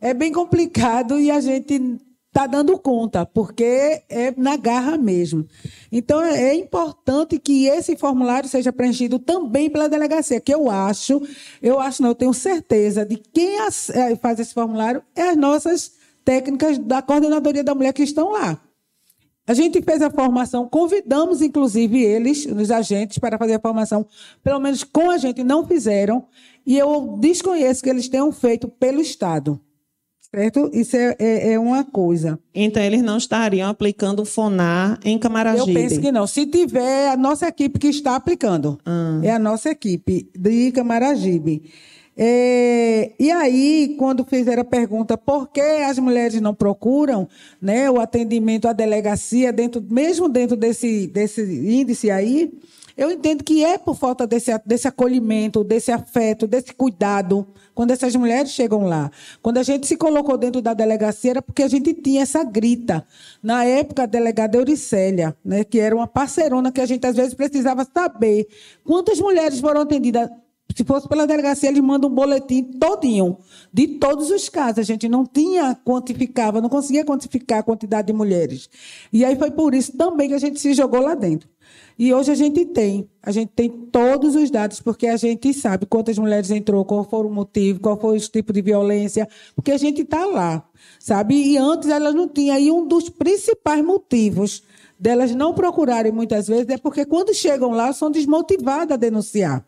É 0.00 0.12
bem 0.12 0.32
complicado 0.32 1.18
e 1.18 1.30
a 1.30 1.40
gente 1.40 1.98
está 2.36 2.46
dando 2.46 2.78
conta, 2.78 3.24
porque 3.24 4.02
é 4.10 4.30
na 4.36 4.58
garra 4.58 4.98
mesmo. 4.98 5.46
Então, 5.90 6.22
é 6.22 6.54
importante 6.54 7.38
que 7.38 7.66
esse 7.66 7.96
formulário 7.96 8.46
seja 8.46 8.70
preenchido 8.70 9.18
também 9.18 9.70
pela 9.70 9.88
delegacia, 9.88 10.38
que 10.38 10.52
eu 10.52 10.70
acho, 10.70 11.22
eu 11.62 11.80
acho, 11.80 12.02
não, 12.02 12.10
eu 12.10 12.14
tenho 12.14 12.34
certeza 12.34 13.06
de 13.06 13.16
quem 13.16 13.56
é, 13.56 14.16
faz 14.16 14.38
esse 14.38 14.52
formulário 14.52 15.02
é 15.14 15.30
as 15.30 15.36
nossas 15.36 15.92
técnicas 16.26 16.76
da 16.76 17.00
coordenadoria 17.00 17.64
da 17.64 17.74
mulher 17.74 17.94
que 17.94 18.02
estão 18.02 18.32
lá. 18.32 18.60
A 19.46 19.54
gente 19.54 19.80
fez 19.80 20.02
a 20.02 20.10
formação, 20.10 20.68
convidamos 20.68 21.40
inclusive 21.40 22.02
eles, 22.02 22.44
os 22.44 22.70
agentes, 22.70 23.16
para 23.16 23.38
fazer 23.38 23.54
a 23.54 23.60
formação, 23.60 24.04
pelo 24.44 24.60
menos 24.60 24.84
com 24.84 25.10
a 25.10 25.16
gente 25.16 25.42
não 25.42 25.66
fizeram, 25.66 26.26
e 26.66 26.76
eu 26.76 27.16
desconheço 27.18 27.82
que 27.82 27.88
eles 27.88 28.08
tenham 28.08 28.30
feito 28.30 28.68
pelo 28.68 29.00
Estado. 29.00 29.58
Certo? 30.34 30.70
Isso 30.72 30.96
é, 30.96 31.16
é, 31.18 31.52
é, 31.52 31.58
uma 31.58 31.84
coisa. 31.84 32.38
Então, 32.54 32.82
eles 32.82 33.02
não 33.02 33.16
estariam 33.16 33.68
aplicando 33.68 34.20
o 34.20 34.24
FONAR 34.24 34.98
em 35.04 35.18
Camaragibe? 35.18 35.70
Eu 35.70 35.74
penso 35.74 36.00
que 36.00 36.12
não. 36.12 36.26
Se 36.26 36.46
tiver, 36.46 37.10
a 37.10 37.16
nossa 37.16 37.48
equipe 37.48 37.78
que 37.78 37.88
está 37.88 38.16
aplicando. 38.16 38.78
Ah. 38.84 39.20
É 39.22 39.30
a 39.30 39.38
nossa 39.38 39.70
equipe 39.70 40.28
de 40.36 40.72
Camaragibe. 40.72 41.62
É, 42.18 43.12
e 43.20 43.30
aí, 43.30 43.94
quando 43.98 44.24
fizeram 44.24 44.62
a 44.62 44.64
pergunta 44.64 45.18
por 45.18 45.48
que 45.48 45.60
as 45.60 45.98
mulheres 45.98 46.40
não 46.40 46.54
procuram 46.54 47.28
né, 47.60 47.90
o 47.90 48.00
atendimento 48.00 48.66
à 48.66 48.72
delegacia, 48.72 49.52
dentro, 49.52 49.84
mesmo 49.88 50.26
dentro 50.26 50.56
desse, 50.56 51.06
desse 51.06 51.42
índice 51.42 52.10
aí, 52.10 52.50
eu 52.96 53.10
entendo 53.10 53.44
que 53.44 53.62
é 53.62 53.76
por 53.76 53.94
falta 53.94 54.26
desse, 54.26 54.50
desse 54.64 54.88
acolhimento, 54.88 55.62
desse 55.62 55.92
afeto, 55.92 56.46
desse 56.46 56.72
cuidado, 56.72 57.46
quando 57.74 57.90
essas 57.90 58.16
mulheres 58.16 58.50
chegam 58.52 58.86
lá. 58.86 59.10
Quando 59.42 59.58
a 59.58 59.62
gente 59.62 59.86
se 59.86 59.96
colocou 59.98 60.38
dentro 60.38 60.62
da 60.62 60.72
delegacia, 60.72 61.32
era 61.32 61.42
porque 61.42 61.62
a 61.62 61.68
gente 61.68 61.92
tinha 61.92 62.22
essa 62.22 62.42
grita. 62.42 63.06
Na 63.42 63.64
época, 63.64 64.04
a 64.04 64.06
delegada 64.06 64.56
Euricélia, 64.56 65.36
né, 65.44 65.62
que 65.62 65.78
era 65.78 65.94
uma 65.94 66.06
parceirona 66.06 66.72
que 66.72 66.80
a 66.80 66.86
gente, 66.86 67.06
às 67.06 67.14
vezes, 67.14 67.34
precisava 67.34 67.86
saber 67.92 68.48
quantas 68.82 69.20
mulheres 69.20 69.60
foram 69.60 69.82
atendidas. 69.82 70.30
Se 70.74 70.82
fosse 70.84 71.08
pela 71.08 71.26
delegacia, 71.26 71.68
eles 71.68 71.80
mandam 71.80 72.10
um 72.10 72.14
boletim 72.14 72.62
todinho, 72.62 73.38
de 73.72 73.86
todos 73.86 74.30
os 74.30 74.48
casos. 74.48 74.78
A 74.78 74.82
gente 74.82 75.08
não 75.08 75.24
tinha, 75.24 75.74
quantificava, 75.84 76.60
não 76.60 76.68
conseguia 76.68 77.04
quantificar 77.04 77.60
a 77.60 77.62
quantidade 77.62 78.08
de 78.08 78.12
mulheres. 78.12 78.68
E 79.12 79.24
aí 79.24 79.36
foi 79.36 79.50
por 79.50 79.74
isso 79.74 79.96
também 79.96 80.28
que 80.28 80.34
a 80.34 80.38
gente 80.38 80.58
se 80.58 80.74
jogou 80.74 81.00
lá 81.00 81.14
dentro. 81.14 81.48
E 81.98 82.12
hoje 82.12 82.30
a 82.30 82.34
gente 82.34 82.66
tem, 82.66 83.08
a 83.22 83.32
gente 83.32 83.52
tem 83.56 83.70
todos 83.70 84.34
os 84.36 84.50
dados, 84.50 84.80
porque 84.80 85.06
a 85.06 85.16
gente 85.16 85.54
sabe 85.54 85.86
quantas 85.86 86.18
mulheres 86.18 86.50
entrou, 86.50 86.84
qual 86.84 87.04
foi 87.04 87.24
o 87.24 87.30
motivo, 87.30 87.80
qual 87.80 87.98
foi 87.98 88.18
o 88.18 88.20
tipo 88.20 88.52
de 88.52 88.60
violência, 88.60 89.26
porque 89.54 89.72
a 89.72 89.78
gente 89.78 90.02
está 90.02 90.26
lá, 90.26 90.62
sabe? 91.00 91.34
E 91.34 91.56
antes 91.56 91.88
elas 91.88 92.14
não 92.14 92.28
tinham. 92.28 92.58
E 92.58 92.70
um 92.70 92.86
dos 92.86 93.08
principais 93.08 93.82
motivos 93.82 94.62
delas 94.98 95.34
não 95.34 95.54
procurarem 95.54 96.12
muitas 96.12 96.46
vezes 96.46 96.68
é 96.68 96.76
porque 96.76 97.06
quando 97.06 97.34
chegam 97.34 97.70
lá 97.70 97.92
são 97.94 98.10
desmotivadas 98.10 98.92
a 98.92 98.96
denunciar. 98.96 99.64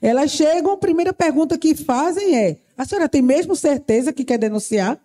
Elas 0.00 0.30
chegam, 0.30 0.72
a 0.72 0.76
primeira 0.76 1.12
pergunta 1.12 1.58
que 1.58 1.74
fazem 1.74 2.36
é: 2.36 2.58
a 2.78 2.84
senhora 2.84 3.08
tem 3.08 3.22
mesmo 3.22 3.56
certeza 3.56 4.12
que 4.12 4.24
quer 4.24 4.38
denunciar? 4.38 5.00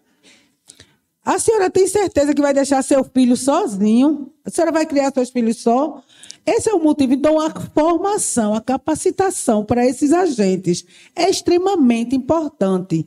A 1.26 1.40
senhora 1.40 1.70
tem 1.70 1.86
certeza 1.88 2.34
que 2.34 2.42
vai 2.42 2.54
deixar 2.54 2.82
seu 2.82 3.04
filho 3.04 3.36
sozinho? 3.36 4.32
A 4.46 4.50
senhora 4.50 4.72
vai 4.72 4.86
criar 4.86 5.12
seus 5.12 5.30
filhos 5.30 5.58
só? 5.58 6.02
Esse 6.48 6.70
é 6.70 6.74
o 6.74 6.80
motivo. 6.80 7.14
Então, 7.14 7.38
a 7.42 7.50
formação, 7.76 8.54
a 8.54 8.62
capacitação 8.62 9.66
para 9.66 9.86
esses 9.86 10.14
agentes 10.14 10.86
é 11.14 11.30
extremamente 11.30 12.16
importante. 12.16 13.06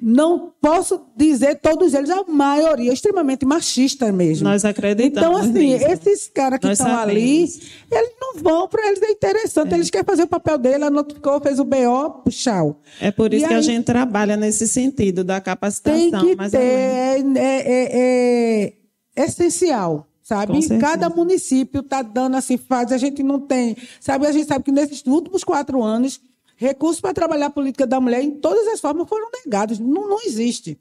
Não 0.00 0.52
posso 0.60 1.00
dizer 1.16 1.56
todos 1.56 1.94
eles, 1.94 2.10
a 2.10 2.22
maioria 2.24 2.90
é 2.90 2.94
extremamente 2.94 3.44
machista 3.44 4.12
mesmo. 4.12 4.46
Nós 4.48 4.64
acreditamos. 4.64 5.16
Então, 5.16 5.36
assim, 5.36 5.74
nisso. 5.74 5.86
esses 5.86 6.28
caras 6.28 6.60
que 6.60 6.68
estão 6.68 6.96
ali, 6.96 7.40
eles 7.40 8.10
não 8.20 8.34
vão 8.36 8.68
para 8.68 8.86
eles, 8.86 9.02
é 9.02 9.10
interessante, 9.10 9.72
é. 9.72 9.76
eles 9.76 9.90
querem 9.90 10.04
fazer 10.04 10.24
o 10.24 10.28
papel 10.28 10.58
dele, 10.58 10.76
ela 10.76 10.90
notificou, 10.90 11.40
fez 11.40 11.58
o 11.58 11.64
BO, 11.64 12.30
tchau. 12.30 12.80
É 13.00 13.10
por 13.10 13.32
isso 13.32 13.46
e 13.46 13.48
que 13.48 13.54
aí, 13.54 13.58
a 13.58 13.62
gente 13.62 13.84
trabalha 13.84 14.36
nesse 14.36 14.68
sentido 14.68 15.24
da 15.24 15.40
capacitação. 15.40 16.10
Tem 16.10 16.36
que 16.36 16.50
ter, 16.50 16.58
é, 16.58 17.18
é, 17.36 18.72
é 19.16 19.24
essencial 19.24 20.05
sabe? 20.26 20.58
Cada 20.80 21.08
município 21.08 21.82
está 21.82 22.02
dando 22.02 22.36
assim 22.36 22.56
fase, 22.56 22.92
a 22.92 22.98
gente 22.98 23.22
não 23.22 23.38
tem, 23.38 23.76
sabe? 24.00 24.26
A 24.26 24.32
gente 24.32 24.48
sabe 24.48 24.64
que 24.64 24.72
nesses 24.72 25.06
últimos 25.06 25.44
quatro 25.44 25.80
anos 25.84 26.20
recursos 26.56 27.00
para 27.00 27.14
trabalhar 27.14 27.46
a 27.46 27.50
política 27.50 27.86
da 27.86 28.00
mulher 28.00 28.24
em 28.24 28.32
todas 28.32 28.66
as 28.66 28.80
formas 28.80 29.08
foram 29.08 29.28
negados, 29.44 29.78
não, 29.78 30.08
não 30.08 30.20
existe. 30.26 30.76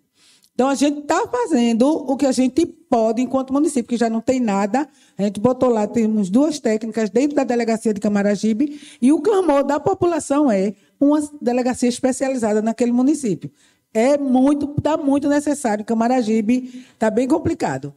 Então 0.56 0.68
a 0.68 0.74
gente 0.74 1.02
está 1.02 1.28
fazendo 1.28 1.88
o 1.88 2.18
que 2.18 2.26
a 2.26 2.32
gente 2.32 2.66
pode 2.66 3.22
enquanto 3.22 3.54
município, 3.54 3.88
que 3.88 3.98
já 3.98 4.10
não 4.10 4.20
tem 4.20 4.40
nada. 4.40 4.90
A 5.16 5.22
gente 5.22 5.40
botou 5.40 5.70
lá, 5.70 5.86
temos 5.86 6.32
duas 6.32 6.58
técnicas 6.58 7.12
dentro 7.12 7.36
da 7.36 7.44
delegacia 7.44 7.94
de 7.94 8.00
Camaragibe 8.00 8.82
e 9.00 9.12
o 9.12 9.22
clamor 9.22 9.64
da 9.64 9.80
população 9.80 10.50
é 10.50 10.74
uma 11.00 11.22
delegacia 11.40 11.90
especializada 11.90 12.64
naquele 12.64 12.92
município. 12.92 13.52
É 13.94 14.18
muito, 14.18 14.74
está 14.76 14.98
muito 14.98 15.30
necessário. 15.30 15.86
Camaragibe 15.86 16.86
está 16.94 17.12
bem 17.12 17.28
complicado. 17.28 17.94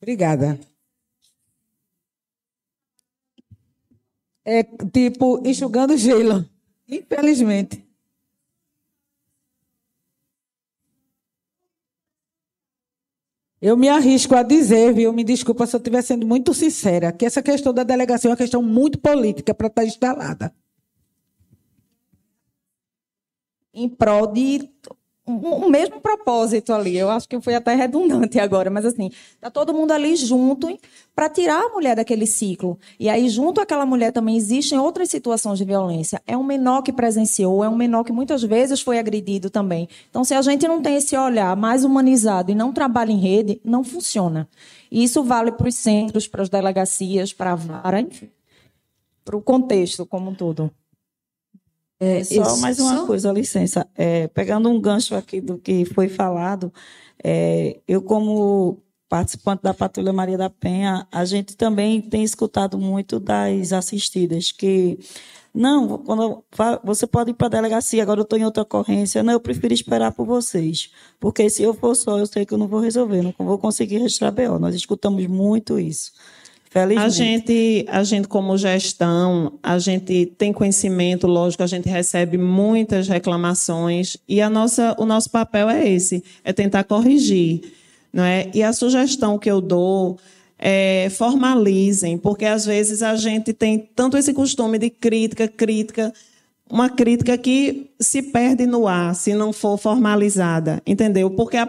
Obrigada. 0.00 0.60
É 4.44 4.62
tipo 4.62 5.40
enxugando 5.46 5.96
gelo. 5.96 6.48
Infelizmente. 6.88 7.84
Eu 13.60 13.78
me 13.78 13.88
arrisco 13.88 14.34
a 14.34 14.42
dizer, 14.42 14.92
viu? 14.92 15.10
Me 15.10 15.24
desculpa 15.24 15.66
se 15.66 15.74
eu 15.74 15.78
estiver 15.78 16.02
sendo 16.02 16.26
muito 16.26 16.52
sincera, 16.52 17.10
que 17.10 17.24
essa 17.24 17.42
questão 17.42 17.72
da 17.72 17.82
delegação 17.82 18.30
é 18.30 18.32
uma 18.32 18.36
questão 18.36 18.62
muito 18.62 18.98
política 18.98 19.54
para 19.54 19.68
estar 19.68 19.84
instalada. 19.86 20.54
Em 23.72 23.88
prol 23.88 24.26
de 24.26 24.70
o 25.26 25.70
mesmo 25.70 26.00
propósito 26.00 26.72
ali. 26.72 26.96
Eu 26.96 27.08
acho 27.08 27.28
que 27.28 27.40
foi 27.40 27.54
até 27.54 27.74
redundante 27.74 28.38
agora, 28.38 28.70
mas 28.70 28.84
assim, 28.84 29.10
tá 29.40 29.50
todo 29.50 29.72
mundo 29.72 29.92
ali 29.92 30.14
junto 30.16 30.78
para 31.14 31.28
tirar 31.30 31.62
a 31.62 31.68
mulher 31.70 31.96
daquele 31.96 32.26
ciclo. 32.26 32.78
E 33.00 33.08
aí, 33.08 33.28
junto 33.28 33.60
àquela 33.60 33.86
mulher 33.86 34.12
também 34.12 34.36
existem 34.36 34.78
outras 34.78 35.08
situações 35.08 35.58
de 35.58 35.64
violência. 35.64 36.20
É 36.26 36.36
um 36.36 36.44
menor 36.44 36.82
que 36.82 36.92
presenciou, 36.92 37.64
é 37.64 37.68
um 37.68 37.76
menor 37.76 38.04
que 38.04 38.12
muitas 38.12 38.42
vezes 38.42 38.82
foi 38.82 38.98
agredido 38.98 39.48
também. 39.48 39.88
Então, 40.10 40.24
se 40.24 40.34
a 40.34 40.42
gente 40.42 40.68
não 40.68 40.82
tem 40.82 40.96
esse 40.96 41.16
olhar 41.16 41.56
mais 41.56 41.84
humanizado 41.84 42.50
e 42.50 42.54
não 42.54 42.72
trabalha 42.72 43.10
em 43.10 43.18
rede, 43.18 43.60
não 43.64 43.82
funciona. 43.82 44.48
E 44.90 45.02
isso 45.02 45.22
vale 45.22 45.52
para 45.52 45.68
os 45.68 45.74
centros, 45.74 46.28
para 46.28 46.42
as 46.42 46.48
delegacias, 46.48 47.32
para 47.32 47.52
a 47.52 47.56
vara, 47.56 48.00
enfim, 48.00 48.28
para 49.24 49.36
o 49.36 49.42
contexto 49.42 50.04
como 50.04 50.30
um 50.30 50.34
todo. 50.34 50.70
É, 52.00 52.22
só 52.24 52.42
isso, 52.42 52.60
mais 52.60 52.78
uma 52.78 52.98
só... 52.98 53.06
coisa, 53.06 53.32
licença. 53.32 53.86
É, 53.94 54.28
pegando 54.28 54.68
um 54.68 54.80
gancho 54.80 55.14
aqui 55.14 55.40
do 55.40 55.58
que 55.58 55.84
foi 55.84 56.08
falado, 56.08 56.72
é, 57.22 57.80
eu 57.86 58.02
como 58.02 58.78
participante 59.08 59.62
da 59.62 59.72
Patrulha 59.72 60.12
Maria 60.12 60.36
da 60.36 60.50
Penha, 60.50 61.06
a 61.12 61.24
gente 61.24 61.56
também 61.56 62.00
tem 62.00 62.24
escutado 62.24 62.78
muito 62.78 63.20
das 63.20 63.72
assistidas 63.72 64.50
que 64.50 64.98
não, 65.54 65.98
quando 65.98 66.42
você 66.82 67.06
pode 67.06 67.30
ir 67.30 67.34
para 67.34 67.46
a 67.46 67.50
delegacia, 67.50 68.02
agora 68.02 68.18
eu 68.18 68.24
estou 68.24 68.36
em 68.36 68.44
outra 68.44 68.64
ocorrência. 68.64 69.22
Não, 69.22 69.34
eu 69.34 69.38
prefiro 69.38 69.72
esperar 69.72 70.10
por 70.10 70.26
vocês. 70.26 70.90
Porque 71.20 71.48
se 71.48 71.62
eu 71.62 71.72
for 71.72 71.94
só, 71.94 72.18
eu 72.18 72.26
sei 72.26 72.44
que 72.44 72.52
eu 72.52 72.58
não 72.58 72.66
vou 72.66 72.80
resolver, 72.80 73.22
não 73.22 73.32
vou 73.38 73.56
conseguir 73.56 73.98
registrar 73.98 74.32
BO. 74.32 74.58
Nós 74.58 74.74
escutamos 74.74 75.24
muito 75.28 75.78
isso. 75.78 76.10
Felizmente. 76.74 77.06
A 77.06 77.08
gente, 77.08 77.86
a 77.88 78.02
gente, 78.02 78.26
como 78.26 78.58
gestão, 78.58 79.52
a 79.62 79.78
gente 79.78 80.26
tem 80.36 80.52
conhecimento, 80.52 81.24
lógico, 81.24 81.62
a 81.62 81.68
gente 81.68 81.88
recebe 81.88 82.36
muitas 82.36 83.06
reclamações 83.06 84.16
e 84.28 84.40
a 84.40 84.50
nossa, 84.50 84.92
o 84.98 85.06
nosso 85.06 85.30
papel 85.30 85.70
é 85.70 85.88
esse, 85.88 86.24
é 86.42 86.52
tentar 86.52 86.82
corrigir. 86.82 87.60
Não 88.12 88.24
é? 88.24 88.50
E 88.52 88.60
a 88.60 88.72
sugestão 88.72 89.38
que 89.38 89.48
eu 89.48 89.60
dou 89.60 90.18
é, 90.58 91.08
formalizem, 91.10 92.18
porque 92.18 92.44
às 92.44 92.66
vezes 92.66 93.02
a 93.02 93.14
gente 93.14 93.52
tem 93.52 93.78
tanto 93.94 94.16
esse 94.16 94.34
costume 94.34 94.76
de 94.76 94.90
crítica, 94.90 95.46
crítica, 95.46 96.12
uma 96.68 96.90
crítica 96.90 97.38
que 97.38 97.88
se 98.00 98.20
perde 98.20 98.66
no 98.66 98.88
ar 98.88 99.14
se 99.14 99.32
não 99.32 99.52
for 99.52 99.78
formalizada, 99.78 100.82
entendeu? 100.84 101.30
Porque 101.30 101.56
a 101.56 101.68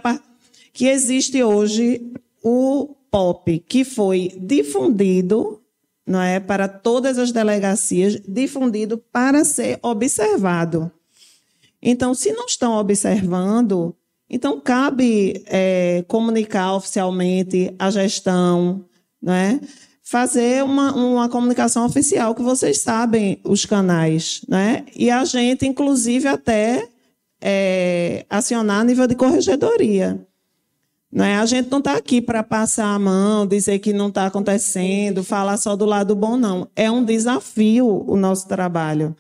que 0.73 0.87
existe 0.87 1.43
hoje 1.43 2.11
o 2.43 2.95
POP 3.15 3.59
que 3.59 3.85
foi 3.85 4.29
difundido, 4.37 5.61
não 6.05 6.21
é, 6.21 6.37
para 6.37 6.67
todas 6.67 7.17
as 7.17 7.31
delegacias, 7.31 8.21
difundido 8.27 8.97
para 8.97 9.45
ser 9.45 9.79
observado. 9.81 10.91
Então, 11.81 12.13
se 12.13 12.33
não 12.33 12.45
estão 12.45 12.73
observando, 12.77 13.95
então, 14.29 14.59
cabe 14.59 15.45
é, 15.45 16.03
comunicar 16.09 16.75
oficialmente 16.75 17.73
a 17.79 17.89
gestão, 17.89 18.83
né? 19.21 19.61
fazer 20.03 20.61
uma, 20.61 20.93
uma 20.93 21.29
comunicação 21.29 21.85
oficial, 21.85 22.35
que 22.35 22.43
vocês 22.43 22.81
sabem 22.81 23.39
os 23.45 23.65
canais. 23.65 24.41
Né? 24.45 24.85
E 24.93 25.09
a 25.09 25.23
gente, 25.23 25.65
inclusive, 25.65 26.27
até 26.27 26.89
é, 27.41 28.25
acionar 28.29 28.81
a 28.81 28.83
nível 28.83 29.07
de 29.07 29.15
corregedoria. 29.15 30.27
Né? 31.15 31.37
A 31.37 31.45
gente 31.45 31.71
não 31.71 31.77
está 31.77 31.95
aqui 31.95 32.21
para 32.21 32.43
passar 32.43 32.93
a 32.93 32.99
mão, 32.99 33.47
dizer 33.47 33.79
que 33.79 33.93
não 33.93 34.09
está 34.09 34.25
acontecendo, 34.25 35.23
falar 35.23 35.55
só 35.55 35.73
do 35.73 35.85
lado 35.85 36.13
bom, 36.13 36.35
não. 36.35 36.67
É 36.75 36.91
um 36.91 37.05
desafio 37.05 38.03
o 38.05 38.17
nosso 38.17 38.49
trabalho 38.49 39.15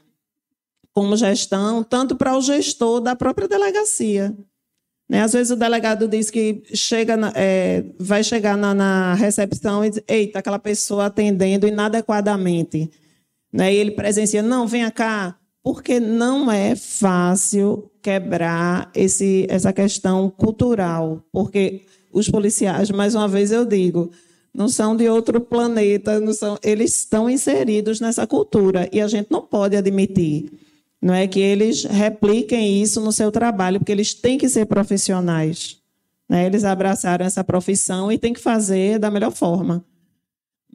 como 0.91 1.15
gestão, 1.15 1.83
tanto 1.83 2.13
para 2.17 2.37
o 2.37 2.41
gestor 2.41 2.99
da 2.99 3.15
própria 3.15 3.47
delegacia. 3.47 4.35
Né? 5.07 5.21
Às 5.21 5.31
vezes 5.31 5.51
o 5.51 5.55
delegado 5.55 6.05
diz 6.05 6.29
que 6.29 6.63
chega 6.73 7.15
na, 7.15 7.31
é, 7.33 7.85
vai 7.97 8.25
chegar 8.25 8.57
na, 8.57 8.73
na, 8.73 9.13
recepção 9.13 9.85
e 9.85 9.91
diz, 9.91 10.03
eita, 10.05 10.39
aquela 10.39 10.59
pessoa 10.59 11.05
atendendo 11.05 11.65
inadequadamente. 11.65 12.91
Né? 13.53 13.73
E 13.73 13.77
ele 13.77 13.91
presencia, 13.91 14.41
não, 14.41 14.67
venha 14.67 14.91
cá, 14.91 15.37
porque 15.65 15.99
não 15.99 16.51
é 16.51 16.75
fácil 16.75 17.89
quebrar 18.01 18.91
esse, 18.93 19.47
essa 19.49 19.73
questão 19.73 20.29
cultural, 20.29 21.25
porque 21.31 21.81
os 22.13 22.29
policiais, 22.29 22.91
mais 22.91 23.15
uma 23.15 23.27
vez 23.27 23.51
eu 23.51 23.65
digo, 23.65 24.11
não 24.53 24.69
são 24.69 24.95
de 24.95 25.09
outro 25.09 25.41
planeta, 25.41 26.19
não 26.19 26.33
são, 26.33 26.59
eles 26.63 26.95
estão 26.99 27.27
inseridos 27.27 27.99
nessa 27.99 28.27
cultura 28.27 28.87
e 28.93 29.01
a 29.01 29.07
gente 29.07 29.31
não 29.31 29.41
pode 29.41 29.75
admitir 29.75 30.51
não 31.05 31.13
é 31.13 31.27
que 31.27 31.39
eles 31.39 31.83
repliquem 31.83 32.81
isso 32.81 32.99
no 32.99 33.11
seu 33.11 33.31
trabalho, 33.31 33.79
porque 33.79 33.91
eles 33.91 34.15
têm 34.15 34.39
que 34.39 34.49
ser 34.49 34.65
profissionais. 34.65 35.77
Né? 36.27 36.47
Eles 36.47 36.63
abraçaram 36.63 37.23
essa 37.23 37.43
profissão 37.43 38.11
e 38.11 38.17
têm 38.17 38.33
que 38.33 38.39
fazer 38.39 38.97
da 38.97 39.11
melhor 39.11 39.31
forma. 39.31 39.85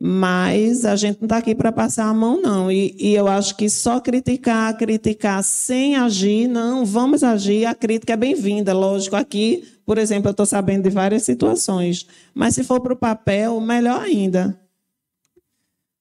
Mas 0.02 0.86
a 0.86 0.96
gente 0.96 1.18
não 1.20 1.26
está 1.26 1.36
aqui 1.36 1.54
para 1.54 1.70
passar 1.70 2.06
a 2.06 2.14
mão, 2.14 2.40
não. 2.40 2.72
E, 2.72 2.96
e, 2.98 3.14
eu 3.14 3.28
acho 3.28 3.54
que 3.54 3.68
só 3.68 4.00
criticar, 4.00 4.74
criticar 4.78 5.44
sem 5.44 5.94
agir, 5.94 6.48
não, 6.48 6.86
vamos 6.86 7.22
agir. 7.22 7.66
A 7.66 7.74
crítica 7.74 8.14
é 8.14 8.16
bem-vinda, 8.16 8.72
lógico. 8.72 9.14
Aqui, 9.14 9.62
por 9.84 9.98
exemplo, 9.98 10.28
eu 10.28 10.30
estou 10.30 10.46
sabendo 10.46 10.84
de 10.84 10.90
várias 10.90 11.24
situações. 11.24 12.06
Mas 12.32 12.54
se 12.54 12.64
for 12.64 12.80
para 12.80 12.94
o 12.94 12.96
papel, 12.96 13.60
melhor 13.60 14.00
ainda. 14.00 14.58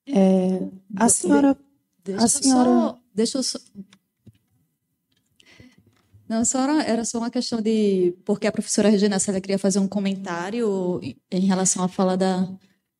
É, 0.07 0.61
a 0.95 1.09
senhora. 1.09 1.57
Deixa, 2.01 2.23
a 2.23 2.27
senhora... 2.29 2.69
Só, 2.69 2.99
deixa 3.13 3.37
eu 3.37 3.43
só, 3.43 3.59
não, 6.29 6.45
só 6.45 6.61
era, 6.61 6.83
era, 6.83 7.05
só 7.05 7.17
uma 7.17 7.31
questão 7.31 7.59
de. 7.59 8.15
Porque 8.23 8.45
a 8.45 8.51
professora 8.51 8.87
Regina 8.87 9.19
Célia 9.19 9.41
queria 9.41 9.57
fazer 9.57 9.79
um 9.79 9.87
comentário 9.87 11.01
em 11.31 11.41
relação 11.41 11.83
à 11.83 11.87
fala 11.87 12.15
da. 12.15 12.47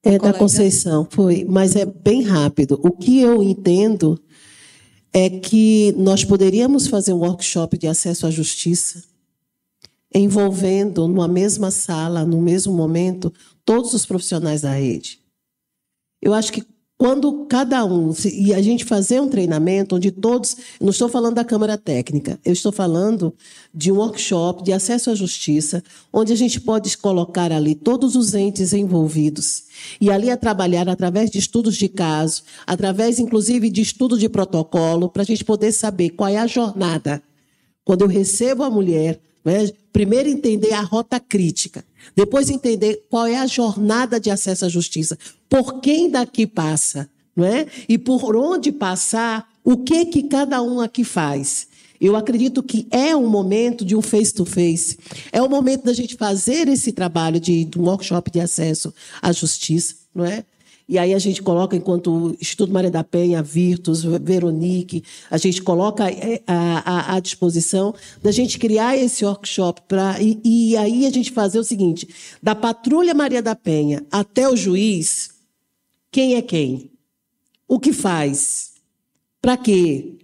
É 0.04 0.18
da 0.18 0.34
Conceição, 0.34 1.08
foi, 1.10 1.46
mas 1.48 1.76
é 1.76 1.86
bem 1.86 2.22
rápido. 2.22 2.80
O 2.82 2.92
que 2.92 3.20
eu 3.20 3.44
entendo 3.44 4.18
é 5.12 5.30
que 5.30 5.94
nós 5.98 6.24
poderíamos 6.24 6.88
fazer 6.88 7.12
um 7.14 7.20
workshop 7.20 7.78
de 7.78 7.88
acesso 7.88 8.26
à 8.26 8.32
justiça 8.32 9.04
envolvendo 10.14 11.08
numa 11.08 11.28
mesma 11.28 11.70
sala, 11.70 12.26
no 12.26 12.42
mesmo 12.42 12.74
momento, 12.74 13.32
todos 13.64 13.94
os 13.94 14.06
profissionais 14.06 14.62
da 14.62 14.74
rede. 14.74 15.20
Eu 16.22 16.34
acho 16.34 16.52
que 16.52 16.64
quando 17.00 17.46
cada 17.46 17.86
um, 17.86 18.14
e 18.26 18.54
a 18.54 18.62
gente 18.62 18.84
fazer 18.84 19.22
um 19.22 19.30
treinamento 19.30 19.96
onde 19.96 20.12
todos, 20.12 20.58
não 20.82 20.90
estou 20.90 21.08
falando 21.08 21.36
da 21.36 21.46
Câmara 21.46 21.78
Técnica, 21.78 22.38
eu 22.44 22.52
estou 22.52 22.74
falando 22.74 23.34
de 23.74 23.90
um 23.90 23.96
workshop 23.96 24.66
de 24.66 24.74
acesso 24.74 25.10
à 25.10 25.16
justiça, 25.16 25.82
onde 26.12 26.34
a 26.34 26.36
gente 26.36 26.60
pode 26.60 26.98
colocar 26.98 27.54
ali 27.54 27.74
todos 27.74 28.18
os 28.18 28.34
entes 28.34 28.74
envolvidos 28.74 29.64
e 30.02 30.12
ali 30.12 30.30
a 30.30 30.36
trabalhar 30.36 30.90
através 30.90 31.32
de 31.32 31.40
estudos 31.40 31.78
de 31.78 31.88
caso, 31.88 32.44
através 32.68 33.18
inclusive 33.18 33.70
de 33.70 33.80
estudo 33.80 34.18
de 34.18 34.28
protocolo, 34.28 35.08
para 35.08 35.22
a 35.22 35.26
gente 35.26 35.46
poder 35.46 35.72
saber 35.72 36.10
qual 36.10 36.28
é 36.28 36.36
a 36.36 36.48
jornada. 36.48 37.24
Quando 37.86 38.02
eu 38.02 38.10
recebo 38.10 38.62
a 38.62 38.70
mulher, 38.70 39.22
né, 39.46 39.72
primeiro 39.94 40.28
entender 40.28 40.74
a 40.74 40.82
rota 40.82 41.18
crítica. 41.18 41.82
Depois 42.16 42.50
entender 42.50 43.04
qual 43.10 43.26
é 43.26 43.38
a 43.38 43.48
jornada 43.48 44.20
de 44.20 44.30
acesso 44.30 44.66
à 44.66 44.70
justiça, 44.70 45.18
por 45.50 45.80
quem 45.82 46.10
daqui 46.10 46.46
passa, 46.46 47.10
não 47.36 47.46
é? 47.46 47.68
E 47.88 47.98
por 47.98 48.36
onde 48.36 48.72
passar, 48.72 49.48
o 49.64 49.78
que 49.78 50.06
que 50.06 50.24
cada 50.24 50.62
um 50.62 50.80
aqui 50.80 51.04
faz. 51.04 51.68
Eu 52.00 52.16
acredito 52.16 52.64
que 52.64 52.88
é 52.90 53.14
um 53.16 53.28
momento 53.28 53.84
de 53.84 53.96
um 53.96 54.02
face 54.02 54.34
to 54.34 54.46
face. 54.46 54.98
É 55.32 55.42
o 55.42 55.50
momento 55.50 55.84
da 55.84 55.94
gente 55.94 56.16
fazer 56.16 56.68
esse 56.70 56.94
trabalho 56.94 57.40
de, 57.40 57.66
de 57.66 57.78
um 57.78 57.84
workshop 57.84 58.32
de 58.32 58.40
acesso 58.40 58.94
à 59.22 59.32
justiça, 59.34 59.96
não 60.16 60.24
é? 60.26 60.46
E 60.90 60.98
aí 60.98 61.14
a 61.14 61.20
gente 61.20 61.44
coloca, 61.44 61.76
enquanto 61.76 62.36
Instituto 62.42 62.74
Maria 62.74 62.90
da 62.90 63.04
Penha, 63.04 63.44
Virtus, 63.44 64.04
Veronique, 64.04 65.04
a 65.30 65.38
gente 65.38 65.62
coloca 65.62 66.10
é, 66.10 66.42
à 66.48 67.20
disposição 67.20 67.94
da 68.24 68.32
gente 68.32 68.58
criar 68.58 68.98
esse 68.98 69.24
workshop 69.24 69.84
para 69.88 70.20
e, 70.20 70.42
e 70.44 70.76
aí 70.76 71.06
a 71.06 71.12
gente 71.12 71.32
fazer 71.32 71.60
o 71.60 71.64
seguinte: 71.64 72.10
da 72.42 72.56
Patrulha 72.56 73.14
Maria 73.14 73.40
da 73.40 73.56
Penha 73.56 74.04
até 74.10 74.50
o 74.50 74.58
juiz, 74.58 75.30
quem 76.12 76.34
é 76.34 76.42
quem? 76.42 76.90
O 77.68 77.80
que 77.80 77.94
faz? 77.94 78.72
Para 79.40 79.56
quê? 79.58 80.18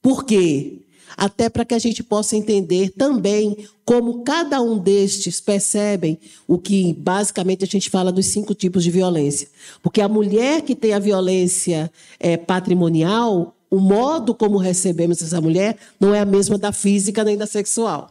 Por 0.00 0.24
quê? 0.24 0.82
Até 1.16 1.48
para 1.48 1.64
que 1.64 1.74
a 1.74 1.78
gente 1.78 2.02
possa 2.02 2.36
entender 2.36 2.90
também 2.90 3.56
como 3.84 4.22
cada 4.22 4.60
um 4.60 4.78
destes 4.78 5.40
percebem 5.40 6.18
o 6.46 6.58
que 6.58 6.94
basicamente 6.94 7.64
a 7.64 7.66
gente 7.66 7.90
fala 7.90 8.12
dos 8.12 8.26
cinco 8.26 8.54
tipos 8.54 8.84
de 8.84 8.90
violência. 8.90 9.48
Porque 9.82 10.00
a 10.00 10.08
mulher 10.08 10.62
que 10.62 10.74
tem 10.74 10.92
a 10.92 10.98
violência 10.98 11.90
é, 12.18 12.36
patrimonial, 12.36 13.54
o 13.70 13.78
modo 13.78 14.34
como 14.34 14.56
recebemos 14.56 15.20
essa 15.22 15.40
mulher 15.40 15.76
não 15.98 16.14
é 16.14 16.20
a 16.20 16.26
mesma 16.26 16.58
da 16.58 16.72
física 16.72 17.24
nem 17.24 17.36
da 17.36 17.46
sexual. 17.46 18.10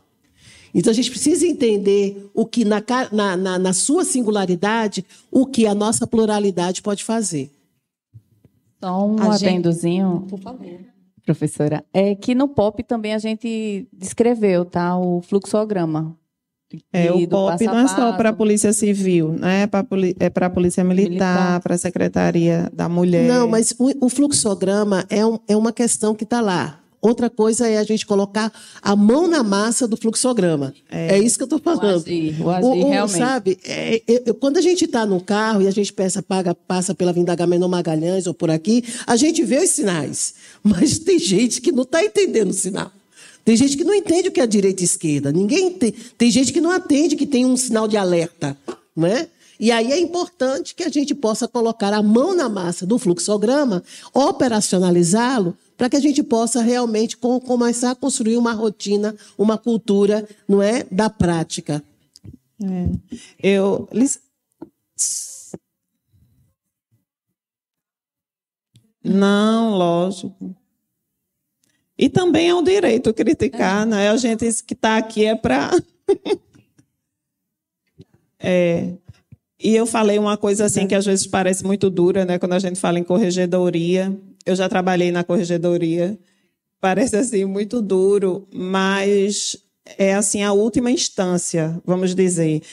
Então 0.74 0.92
a 0.92 0.94
gente 0.94 1.10
precisa 1.10 1.46
entender 1.46 2.30
o 2.34 2.46
que 2.46 2.64
na, 2.64 2.82
na, 3.12 3.60
na 3.60 3.74
sua 3.74 4.06
singularidade, 4.06 5.06
o 5.30 5.46
que 5.46 5.68
a 5.68 5.76
nossa 5.76 6.08
pluralidade 6.08 6.82
pode 6.82 7.04
fazer. 7.04 7.52
Só 8.82 9.06
um 9.06 9.20
a 9.22 9.36
adendozinho. 9.36 10.20
Gente... 10.22 10.30
Por 10.30 10.40
favor 10.40 10.91
professora, 11.24 11.84
é 11.94 12.16
que 12.16 12.34
no 12.36 12.48
POP 12.48 12.84
também 12.84 13.14
a 13.14 13.20
gente 13.20 13.88
descreveu, 13.92 14.66
tá? 14.66 14.98
O 14.98 15.22
fluxograma. 15.22 16.18
É, 16.94 17.12
o 17.12 17.28
POP 17.28 17.66
não 17.66 17.80
é 17.80 17.88
só 17.88 18.14
para 18.14 18.30
a 18.30 18.34
Polícia 18.34 18.72
Civil, 18.72 19.34
né? 19.34 19.64
É 19.64 20.30
para 20.30 20.46
a 20.46 20.50
Polícia 20.50 20.84
Militar, 20.84 21.10
Militar. 21.10 21.60
para 21.62 21.76
a 21.76 21.78
Secretaria 21.78 22.70
da 22.72 22.88
Mulher. 22.88 23.28
Não, 23.28 23.48
mas 23.48 23.74
o, 23.78 24.06
o 24.06 24.10
fluxograma 24.10 25.06
é, 25.10 25.26
um, 25.26 25.38
é 25.48 25.56
uma 25.56 25.74
questão 25.74 26.16
que 26.16 26.24
está 26.24 26.40
lá. 26.40 26.82
Outra 27.02 27.32
coisa 27.32 27.68
é 27.68 27.80
a 27.80 27.84
gente 27.84 28.06
colocar 28.06 28.54
a 28.80 28.96
mão 28.96 29.28
na 29.28 29.42
massa 29.42 29.88
do 29.88 29.98
fluxograma. 29.98 30.72
É, 30.90 31.16
é 31.16 31.20
isso 31.20 31.36
que 31.36 31.42
eu 31.42 31.46
estou 31.46 31.60
falando. 31.60 31.96
O 31.96 31.96
agir, 31.96 32.42
o 32.42 32.50
agir 32.52 32.66
o, 32.66 32.70
o, 32.70 32.90
realmente. 32.92 33.18
Sabe, 33.18 33.60
é, 33.66 34.04
é, 34.08 34.34
quando 34.34 34.58
a 34.58 34.62
gente 34.62 34.86
está 34.86 35.04
no 35.04 35.20
carro 35.20 35.64
e 35.64 35.68
a 35.68 35.72
gente 35.72 35.92
pensa, 35.92 36.22
paga, 36.22 36.54
passa 36.54 36.94
pela 36.94 37.12
Vindagamenon 37.12 37.68
Magalhães 37.68 38.28
ou 38.28 38.36
por 38.36 38.52
aqui, 38.52 38.84
a 39.08 39.16
gente 39.16 39.44
vê 39.44 39.58
os 39.58 39.72
sinais. 39.72 40.36
Mas 40.64 41.00
tem 41.00 41.18
gente 41.20 41.62
que 41.62 41.72
não 41.72 41.84
está 41.84 42.04
entendendo 42.04 42.52
o 42.52 42.54
sinal. 42.54 42.92
Tem 43.44 43.56
gente 43.56 43.76
que 43.76 43.84
não 43.84 43.94
entende 43.94 44.30
o 44.30 44.32
que 44.32 44.40
é 44.40 44.46
direita 44.46 44.82
e 44.82 44.86
esquerda. 44.86 45.32
Ninguém 45.32 45.72
tem, 45.72 46.32
gente 46.32 46.54
que 46.54 46.62
não 46.62 46.72
atende 46.72 47.16
que 47.16 47.26
tem 47.26 47.46
um 47.46 47.58
sinal 47.58 47.88
de 47.88 47.98
alerta. 47.98 48.56
Não 48.96 49.08
é? 49.08 49.28
E 49.60 49.72
aí 49.72 49.92
é 49.92 50.00
importante 50.00 50.74
que 50.74 50.84
a 50.84 50.90
gente 50.90 51.14
possa 51.14 51.48
colocar 51.48 51.94
a 51.94 52.02
mão 52.02 52.36
na 52.36 52.50
massa 52.50 52.86
do 52.86 52.98
fluxograma, 52.98 53.84
operacionalizá-lo, 54.14 55.56
para 55.78 55.90
que 55.90 55.96
a 55.96 56.00
gente 56.00 56.22
possa 56.22 56.62
realmente 56.62 57.18
começar 57.18 57.92
a 57.92 57.96
construir 57.96 58.38
uma 58.38 58.54
rotina, 58.54 59.16
uma 59.38 59.58
cultura, 59.58 60.28
não 60.48 60.62
é, 60.62 60.86
da 60.92 61.10
prática. 61.10 61.84
É. 62.64 62.90
Eu 63.42 63.88
não, 69.04 69.72
lógico. 69.72 70.56
E 71.98 72.10
também 72.10 72.50
é 72.50 72.56
um 72.56 72.64
direito 72.64 73.14
criticar, 73.14 73.84
é. 73.84 73.86
né? 73.86 74.10
A 74.10 74.18
gente 74.18 74.46
que 74.64 74.74
está 74.74 74.98
aqui 74.98 75.26
é 75.26 75.36
para. 75.36 75.72
é. 78.40 78.94
E 79.64 79.76
eu 79.76 79.86
falei 79.86 80.18
uma 80.18 80.36
coisa 80.36 80.66
assim 80.66 80.88
que 80.88 80.96
às 80.96 81.06
vezes 81.06 81.28
parece 81.28 81.64
muito 81.64 81.90
dura, 81.90 82.26
né? 82.26 82.40
Quando 82.40 82.54
a 82.54 82.60
gente 82.60 82.80
fala 82.80 82.98
em 82.98 83.04
corregedoria. 83.04 84.18
Eu 84.44 84.56
já 84.56 84.68
trabalhei 84.68 85.12
na 85.12 85.24
corregedoria. 85.24 86.18
Parece 86.80 87.16
assim 87.16 87.46
muito 87.46 87.80
duro, 87.80 88.48
mas 88.52 89.56
é 90.00 90.16
assim 90.16 90.42
a 90.42 90.52
última 90.52 90.90
instância, 90.90 91.80
vamos 91.86 92.16
dizer. 92.16 92.64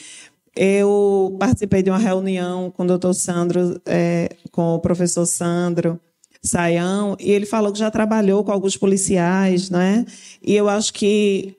Eu 0.55 1.37
participei 1.39 1.83
de 1.83 1.91
uma 1.91 1.99
reunião 1.99 2.71
com 2.71 2.83
o 2.83 2.87
doutor 2.87 3.13
Sandro, 3.13 3.79
é, 3.85 4.35
com 4.51 4.73
o 4.73 4.79
professor 4.79 5.27
Sandro, 5.27 5.99
Saião, 6.41 7.17
e 7.19 7.31
ele 7.31 7.45
falou 7.45 7.71
que 7.71 7.79
já 7.79 7.91
trabalhou 7.91 8.43
com 8.43 8.51
alguns 8.51 8.77
policiais, 8.77 9.69
né? 9.69 10.05
E 10.41 10.55
eu 10.55 10.69
acho 10.69 10.93
que 10.93 11.55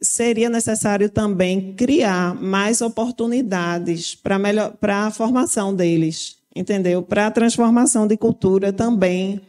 seria 0.00 0.48
necessário 0.48 1.08
também 1.08 1.72
criar 1.74 2.34
mais 2.34 2.80
oportunidades 2.80 4.14
para 4.14 4.38
melhor 4.38 4.72
para 4.72 5.06
a 5.06 5.10
formação 5.10 5.74
deles, 5.74 6.38
entendeu? 6.54 7.02
Para 7.02 7.26
a 7.26 7.30
transformação 7.30 8.06
de 8.06 8.16
cultura 8.16 8.72
também 8.72 9.40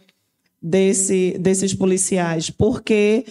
desse, 0.62 1.38
desses 1.40 1.74
policiais, 1.74 2.50
porque 2.50 3.26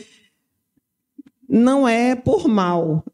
não 1.48 1.86
é 1.86 2.14
por 2.14 2.48
mal, 2.48 3.04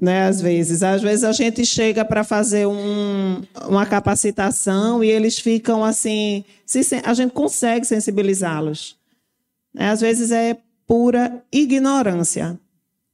né? 0.00 0.26
Às 0.26 0.40
vezes, 0.40 0.82
às 0.82 1.02
vezes 1.02 1.24
a 1.24 1.32
gente 1.32 1.64
chega 1.66 2.04
para 2.04 2.22
fazer 2.22 2.66
um, 2.66 3.42
uma 3.66 3.84
capacitação 3.84 5.02
e 5.02 5.10
eles 5.10 5.38
ficam 5.38 5.84
assim, 5.84 6.44
se, 6.64 6.80
a 7.04 7.14
gente 7.14 7.32
consegue 7.32 7.84
sensibilizá-los. 7.84 8.96
Né? 9.74 9.90
Às 9.90 10.00
vezes 10.00 10.30
é 10.30 10.56
pura 10.86 11.42
ignorância, 11.52 12.58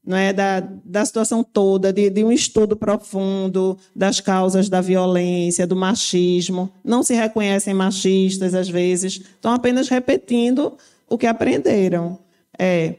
não 0.07 0.17
é 0.17 0.35
da, 0.35 0.61
da 0.61 1.05
situação 1.05 1.43
toda, 1.43 1.91
de, 1.91 2.11
de 2.11 2.23
um 2.23 2.31
estudo 2.31 2.77
profundo 2.77 3.79
das 3.97 4.21
causas 4.21 4.69
da 4.69 4.83
violência, 4.83 5.67
do 5.67 5.75
machismo. 5.75 6.71
Não 6.85 7.03
se 7.03 7.15
reconhecem 7.15 7.73
machistas 7.73 8.55
às 8.55 8.69
vezes, 8.69 9.15
estão 9.15 9.53
apenas 9.53 9.89
repetindo 9.89 10.77
o 11.09 11.17
que 11.17 11.27
aprenderam. 11.27 12.19
É. 12.59 12.97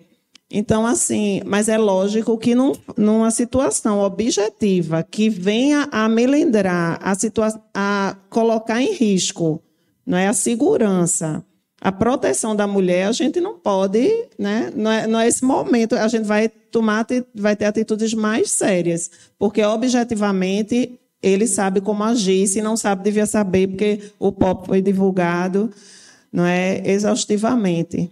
Então, 0.52 0.86
assim, 0.86 1.42
mas 1.46 1.68
é 1.68 1.78
lógico 1.78 2.38
que 2.38 2.54
num, 2.54 2.74
numa 2.96 3.32
situação 3.32 4.00
objetiva 4.00 5.04
que 5.04 5.30
venha 5.30 5.88
a 5.92 6.08
melindrar, 6.08 7.00
a, 7.02 7.16
situa 7.16 7.50
a 7.74 8.16
colocar 8.30 8.82
em 8.82 8.94
risco 8.94 9.62
não 10.06 10.18
é, 10.18 10.28
a 10.28 10.34
segurança, 10.34 11.44
a 11.82 11.92
proteção 11.92 12.56
da 12.56 12.68
mulher, 12.68 13.08
a 13.08 13.12
gente 13.12 13.42
não 13.42 13.58
pode, 13.58 14.08
né? 14.38 14.72
não, 14.76 14.92
é, 14.92 15.08
não 15.08 15.20
é 15.20 15.28
esse 15.28 15.44
momento, 15.44 15.96
a 15.96 16.08
gente 16.08 16.26
vai 16.26 16.48
tomar, 16.48 17.08
vai 17.34 17.56
ter 17.56 17.66
atitudes 17.66 18.14
mais 18.14 18.52
sérias, 18.52 19.10
porque 19.40 19.64
objetivamente 19.64 21.00
ele 21.24 21.48
sabe 21.48 21.82
como 21.82 22.04
agir, 22.04 22.48
se 22.48 22.62
não 22.62 22.78
sabe, 22.78 23.04
devia 23.04 23.26
saber, 23.26 23.68
porque 23.68 24.00
o 24.20 24.32
POP 24.32 24.68
foi 24.68 24.82
divulgado 24.82 25.72
não 26.32 26.46
é, 26.46 26.82
exaustivamente. 26.86 28.12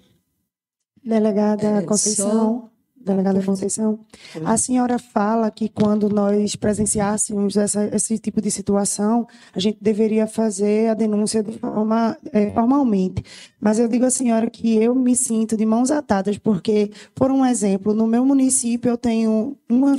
Delegada 1.04 1.68
é, 1.68 1.82
Conceição, 1.82 2.70
delegada 2.96 3.44
Conceição, 3.44 4.00
a 4.46 4.56
senhora 4.56 4.98
fala 4.98 5.52
que 5.52 5.68
quando 5.68 6.10
nós 6.10 6.56
presenciássemos 6.56 7.58
essa, 7.58 7.94
esse 7.94 8.18
tipo 8.18 8.42
de 8.42 8.50
situação, 8.50 9.28
a 9.54 9.60
gente 9.60 9.78
deveria 9.82 10.26
fazer 10.26 10.90
a 10.90 10.94
denúncia 10.94 11.44
de 11.44 11.60
forma 11.60 12.18
é, 12.32 12.52
formalmente. 12.52 13.24
Mas 13.60 13.80
eu 13.80 13.88
digo 13.88 14.06
à 14.06 14.10
senhora 14.10 14.50
que 14.50 14.78
eu 14.78 14.96
me 14.96 15.16
sinto 15.16 15.58
de 15.58 15.66
mãos 15.66 15.92
atadas, 15.92 16.38
porque, 16.38 16.92
por 17.14 17.30
um 17.30 17.46
exemplo, 17.46 17.94
no 17.94 18.08
meu 18.08 18.26
município 18.26 18.90
eu 18.90 18.98
tenho 18.98 19.58
uma 19.70 19.98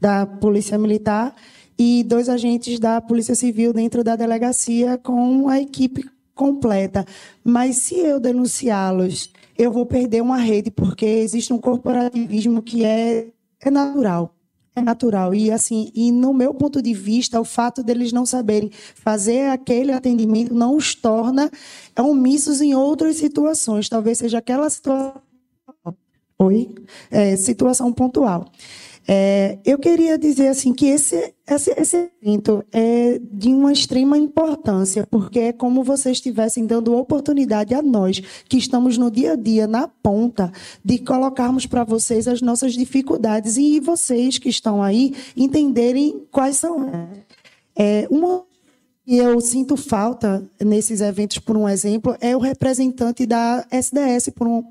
da 0.00 0.26
Polícia 0.26 0.76
Militar 0.76 1.32
e 1.78 2.02
dois 2.02 2.28
agentes 2.28 2.80
da 2.80 3.00
Polícia 3.00 3.36
Civil 3.36 3.72
dentro 3.72 4.02
da 4.02 4.16
delegacia 4.16 4.98
com 4.98 5.48
a 5.48 5.60
equipe 5.60 6.04
completa. 6.34 7.04
Mas 7.44 7.76
se 7.76 7.98
eu 7.98 8.18
denunciá-los 8.18 9.30
eu 9.56 9.70
vou 9.70 9.86
perder 9.86 10.22
uma 10.22 10.36
rede, 10.38 10.70
porque 10.70 11.04
existe 11.04 11.52
um 11.52 11.58
corporativismo 11.58 12.62
que 12.62 12.84
é, 12.84 13.28
é 13.60 13.70
natural. 13.70 14.34
É 14.74 14.80
natural. 14.80 15.34
E 15.34 15.50
assim, 15.50 15.90
e 15.94 16.10
no 16.10 16.32
meu 16.32 16.54
ponto 16.54 16.80
de 16.80 16.94
vista, 16.94 17.38
o 17.38 17.44
fato 17.44 17.82
deles 17.82 18.10
não 18.10 18.24
saberem 18.24 18.70
fazer 18.94 19.50
aquele 19.50 19.92
atendimento 19.92 20.54
não 20.54 20.76
os 20.76 20.94
torna 20.94 21.50
omissos 21.98 22.62
em 22.62 22.74
outras 22.74 23.16
situações. 23.16 23.88
Talvez 23.88 24.18
seja 24.18 24.38
aquela 24.38 24.70
situação. 24.70 25.20
Oi? 26.38 26.74
É, 27.10 27.36
situação 27.36 27.92
pontual. 27.92 28.50
É, 29.06 29.58
eu 29.64 29.78
queria 29.78 30.16
dizer 30.16 30.48
assim 30.48 30.72
que 30.72 30.86
esse, 30.86 31.34
esse, 31.48 31.70
esse, 31.76 32.10
evento 32.22 32.64
é 32.72 33.20
de 33.32 33.48
uma 33.48 33.72
extrema 33.72 34.16
importância, 34.16 35.06
porque 35.10 35.40
é 35.40 35.52
como 35.52 35.82
vocês 35.82 36.18
estivessem 36.18 36.66
dando 36.66 36.96
oportunidade 36.96 37.74
a 37.74 37.82
nós, 37.82 38.20
que 38.48 38.56
estamos 38.56 38.96
no 38.96 39.10
dia 39.10 39.32
a 39.32 39.36
dia, 39.36 39.66
na 39.66 39.88
ponta, 39.88 40.52
de 40.84 40.98
colocarmos 40.98 41.66
para 41.66 41.82
vocês 41.82 42.28
as 42.28 42.40
nossas 42.40 42.74
dificuldades 42.74 43.56
e 43.56 43.80
vocês 43.80 44.38
que 44.38 44.48
estão 44.48 44.82
aí 44.82 45.14
entenderem 45.36 46.22
quais 46.30 46.56
são. 46.56 46.90
É, 47.76 48.06
uma 48.10 48.44
e 49.04 49.18
eu 49.18 49.40
sinto 49.40 49.76
falta 49.76 50.48
nesses 50.60 51.00
eventos, 51.00 51.38
por 51.40 51.56
um 51.56 51.68
exemplo, 51.68 52.16
é 52.20 52.36
o 52.36 52.38
representante 52.38 53.26
da 53.26 53.66
SDS, 53.68 54.30
por 54.32 54.46
um, 54.46 54.62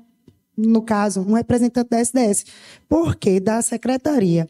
no 0.56 0.82
caso, 0.82 1.20
um 1.20 1.34
representante 1.34 1.90
da 1.90 2.00
SDS. 2.00 2.44
Por 2.88 3.16
quê? 3.16 3.40
Da 3.40 3.62
secretaria. 3.62 4.48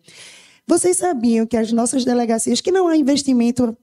Vocês 0.67 0.97
sabiam 0.97 1.47
que 1.47 1.57
as 1.57 1.73
nossas 1.73 2.05
delegacias, 2.05 2.61
que 2.61 2.73
não 2.73 2.89
há 2.89 2.97
investimento 2.97 3.77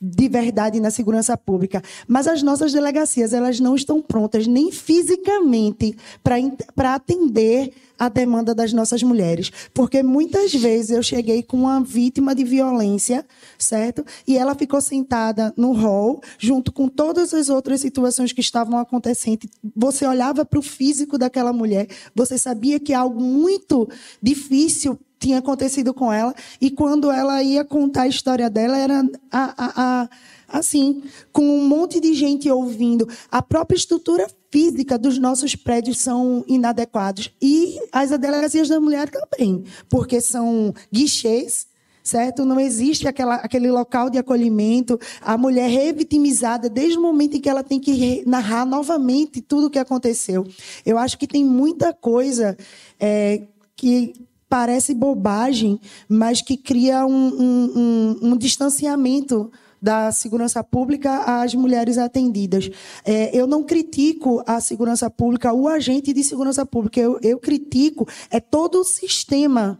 de 0.00 0.28
verdade 0.28 0.80
na 0.80 0.90
segurança 0.90 1.36
pública, 1.36 1.82
mas 2.08 2.26
as 2.26 2.42
nossas 2.42 2.72
delegacias 2.72 3.34
elas 3.34 3.60
não 3.60 3.74
estão 3.74 4.00
prontas 4.00 4.46
nem 4.46 4.72
fisicamente 4.72 5.94
para 6.22 6.94
atender 6.94 7.70
a 7.98 8.08
demanda 8.08 8.54
das 8.54 8.72
nossas 8.72 9.02
mulheres, 9.02 9.50
porque 9.72 10.02
muitas 10.02 10.52
vezes 10.52 10.90
eu 10.90 11.02
cheguei 11.02 11.42
com 11.42 11.58
uma 11.58 11.80
vítima 11.80 12.34
de 12.34 12.44
violência, 12.44 13.24
certo? 13.58 14.04
E 14.26 14.36
ela 14.36 14.54
ficou 14.54 14.80
sentada 14.80 15.52
no 15.56 15.72
hall 15.72 16.20
junto 16.38 16.72
com 16.72 16.88
todas 16.88 17.32
as 17.32 17.48
outras 17.48 17.80
situações 17.80 18.32
que 18.32 18.40
estavam 18.40 18.78
acontecendo. 18.78 19.48
Você 19.76 20.06
olhava 20.06 20.44
para 20.44 20.58
o 20.58 20.62
físico 20.62 21.16
daquela 21.16 21.52
mulher, 21.52 21.86
você 22.14 22.36
sabia 22.36 22.80
que 22.80 22.92
algo 22.92 23.20
muito 23.20 23.88
difícil 24.22 24.98
tinha 25.18 25.38
acontecido 25.38 25.94
com 25.94 26.12
ela 26.12 26.34
e 26.60 26.70
quando 26.70 27.10
ela 27.10 27.42
ia 27.42 27.64
contar 27.64 28.02
a 28.02 28.08
história 28.08 28.50
dela 28.50 28.76
era 28.76 29.02
a, 29.32 29.54
a, 29.56 30.02
a 30.02 30.08
assim, 30.54 31.02
com 31.32 31.42
um 31.42 31.66
monte 31.66 31.98
de 31.98 32.14
gente 32.14 32.48
ouvindo. 32.48 33.08
A 33.28 33.42
própria 33.42 33.76
estrutura 33.76 34.28
física 34.52 34.96
dos 34.96 35.18
nossos 35.18 35.56
prédios 35.56 35.98
são 35.98 36.44
inadequados. 36.46 37.32
E 37.42 37.76
as 37.90 38.10
delegacias 38.10 38.68
da 38.68 38.80
mulher 38.80 39.10
também, 39.10 39.64
porque 39.88 40.20
são 40.20 40.72
guichês 40.92 41.66
certo? 42.06 42.44
Não 42.44 42.60
existe 42.60 43.08
aquela, 43.08 43.36
aquele 43.36 43.70
local 43.70 44.10
de 44.10 44.18
acolhimento, 44.18 45.00
a 45.22 45.38
mulher 45.38 45.70
revitimizada 45.70 46.68
desde 46.68 46.98
o 46.98 47.00
momento 47.00 47.38
em 47.38 47.40
que 47.40 47.48
ela 47.48 47.64
tem 47.64 47.80
que 47.80 48.22
narrar 48.26 48.66
novamente 48.66 49.40
tudo 49.40 49.68
o 49.68 49.70
que 49.70 49.78
aconteceu. 49.78 50.46
Eu 50.84 50.98
acho 50.98 51.16
que 51.16 51.26
tem 51.26 51.42
muita 51.42 51.94
coisa 51.94 52.58
é, 53.00 53.44
que 53.74 54.12
parece 54.50 54.92
bobagem, 54.92 55.80
mas 56.06 56.42
que 56.42 56.58
cria 56.58 57.06
um, 57.06 57.10
um, 57.10 57.72
um, 57.74 58.18
um 58.22 58.36
distanciamento 58.36 59.50
da 59.84 60.10
segurança 60.10 60.64
pública 60.64 61.42
às 61.42 61.54
mulheres 61.54 61.98
atendidas. 61.98 62.70
É, 63.04 63.36
eu 63.36 63.46
não 63.46 63.62
critico 63.62 64.42
a 64.46 64.58
segurança 64.58 65.10
pública, 65.10 65.52
o 65.52 65.68
agente 65.68 66.10
de 66.14 66.24
segurança 66.24 66.64
pública. 66.64 66.98
Eu, 66.98 67.18
eu 67.22 67.38
critico 67.38 68.08
é 68.30 68.40
todo 68.40 68.80
o 68.80 68.84
sistema 68.84 69.78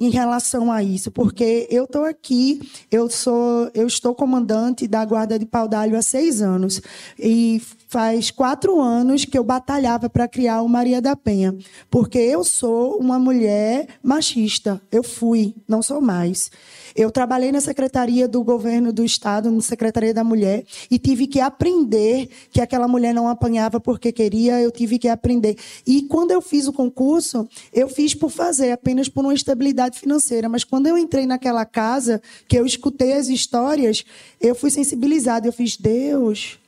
em 0.00 0.08
relação 0.08 0.72
a 0.72 0.82
isso, 0.82 1.10
porque 1.10 1.66
eu 1.70 1.84
estou 1.84 2.04
aqui, 2.04 2.58
eu 2.90 3.10
sou, 3.10 3.70
eu 3.74 3.86
estou 3.86 4.14
comandante 4.14 4.88
da 4.88 5.04
Guarda 5.04 5.38
de 5.38 5.44
Paudalho 5.44 5.96
há 5.96 6.00
seis 6.00 6.40
anos 6.40 6.80
e 7.18 7.60
faz 7.86 8.30
quatro 8.30 8.80
anos 8.80 9.26
que 9.26 9.36
eu 9.36 9.44
batalhava 9.44 10.08
para 10.08 10.26
criar 10.26 10.62
o 10.62 10.68
Maria 10.68 11.02
da 11.02 11.14
Penha, 11.14 11.54
porque 11.90 12.18
eu 12.18 12.42
sou 12.42 12.96
uma 12.96 13.18
mulher 13.18 13.88
machista, 14.02 14.80
eu 14.90 15.02
fui, 15.02 15.54
não 15.68 15.82
sou 15.82 16.00
mais. 16.00 16.50
Eu 16.94 17.10
trabalhei 17.10 17.52
na 17.52 17.60
secretaria 17.60 18.26
do 18.26 18.42
governo 18.42 18.92
do 18.92 19.04
estado, 19.04 19.50
na 19.50 19.60
secretaria 19.60 20.12
da 20.12 20.24
mulher, 20.24 20.64
e 20.90 20.98
tive 20.98 21.26
que 21.26 21.40
aprender 21.40 22.28
que 22.50 22.60
aquela 22.60 22.88
mulher 22.88 23.14
não 23.14 23.28
apanhava 23.28 23.80
porque 23.80 24.12
queria, 24.12 24.60
eu 24.60 24.70
tive 24.70 24.98
que 24.98 25.08
aprender. 25.08 25.56
E 25.86 26.02
quando 26.02 26.30
eu 26.30 26.40
fiz 26.40 26.66
o 26.66 26.72
concurso, 26.72 27.48
eu 27.72 27.88
fiz 27.88 28.14
por 28.14 28.30
fazer, 28.30 28.72
apenas 28.72 29.08
por 29.08 29.24
uma 29.24 29.34
estabilidade 29.34 29.98
financeira. 29.98 30.48
Mas 30.48 30.64
quando 30.64 30.86
eu 30.86 30.96
entrei 30.96 31.26
naquela 31.26 31.64
casa, 31.64 32.20
que 32.48 32.58
eu 32.58 32.66
escutei 32.66 33.12
as 33.12 33.28
histórias, 33.28 34.04
eu 34.40 34.54
fui 34.54 34.70
sensibilizada. 34.70 35.46
Eu 35.46 35.52
fiz, 35.52 35.76
Deus, 35.76 36.58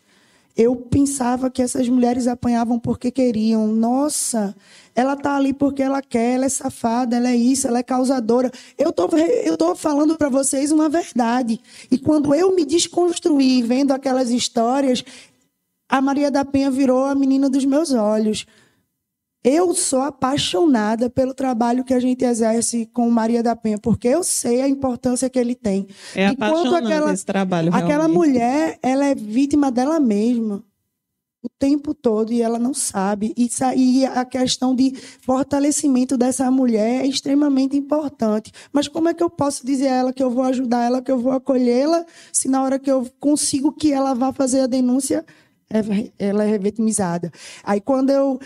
eu 0.56 0.76
pensava 0.76 1.50
que 1.50 1.62
essas 1.62 1.88
mulheres 1.88 2.26
apanhavam 2.26 2.78
porque 2.78 3.10
queriam. 3.10 3.66
Nossa, 3.68 4.54
ela 4.95 5.14
está 5.14 5.36
ali 5.36 5.53
porque 5.53 5.82
ela 5.82 6.03
quer, 6.03 6.34
ela 6.34 6.47
é 6.47 6.49
safada, 6.49 7.16
ela 7.16 7.30
é 7.30 7.36
isso, 7.36 7.66
ela 7.66 7.78
é 7.78 7.82
causadora. 7.82 8.51
Eu 8.76 8.93
tô, 8.93 9.09
eu 9.16 9.57
tô 9.57 9.74
falando 9.74 10.16
para 10.16 10.28
vocês 10.28 10.70
uma 10.70 10.88
verdade. 10.88 11.61
E 11.90 11.99
quando 11.99 12.34
eu 12.34 12.55
me 12.55 12.64
desconstruí 12.64 13.62
vendo 13.62 13.93
aquelas 13.93 14.30
histórias, 14.30 15.05
a 15.88 16.01
Maria 16.01 16.30
da 16.30 16.45
Penha 16.45 16.70
virou 16.70 17.05
a 17.05 17.14
menina 17.14 17.49
dos 17.49 17.64
meus 17.64 17.93
olhos. 17.93 18.47
Eu 19.45 19.74
sou 19.74 20.03
apaixonada 20.03 21.11
pelo 21.11 21.34
trabalho 21.34 21.82
que 21.82 21.93
a 21.93 21.99
gente 21.99 22.24
exerce 22.24 22.86
com 22.93 23.11
Maria 23.11 23.43
da 23.43 23.57
Penha, 23.57 23.76
porque 23.76 24.07
eu 24.07 24.22
sei 24.22 24.62
a 24.62 24.68
importância 24.68 25.28
que 25.28 25.38
ele 25.38 25.57
tem. 25.57 25.88
É 26.14 26.26
apaixonante 26.28 26.84
aquela, 26.84 27.12
esse 27.12 27.26
trabalho, 27.26 27.70
realmente. 27.72 27.93
Aquela 27.93 28.09
mulher, 28.09 28.78
ela 28.80 29.07
é 29.07 29.14
vítima 29.16 29.70
dela 29.72 29.99
mesma 29.99 30.62
o 31.43 31.49
tempo 31.49 31.93
todo 31.93 32.32
e 32.32 32.40
ela 32.40 32.59
não 32.59 32.72
sabe. 32.72 33.34
E, 33.36 34.07
a 34.07 34.24
questão 34.24 34.74
de 34.74 34.95
fortalecimento 35.20 36.16
dessa 36.16 36.49
mulher 36.51 37.03
é 37.03 37.07
extremamente 37.07 37.76
importante. 37.76 38.53
Mas 38.72 38.86
como 38.86 39.09
é 39.09 39.14
que 39.14 39.22
eu 39.22 39.28
posso 39.28 39.66
dizer 39.66 39.88
a 39.88 39.97
ela 39.97 40.12
que 40.12 40.22
eu 40.22 40.30
vou 40.30 40.45
ajudar 40.45 40.84
ela, 40.84 41.03
que 41.03 41.11
eu 41.11 41.18
vou 41.18 41.32
acolhê-la, 41.32 42.05
se 42.32 42.49
na 42.49 42.62
hora 42.62 42.78
que 42.78 42.90
eu 42.90 43.09
consigo 43.18 43.72
que 43.72 43.93
ela 43.93 44.14
vá 44.14 44.32
fazer 44.32 44.61
a 44.61 44.66
denúncia, 44.66 45.24
é, 45.68 46.12
ela 46.18 46.45
é 46.45 46.47
revitimizada? 46.49 47.32
Aí 47.64 47.80
quando 47.80 48.11
eu. 48.11 48.38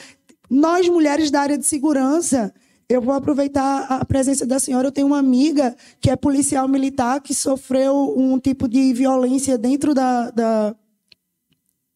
Nós, 0.49 0.89
mulheres 0.89 1.29
da 1.29 1.41
área 1.41 1.59
de 1.59 1.67
segurança, 1.67 2.55
eu 2.89 3.03
vou 3.03 3.13
aproveitar 3.13 3.85
a 3.89 4.05
presença 4.05 4.47
da 4.47 4.61
senhora. 4.61 4.87
Eu 4.87 4.93
tenho 4.93 5.09
uma 5.09 5.19
amiga 5.19 5.75
que 6.01 6.09
é 6.09 6.15
policial 6.15 6.69
militar 6.69 7.21
que 7.21 7.35
sofreu 7.35 8.15
um 8.17 8.39
tipo 8.39 8.69
de 8.69 8.93
violência 8.93 9.59
dentro 9.59 9.93
da, 9.93 10.31
da 10.31 10.77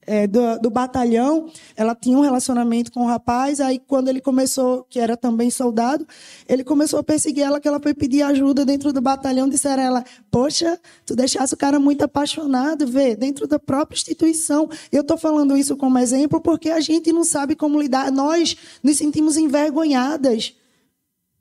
é, 0.07 0.27
do, 0.27 0.59
do, 0.59 0.71
batalhão, 0.71 1.51
ela 1.77 1.95
tinha 1.95 2.17
um 2.17 2.23
relacionamento 2.23 2.91
com 2.91 3.05
o 3.05 3.07
rapaz, 3.07 3.61
aí 3.61 3.79
quando 3.79 4.09
ele 4.09 4.21
começou, 4.21 4.85
que 4.89 4.99
era 4.99 5.17
também 5.17 5.51
soldado, 5.51 6.07
ele 6.49 6.65
começou 6.65 6.99
a 6.99 7.03
perseguir 7.03 7.45
ela, 7.45 7.61
que 7.61 7.69
ela 7.69 7.79
foi 7.79 7.93
pedir 7.93 8.23
ajuda 8.23 8.65
dentro 8.65 8.93
do 8.93 9.01
batalhão, 9.01 9.49
disseram 9.49 9.83
ela, 9.83 10.05
poxa, 10.31 10.81
tu 11.05 11.15
deixasse 11.15 11.53
o 11.55 11.57
cara 11.57 11.79
muito 11.79 12.03
apaixonado, 12.03 12.87
vê, 12.87 13.15
dentro 13.15 13.47
da 13.47 13.59
própria 13.59 13.97
instituição. 13.97 14.69
Eu 14.91 15.03
estou 15.03 15.19
falando 15.19 15.57
isso 15.57 15.77
como 15.77 15.99
exemplo 15.99 16.41
porque 16.41 16.71
a 16.71 16.81
gente 16.81 17.13
não 17.13 17.25
sabe 17.25 17.55
como 17.55 17.81
lidar, 17.81 18.11
nós 18.11 18.57
nos 18.83 18.97
sentimos 18.97 19.37
envergonhadas. 19.37 20.55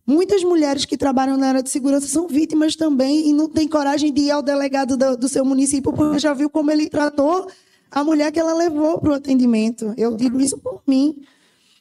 Muitas 0.05 0.43
mulheres 0.43 0.85
que 0.85 0.97
trabalham 0.97 1.37
na 1.37 1.49
área 1.49 1.63
de 1.63 1.69
segurança 1.69 2.07
são 2.07 2.27
vítimas 2.27 2.75
também 2.75 3.29
e 3.29 3.33
não 3.33 3.47
têm 3.47 3.67
coragem 3.67 4.11
de 4.11 4.21
ir 4.21 4.31
ao 4.31 4.41
delegado 4.41 4.97
do, 4.97 5.15
do 5.15 5.29
seu 5.29 5.45
município 5.45 5.93
porque 5.93 6.17
já 6.17 6.33
viu 6.33 6.49
como 6.49 6.71
ele 6.71 6.89
tratou 6.89 7.47
a 7.91 8.03
mulher 8.03 8.31
que 8.31 8.39
ela 8.39 8.53
levou 8.53 8.99
para 8.99 9.11
o 9.11 9.13
atendimento. 9.13 9.93
Eu 9.97 10.15
digo 10.15 10.39
isso 10.39 10.57
por 10.57 10.81
mim. 10.87 11.15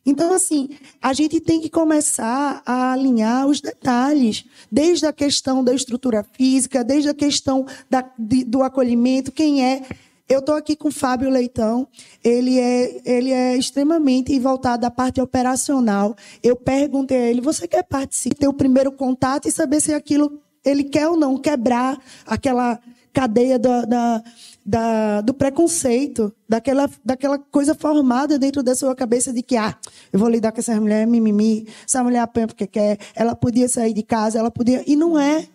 Então, 0.04 0.32
assim, 0.32 0.70
a 1.02 1.12
gente 1.12 1.38
tem 1.38 1.60
que 1.60 1.68
começar 1.68 2.62
a 2.64 2.92
alinhar 2.92 3.46
os 3.46 3.60
detalhes, 3.60 4.46
desde 4.72 5.04
a 5.04 5.12
questão 5.12 5.62
da 5.62 5.74
estrutura 5.74 6.24
física, 6.32 6.82
desde 6.82 7.10
a 7.10 7.14
questão 7.14 7.66
da, 7.90 8.02
de, 8.18 8.42
do 8.42 8.62
acolhimento, 8.62 9.30
quem 9.30 9.62
é. 9.62 9.82
Eu 10.26 10.40
estou 10.40 10.54
aqui 10.54 10.76
com 10.76 10.88
o 10.88 10.92
Fábio 10.92 11.28
Leitão, 11.28 11.86
ele 12.24 12.58
é, 12.58 13.00
ele 13.04 13.30
é 13.30 13.56
extremamente 13.56 14.38
voltado 14.38 14.86
à 14.86 14.90
parte 14.90 15.20
operacional. 15.20 16.16
Eu 16.42 16.56
perguntei 16.56 17.16
a 17.16 17.26
ele: 17.26 17.40
você 17.40 17.68
quer 17.68 17.82
participar, 17.82 18.36
ter 18.36 18.48
o 18.48 18.52
primeiro 18.52 18.92
contato 18.92 19.46
e 19.46 19.50
saber 19.50 19.80
se 19.80 19.92
aquilo 19.92 20.40
ele 20.64 20.84
quer 20.84 21.08
ou 21.08 21.16
não 21.16 21.38
quebrar 21.38 21.98
aquela 22.26 22.78
cadeia 23.12 23.58
da, 23.58 23.84
da 23.84 24.22
da, 24.68 25.22
do 25.22 25.32
preconceito, 25.32 26.30
daquela, 26.46 26.90
daquela 27.02 27.38
coisa 27.38 27.74
formada 27.74 28.38
dentro 28.38 28.62
da 28.62 28.74
sua 28.74 28.94
cabeça 28.94 29.32
de 29.32 29.42
que, 29.42 29.56
ah, 29.56 29.74
eu 30.12 30.18
vou 30.18 30.28
lidar 30.28 30.52
com 30.52 30.60
essa 30.60 30.78
mulher, 30.78 31.06
mimimi, 31.06 31.66
essa 31.86 32.04
mulher 32.04 32.18
apanha 32.18 32.46
porque 32.46 32.66
quer, 32.66 32.98
ela 33.14 33.34
podia 33.34 33.66
sair 33.66 33.94
de 33.94 34.02
casa, 34.02 34.38
ela 34.38 34.50
podia. 34.50 34.84
E 34.86 34.94
não 34.94 35.18
é. 35.18 35.46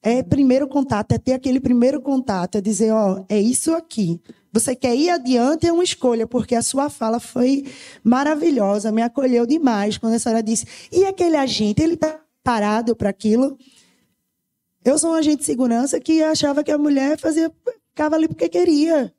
É 0.00 0.22
primeiro 0.22 0.68
contato, 0.68 1.12
é 1.12 1.18
ter 1.18 1.32
aquele 1.32 1.60
primeiro 1.60 2.00
contato, 2.00 2.56
é 2.56 2.60
dizer, 2.60 2.92
ó, 2.92 3.24
é 3.28 3.40
isso 3.40 3.74
aqui. 3.74 4.20
Você 4.52 4.76
quer 4.76 4.94
ir 4.96 5.10
adiante, 5.10 5.66
é 5.66 5.72
uma 5.72 5.84
escolha, 5.84 6.26
porque 6.26 6.54
a 6.54 6.62
sua 6.62 6.90
fala 6.90 7.18
foi 7.18 7.66
maravilhosa, 8.02 8.92
me 8.92 9.02
acolheu 9.02 9.44
demais 9.46 9.98
quando 9.98 10.14
a 10.14 10.18
senhora 10.18 10.42
disse, 10.42 10.66
e 10.90 11.04
aquele 11.04 11.36
agente, 11.36 11.82
ele 11.82 11.94
está 11.94 12.20
parado 12.44 12.94
para 12.96 13.10
aquilo? 13.10 13.56
Eu 14.84 14.98
sou 14.98 15.12
um 15.12 15.14
agente 15.14 15.38
de 15.38 15.44
segurança 15.44 16.00
que 16.00 16.22
achava 16.22 16.64
que 16.64 16.72
a 16.72 16.78
mulher 16.78 17.16
fazia 17.16 17.48
ficava 17.92 18.16
ali 18.16 18.26
porque 18.26 18.48
queria. 18.48 19.14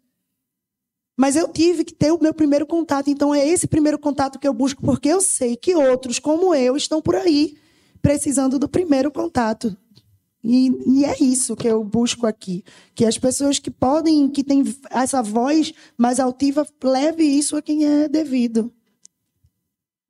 Mas 1.15 1.35
eu 1.35 1.47
tive 1.47 1.83
que 1.85 1.93
ter 1.93 2.11
o 2.11 2.19
meu 2.21 2.33
primeiro 2.33 2.65
contato. 2.65 3.09
Então 3.09 3.33
é 3.33 3.47
esse 3.47 3.67
primeiro 3.67 3.99
contato 3.99 4.39
que 4.39 4.47
eu 4.47 4.53
busco, 4.53 4.81
porque 4.81 5.09
eu 5.09 5.21
sei 5.21 5.55
que 5.55 5.75
outros, 5.75 6.19
como 6.19 6.53
eu, 6.53 6.75
estão 6.75 7.01
por 7.01 7.15
aí 7.15 7.55
precisando 8.01 8.59
do 8.59 8.67
primeiro 8.67 9.11
contato. 9.11 9.77
E, 10.43 10.71
e, 10.85 11.05
é 11.05 11.15
isso 11.23 11.55
que 11.55 11.67
eu 11.67 11.81
busco 11.83 12.27
aqui. 12.27 12.65
Que 12.93 13.05
as 13.05 13.17
pessoas 13.17 13.59
que 13.59 13.71
podem, 13.71 14.27
que 14.27 14.43
têm 14.43 14.63
essa 14.89 15.23
voz 15.23 15.71
mais 15.97 16.19
altiva, 16.19 16.67
leve 16.83 17.23
isso 17.23 17.55
a 17.55 17.61
quem 17.61 17.85
é 17.85 18.09
devido. 18.09 18.73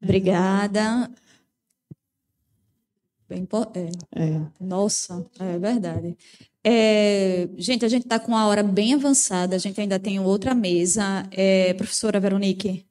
Obrigada. 0.02 1.12
É. 4.14 4.24
É. 4.24 4.42
Nossa, 4.60 5.26
é 5.40 5.58
verdade. 5.58 6.18
É, 6.64 7.50
gente, 7.58 7.84
a 7.84 7.90
gente 7.90 8.04
está 8.04 8.20
com 8.20 8.36
a 8.36 8.48
hora 8.48 8.64
bem 8.64 8.94
avançada, 8.94 9.56
a 9.56 9.60
gente 9.60 9.80
ainda 9.82 10.00
tem 10.00 10.20
outra 10.20 10.56
mesa. 10.56 11.28
É, 11.32 11.74
professora 11.74 12.20
Veronique. 12.20 12.86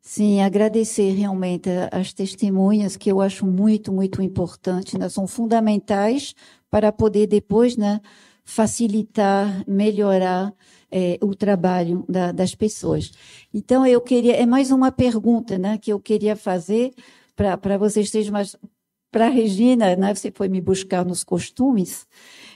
Sim, 0.00 0.40
agradecer 0.40 1.10
realmente 1.14 1.68
as 1.90 2.12
testemunhas, 2.12 2.96
que 2.96 3.10
eu 3.10 3.20
acho 3.20 3.44
muito, 3.44 3.92
muito 3.92 4.22
importante, 4.22 4.96
né? 4.96 5.08
são 5.08 5.26
fundamentais 5.26 6.32
para 6.70 6.92
poder 6.92 7.26
depois 7.26 7.76
né, 7.76 8.00
facilitar, 8.44 9.64
melhorar 9.68 10.54
é, 10.92 11.18
o 11.20 11.34
trabalho 11.34 12.04
da, 12.08 12.30
das 12.30 12.54
pessoas. 12.54 13.10
Então, 13.52 13.84
eu 13.84 14.00
queria, 14.00 14.36
é 14.36 14.46
mais 14.46 14.70
uma 14.70 14.92
pergunta 14.92 15.58
né, 15.58 15.76
que 15.76 15.92
eu 15.92 15.98
queria 15.98 16.36
fazer 16.36 16.92
para 17.34 17.76
vocês 17.76 18.10
terem 18.10 18.30
mais. 18.30 18.56
Para 19.16 19.28
a 19.28 19.30
Regina, 19.30 19.96
né, 19.96 20.14
você 20.14 20.30
foi 20.30 20.46
me 20.46 20.60
buscar 20.60 21.02
nos 21.02 21.24
costumes, 21.24 22.06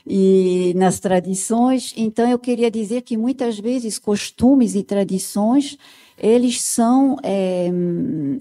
e 0.07 0.75
nas 0.77 1.01
tradições. 1.01 1.95
Então, 1.97 2.29
eu 2.29 2.39
queria 2.39 2.71
dizer 2.71 3.01
que 3.01 3.17
muitas 3.17 3.59
vezes 3.59 3.99
costumes 3.99 4.75
e 4.75 4.83
tradições 4.83 5.79
eles 6.19 6.61
são, 6.61 7.17
é, 7.23 7.71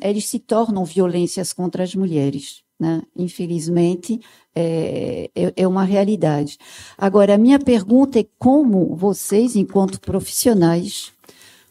eles 0.01 0.27
se 0.27 0.37
tornam 0.37 0.83
violências 0.83 1.53
contra 1.53 1.81
as 1.81 1.95
mulheres. 1.95 2.61
Né? 2.77 3.01
Infelizmente, 3.15 4.19
é, 4.53 5.29
é, 5.33 5.53
é 5.55 5.65
uma 5.65 5.85
realidade. 5.85 6.57
Agora, 6.97 7.35
a 7.35 7.37
minha 7.37 7.57
pergunta 7.57 8.19
é 8.19 8.25
como 8.37 8.97
vocês, 8.97 9.55
enquanto 9.55 10.01
profissionais, 10.01 11.13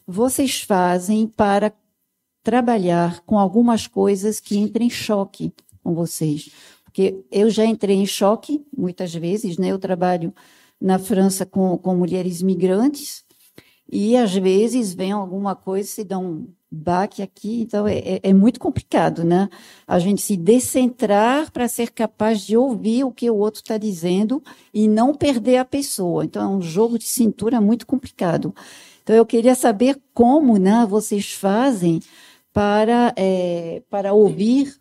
vocês 0.07 0.63
fazem 0.63 1.27
para 1.27 1.71
trabalhar 2.43 3.21
com 3.27 3.39
algumas 3.39 3.87
coisas 3.87 4.41
que 4.41 4.57
entrem 4.57 4.87
em 4.87 4.91
choque 4.91 5.53
com 5.89 5.95
vocês. 5.95 6.51
Porque 6.85 7.25
eu 7.31 7.49
já 7.49 7.65
entrei 7.65 7.97
em 7.97 8.07
choque 8.07 8.63
muitas 8.77 9.15
vezes, 9.15 9.57
né? 9.57 9.69
Eu 9.69 9.79
trabalho 9.79 10.35
na 10.79 10.99
França 10.99 11.47
com, 11.47 11.79
com 11.79 11.97
mulheres 11.97 12.43
migrantes 12.43 13.25
e 13.91 14.17
às 14.17 14.35
vezes 14.35 14.93
vem 14.93 15.13
alguma 15.13 15.57
coisa, 15.57 15.89
se 15.89 16.05
dá 16.05 16.19
um 16.19 16.47
baque 16.71 17.23
aqui, 17.23 17.63
então 17.63 17.89
é, 17.89 17.97
é, 17.99 18.21
é 18.23 18.35
muito 18.35 18.61
complicado, 18.61 19.25
né? 19.25 19.49
A 19.87 19.99
gente 19.99 20.21
se 20.21 20.37
decentrar 20.37 21.51
para 21.51 21.67
ser 21.67 21.91
capaz 21.91 22.43
de 22.43 22.55
ouvir 22.55 23.05
o 23.05 23.13
que 23.13 23.31
o 23.31 23.37
outro 23.37 23.63
está 23.63 23.79
dizendo 23.79 24.43
e 24.75 24.87
não 24.87 25.15
perder 25.15 25.57
a 25.57 25.65
pessoa. 25.65 26.27
Então 26.27 26.43
é 26.43 26.57
um 26.57 26.61
jogo 26.61 26.99
de 26.99 27.07
cintura 27.07 27.63
muito 27.63 27.87
complicado. 27.87 28.55
Então 29.03 29.17
eu 29.17 29.25
queria 29.25 29.55
saber 29.55 29.99
como, 30.13 30.59
né, 30.59 30.87
vocês 30.87 31.33
fazem 31.33 32.01
para 32.53 33.15
é, 33.17 33.83
para 33.89 34.13
ouvir 34.13 34.78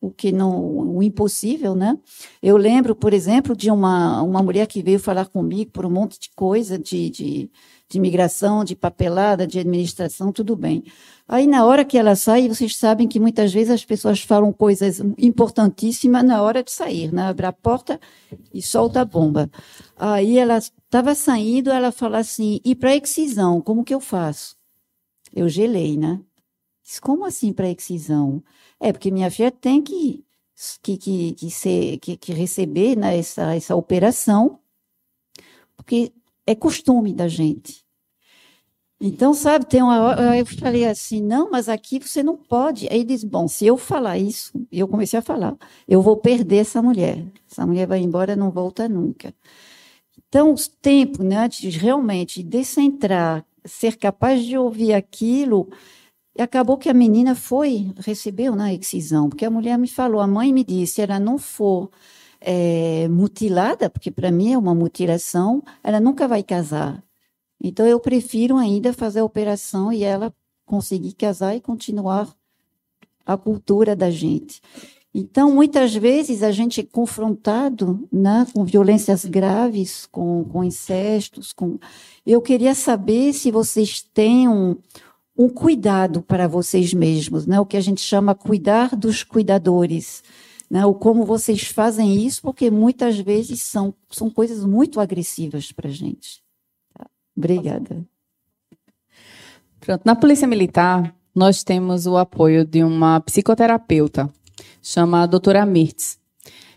o 0.00 0.10
que 0.10 0.32
não, 0.32 0.96
o 0.96 1.02
impossível, 1.02 1.74
né? 1.74 1.98
Eu 2.42 2.56
lembro, 2.56 2.94
por 2.94 3.12
exemplo, 3.12 3.54
de 3.54 3.70
uma, 3.70 4.22
uma 4.22 4.42
mulher 4.42 4.66
que 4.66 4.82
veio 4.82 4.98
falar 4.98 5.26
comigo 5.26 5.70
por 5.70 5.84
um 5.84 5.90
monte 5.90 6.18
de 6.18 6.30
coisa, 6.34 6.78
de, 6.78 7.10
de, 7.10 7.50
de 7.86 7.98
imigração, 7.98 8.64
de 8.64 8.74
papelada, 8.74 9.46
de 9.46 9.58
administração, 9.58 10.32
tudo 10.32 10.56
bem. 10.56 10.84
Aí, 11.28 11.46
na 11.46 11.66
hora 11.66 11.84
que 11.84 11.98
ela 11.98 12.16
sai, 12.16 12.48
vocês 12.48 12.76
sabem 12.76 13.06
que 13.06 13.20
muitas 13.20 13.52
vezes 13.52 13.70
as 13.70 13.84
pessoas 13.84 14.22
falam 14.22 14.52
coisas 14.52 15.00
importantíssimas 15.18 16.24
na 16.24 16.42
hora 16.42 16.62
de 16.62 16.72
sair, 16.72 17.12
né? 17.12 17.24
Abre 17.24 17.46
a 17.46 17.52
porta 17.52 18.00
e 18.54 18.62
solta 18.62 19.02
a 19.02 19.04
bomba. 19.04 19.50
Aí 19.96 20.38
ela 20.38 20.56
estava 20.56 21.14
saindo, 21.14 21.70
ela 21.70 21.92
fala 21.92 22.18
assim, 22.18 22.58
e 22.64 22.74
para 22.74 22.96
excisão, 22.96 23.60
como 23.60 23.84
que 23.84 23.94
eu 23.94 24.00
faço? 24.00 24.56
Eu 25.34 25.48
gelei, 25.48 25.96
né? 25.96 26.20
Como 27.02 27.24
assim 27.24 27.52
para 27.52 27.70
excisão? 27.70 28.42
É, 28.80 28.92
porque 28.92 29.10
minha 29.10 29.30
filha 29.30 29.50
tem 29.50 29.82
que, 29.82 30.24
que, 30.82 30.96
que, 30.96 31.32
que, 31.32 31.50
ser, 31.50 31.98
que, 31.98 32.16
que 32.16 32.32
receber 32.32 32.96
né, 32.96 33.18
essa, 33.18 33.54
essa 33.54 33.76
operação, 33.76 34.58
porque 35.76 36.12
é 36.46 36.54
costume 36.54 37.12
da 37.12 37.28
gente. 37.28 37.84
Então, 39.02 39.32
sabe, 39.32 39.64
tem 39.64 39.82
uma 39.82 40.36
eu 40.36 40.44
falei 40.44 40.84
assim, 40.84 41.22
não, 41.22 41.50
mas 41.50 41.70
aqui 41.70 41.98
você 41.98 42.22
não 42.22 42.36
pode. 42.36 42.86
Aí 42.90 43.02
diz, 43.02 43.24
bom, 43.24 43.48
se 43.48 43.66
eu 43.66 43.78
falar 43.78 44.18
isso, 44.18 44.52
eu 44.70 44.86
comecei 44.86 45.18
a 45.18 45.22
falar, 45.22 45.56
eu 45.88 46.02
vou 46.02 46.18
perder 46.18 46.58
essa 46.58 46.82
mulher. 46.82 47.24
Essa 47.50 47.66
mulher 47.66 47.86
vai 47.86 48.00
embora, 48.00 48.36
não 48.36 48.50
volta 48.50 48.86
nunca. 48.88 49.34
Então, 50.28 50.52
o 50.52 50.56
tempo, 50.82 51.22
né, 51.22 51.48
de 51.48 51.70
realmente 51.70 52.42
descentrar, 52.42 53.44
ser 53.64 53.96
capaz 53.96 54.44
de 54.44 54.56
ouvir 54.58 54.92
aquilo, 54.92 55.68
e 56.36 56.42
acabou 56.42 56.78
que 56.78 56.88
a 56.88 56.94
menina 56.94 57.34
foi, 57.34 57.92
recebeu 57.98 58.54
na 58.54 58.72
excisão, 58.72 59.28
porque 59.28 59.44
a 59.44 59.50
mulher 59.50 59.76
me 59.78 59.88
falou, 59.88 60.20
a 60.20 60.26
mãe 60.26 60.52
me 60.52 60.64
disse, 60.64 60.94
se 60.94 61.02
ela 61.02 61.18
não 61.18 61.38
for 61.38 61.90
é, 62.40 63.08
mutilada, 63.08 63.90
porque 63.90 64.10
para 64.10 64.30
mim 64.30 64.52
é 64.52 64.58
uma 64.58 64.74
mutilação, 64.74 65.62
ela 65.82 66.00
nunca 66.00 66.28
vai 66.28 66.42
casar. 66.42 67.02
Então 67.62 67.86
eu 67.86 68.00
prefiro 68.00 68.56
ainda 68.56 68.92
fazer 68.92 69.20
a 69.20 69.24
operação 69.24 69.92
e 69.92 70.02
ela 70.02 70.32
conseguir 70.64 71.12
casar 71.14 71.56
e 71.56 71.60
continuar 71.60 72.32
a 73.26 73.36
cultura 73.36 73.94
da 73.94 74.10
gente. 74.10 74.62
Então, 75.12 75.52
muitas 75.52 75.92
vezes 75.92 76.44
a 76.44 76.52
gente 76.52 76.80
é 76.80 76.84
confrontado 76.84 78.08
né, 78.12 78.46
com 78.54 78.64
violências 78.64 79.24
graves, 79.24 80.06
com, 80.06 80.44
com 80.44 80.62
incestos. 80.62 81.52
Com... 81.52 81.78
Eu 82.24 82.40
queria 82.40 82.76
saber 82.76 83.32
se 83.32 83.50
vocês 83.50 84.02
têm 84.14 84.48
um, 84.48 84.76
um 85.40 85.48
cuidado 85.48 86.20
para 86.20 86.46
vocês 86.46 86.92
mesmos, 86.92 87.46
né? 87.46 87.58
O 87.58 87.64
que 87.64 87.78
a 87.78 87.80
gente 87.80 88.02
chama 88.02 88.34
cuidar 88.34 88.94
dos 88.94 89.22
cuidadores, 89.22 90.22
né? 90.68 90.84
O 90.84 90.92
como 90.92 91.24
vocês 91.24 91.62
fazem 91.62 92.26
isso, 92.26 92.42
porque 92.42 92.70
muitas 92.70 93.18
vezes 93.18 93.62
são, 93.62 93.94
são 94.10 94.28
coisas 94.28 94.62
muito 94.62 95.00
agressivas 95.00 95.72
para 95.72 95.88
a 95.88 95.90
gente. 95.90 96.42
Tá? 96.92 97.06
Obrigada. 97.34 98.06
Pronto, 99.80 100.02
na 100.04 100.14
Polícia 100.14 100.46
Militar, 100.46 101.16
nós 101.34 101.64
temos 101.64 102.06
o 102.06 102.18
apoio 102.18 102.62
de 102.62 102.84
uma 102.84 103.18
psicoterapeuta, 103.20 104.30
chamada 104.82 105.30
doutora 105.30 105.64
Mirtz. 105.64 106.18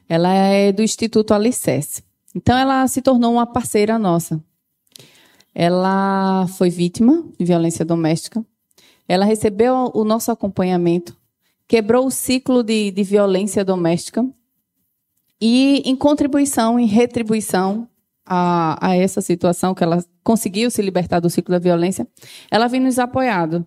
Ela 0.08 0.34
é 0.34 0.72
do 0.72 0.82
Instituto 0.82 1.34
Alicerce. 1.34 2.02
Então, 2.34 2.58
ela 2.58 2.88
se 2.88 3.02
tornou 3.02 3.34
uma 3.34 3.46
parceira 3.46 4.00
nossa. 4.00 4.42
Ela 5.54 6.48
foi 6.48 6.70
vítima 6.70 7.26
de 7.38 7.44
violência 7.44 7.84
doméstica 7.84 8.44
ela 9.08 9.26
recebeu 9.26 9.92
o 9.94 10.04
nosso 10.04 10.32
acompanhamento, 10.32 11.16
quebrou 11.68 12.06
o 12.08 12.12
ciclo 12.12 12.64
de, 12.64 12.92
de 12.92 13.04
violência 13.04 13.66
doméstica 13.66 14.26
e, 15.42 15.82
em 15.86 15.96
contribuição, 15.96 16.80
em 16.80 16.86
retribuição 16.86 17.88
a, 18.26 18.78
a, 18.80 18.96
essa 18.96 19.22
situação, 19.22 19.74
que 19.74 19.84
ela 19.84 20.04
conseguiu 20.24 20.72
se 20.72 20.82
libertar 20.82 21.20
do 21.20 21.30
ciclo 21.30 21.52
da 21.52 21.60
violência, 21.60 22.08
ela 22.50 22.68
vem 22.68 22.80
nos 22.80 23.00
apoiado. 23.00 23.66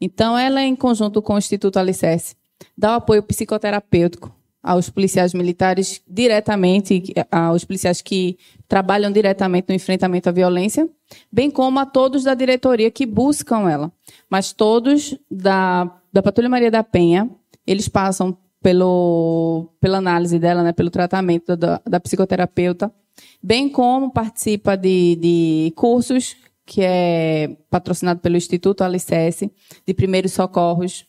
Então, 0.00 0.38
ela, 0.38 0.62
em 0.62 0.76
conjunto 0.76 1.22
com 1.22 1.34
o 1.34 1.38
Instituto 1.38 1.78
Alicerce, 1.78 2.36
dá 2.76 2.92
o 2.92 2.96
apoio 2.96 3.22
psicoterapêutico 3.22 4.35
aos 4.66 4.90
policiais 4.90 5.32
militares 5.32 6.02
diretamente, 6.08 7.02
aos 7.30 7.64
policiais 7.64 8.02
que 8.02 8.36
trabalham 8.66 9.12
diretamente 9.12 9.68
no 9.68 9.74
enfrentamento 9.74 10.28
à 10.28 10.32
violência, 10.32 10.88
bem 11.30 11.48
como 11.50 11.78
a 11.78 11.86
todos 11.86 12.24
da 12.24 12.34
diretoria 12.34 12.90
que 12.90 13.06
buscam 13.06 13.70
ela. 13.70 13.92
Mas 14.28 14.52
todos 14.52 15.16
da, 15.30 15.88
da 16.12 16.20
Patrulha 16.20 16.48
Maria 16.48 16.70
da 16.70 16.82
Penha, 16.82 17.30
eles 17.64 17.88
passam 17.88 18.36
pelo, 18.60 19.68
pela 19.80 19.98
análise 19.98 20.36
dela, 20.36 20.64
né, 20.64 20.72
pelo 20.72 20.90
tratamento 20.90 21.56
da, 21.56 21.80
da 21.86 22.00
psicoterapeuta, 22.00 22.92
bem 23.40 23.68
como 23.68 24.12
participa 24.12 24.76
de, 24.76 25.16
de 25.16 25.72
cursos 25.76 26.36
que 26.64 26.82
é 26.82 27.56
patrocinado 27.70 28.18
pelo 28.18 28.36
Instituto 28.36 28.82
Alicerce, 28.82 29.52
de 29.86 29.94
primeiros 29.94 30.32
socorros, 30.32 31.06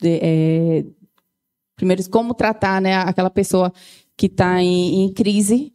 de, 0.00 0.20
é, 0.22 0.84
primeiros 1.80 2.06
como 2.06 2.34
tratar 2.34 2.78
né, 2.78 2.94
aquela 2.96 3.30
pessoa 3.30 3.72
que 4.14 4.26
está 4.26 4.62
em, 4.62 5.02
em 5.02 5.12
crise. 5.14 5.72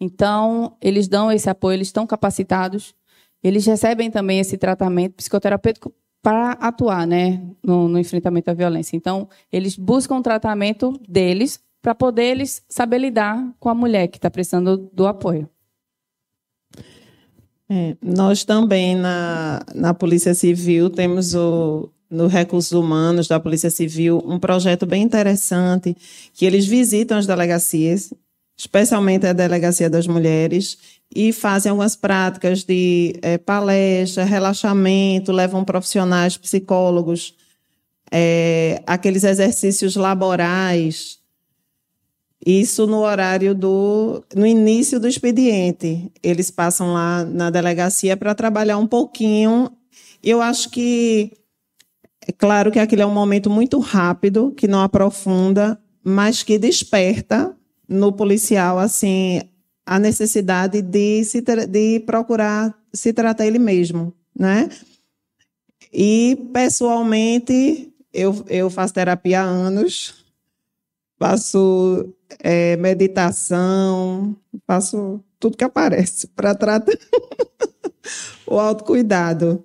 Então, 0.00 0.76
eles 0.82 1.06
dão 1.06 1.30
esse 1.30 1.48
apoio, 1.48 1.76
eles 1.76 1.86
estão 1.86 2.04
capacitados, 2.08 2.92
eles 3.40 3.64
recebem 3.64 4.10
também 4.10 4.40
esse 4.40 4.58
tratamento 4.58 5.14
psicoterapêutico 5.14 5.94
para 6.20 6.52
atuar 6.52 7.06
né, 7.06 7.40
no, 7.62 7.86
no, 7.86 7.98
enfrentamento 7.98 8.50
à 8.50 8.54
violência. 8.54 8.96
Então, 8.96 9.28
eles 9.52 9.76
buscam 9.76 10.16
o 10.16 10.22
tratamento 10.22 11.00
deles 11.08 11.60
para 11.80 11.94
poder 11.94 12.24
eles 12.24 12.64
saber 12.68 12.98
lidar 12.98 13.54
com 13.60 13.68
a 13.68 13.74
mulher 13.74 14.08
que 14.08 14.18
está 14.18 14.28
precisando 14.28 14.76
do 14.92 15.06
apoio. 15.06 15.48
É, 17.70 17.96
nós 18.02 18.44
também, 18.44 18.96
na, 18.96 19.60
na 19.72 19.94
Polícia 19.94 20.34
Civil, 20.34 20.90
temos 20.90 21.34
o, 21.34 21.90
no 22.10 22.26
Recursos 22.26 22.72
Humanos 22.72 23.28
da 23.28 23.40
Polícia 23.40 23.70
Civil 23.70 24.22
um 24.26 24.38
projeto 24.38 24.86
bem 24.86 25.02
interessante, 25.02 25.96
que 26.32 26.44
eles 26.44 26.66
visitam 26.66 27.18
as 27.18 27.26
delegacias, 27.26 28.12
especialmente 28.56 29.26
a 29.26 29.32
Delegacia 29.32 29.90
das 29.90 30.06
Mulheres, 30.06 30.78
e 31.14 31.32
fazem 31.32 31.70
algumas 31.70 31.96
práticas 31.96 32.64
de 32.64 33.18
é, 33.22 33.38
palestra, 33.38 34.24
relaxamento, 34.24 35.32
levam 35.32 35.64
profissionais, 35.64 36.36
psicólogos, 36.36 37.34
é, 38.10 38.82
aqueles 38.86 39.24
exercícios 39.24 39.96
laborais. 39.96 41.18
Isso 42.46 42.86
no 42.86 42.98
horário 42.98 43.54
do. 43.54 44.22
no 44.34 44.46
início 44.46 45.00
do 45.00 45.08
expediente. 45.08 46.12
Eles 46.22 46.50
passam 46.50 46.92
lá 46.92 47.24
na 47.24 47.48
delegacia 47.48 48.16
para 48.16 48.34
trabalhar 48.34 48.76
um 48.76 48.86
pouquinho. 48.86 49.70
Eu 50.22 50.42
acho 50.42 50.68
que. 50.70 51.32
É 52.26 52.32
claro 52.32 52.72
que 52.72 52.78
aquele 52.78 53.02
é 53.02 53.06
um 53.06 53.12
momento 53.12 53.50
muito 53.50 53.78
rápido, 53.78 54.52
que 54.52 54.66
não 54.66 54.80
aprofunda, 54.80 55.78
mas 56.02 56.42
que 56.42 56.58
desperta 56.58 57.54
no 57.88 58.12
policial 58.12 58.78
assim 58.78 59.42
a 59.86 59.98
necessidade 59.98 60.80
de, 60.80 61.22
se 61.24 61.42
de 61.42 62.00
procurar 62.00 62.74
se 62.92 63.12
tratar 63.12 63.46
ele 63.46 63.58
mesmo, 63.58 64.14
né? 64.38 64.70
E, 65.92 66.48
pessoalmente, 66.52 67.92
eu, 68.12 68.44
eu 68.48 68.70
faço 68.70 68.94
terapia 68.94 69.42
há 69.42 69.44
anos, 69.44 70.24
faço 71.18 72.14
é, 72.40 72.76
meditação, 72.76 74.36
faço 74.66 75.22
tudo 75.38 75.56
que 75.56 75.64
aparece 75.64 76.26
para 76.28 76.54
tratar 76.54 76.96
o 78.46 78.58
autocuidado. 78.58 79.64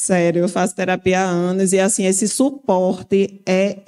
Sério, 0.00 0.42
eu 0.42 0.48
faço 0.48 0.76
terapia 0.76 1.18
há 1.18 1.24
anos 1.24 1.72
e, 1.72 1.80
assim, 1.80 2.06
esse 2.06 2.28
suporte 2.28 3.42
é, 3.44 3.78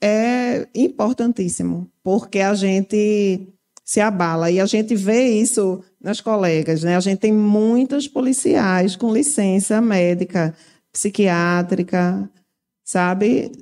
é 0.00 0.66
importantíssimo, 0.74 1.86
porque 2.02 2.38
a 2.40 2.54
gente 2.54 3.46
se 3.84 4.00
abala. 4.00 4.50
E 4.50 4.58
a 4.58 4.64
gente 4.64 4.94
vê 4.94 5.28
isso 5.28 5.84
nas 6.00 6.18
colegas, 6.18 6.82
né? 6.82 6.96
A 6.96 7.00
gente 7.00 7.18
tem 7.18 7.30
muitos 7.30 8.08
policiais 8.08 8.96
com 8.96 9.12
licença 9.12 9.82
médica, 9.82 10.54
psiquiátrica, 10.90 12.26
sabe? 12.82 13.52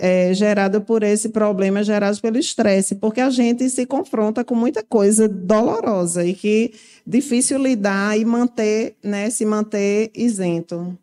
É, 0.00 0.32
gerado 0.32 0.80
por 0.80 1.02
esse 1.02 1.28
problema 1.28 1.84
gerado 1.84 2.18
pelo 2.22 2.38
estresse, 2.38 2.94
porque 2.94 3.20
a 3.20 3.28
gente 3.28 3.68
se 3.68 3.84
confronta 3.84 4.42
com 4.42 4.54
muita 4.54 4.82
coisa 4.82 5.28
dolorosa 5.28 6.24
e 6.24 6.32
que 6.32 6.72
difícil 7.06 7.58
lidar 7.58 8.18
e 8.18 8.24
manter, 8.24 8.96
né, 9.02 9.28
se 9.28 9.44
manter 9.44 10.10
isento. 10.14 10.96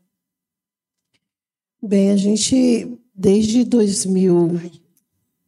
Bem, 1.82 2.12
a 2.12 2.18
gente 2.18 3.00
desde 3.16 3.64
2000, 3.64 4.60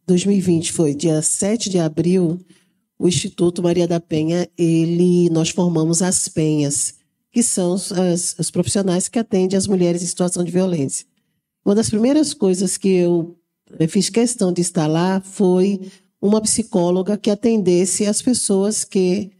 2020 0.06 0.72
foi 0.72 0.94
dia 0.94 1.20
7 1.20 1.68
de 1.68 1.78
abril, 1.78 2.40
o 2.98 3.06
Instituto 3.06 3.62
Maria 3.62 3.86
da 3.86 4.00
Penha, 4.00 4.48
ele, 4.56 5.28
nós 5.28 5.50
formamos 5.50 6.00
as 6.00 6.28
penhas, 6.28 6.94
que 7.30 7.42
são 7.42 7.74
as, 7.74 8.34
os 8.38 8.50
profissionais 8.50 9.08
que 9.08 9.18
atendem 9.18 9.58
as 9.58 9.66
mulheres 9.66 10.02
em 10.02 10.06
situação 10.06 10.42
de 10.42 10.50
violência. 10.50 11.06
Uma 11.64 11.74
das 11.74 11.90
primeiras 11.90 12.32
coisas 12.32 12.78
que 12.78 12.88
eu 12.88 13.36
eu 13.78 13.88
fiz 13.88 14.10
questão 14.10 14.52
de 14.52 14.62
lá 14.76 15.20
foi 15.20 15.80
uma 16.20 16.40
psicóloga 16.40 17.16
que 17.16 17.30
atendesse 17.30 18.06
as 18.06 18.20
pessoas 18.20 18.84
que 18.84 19.30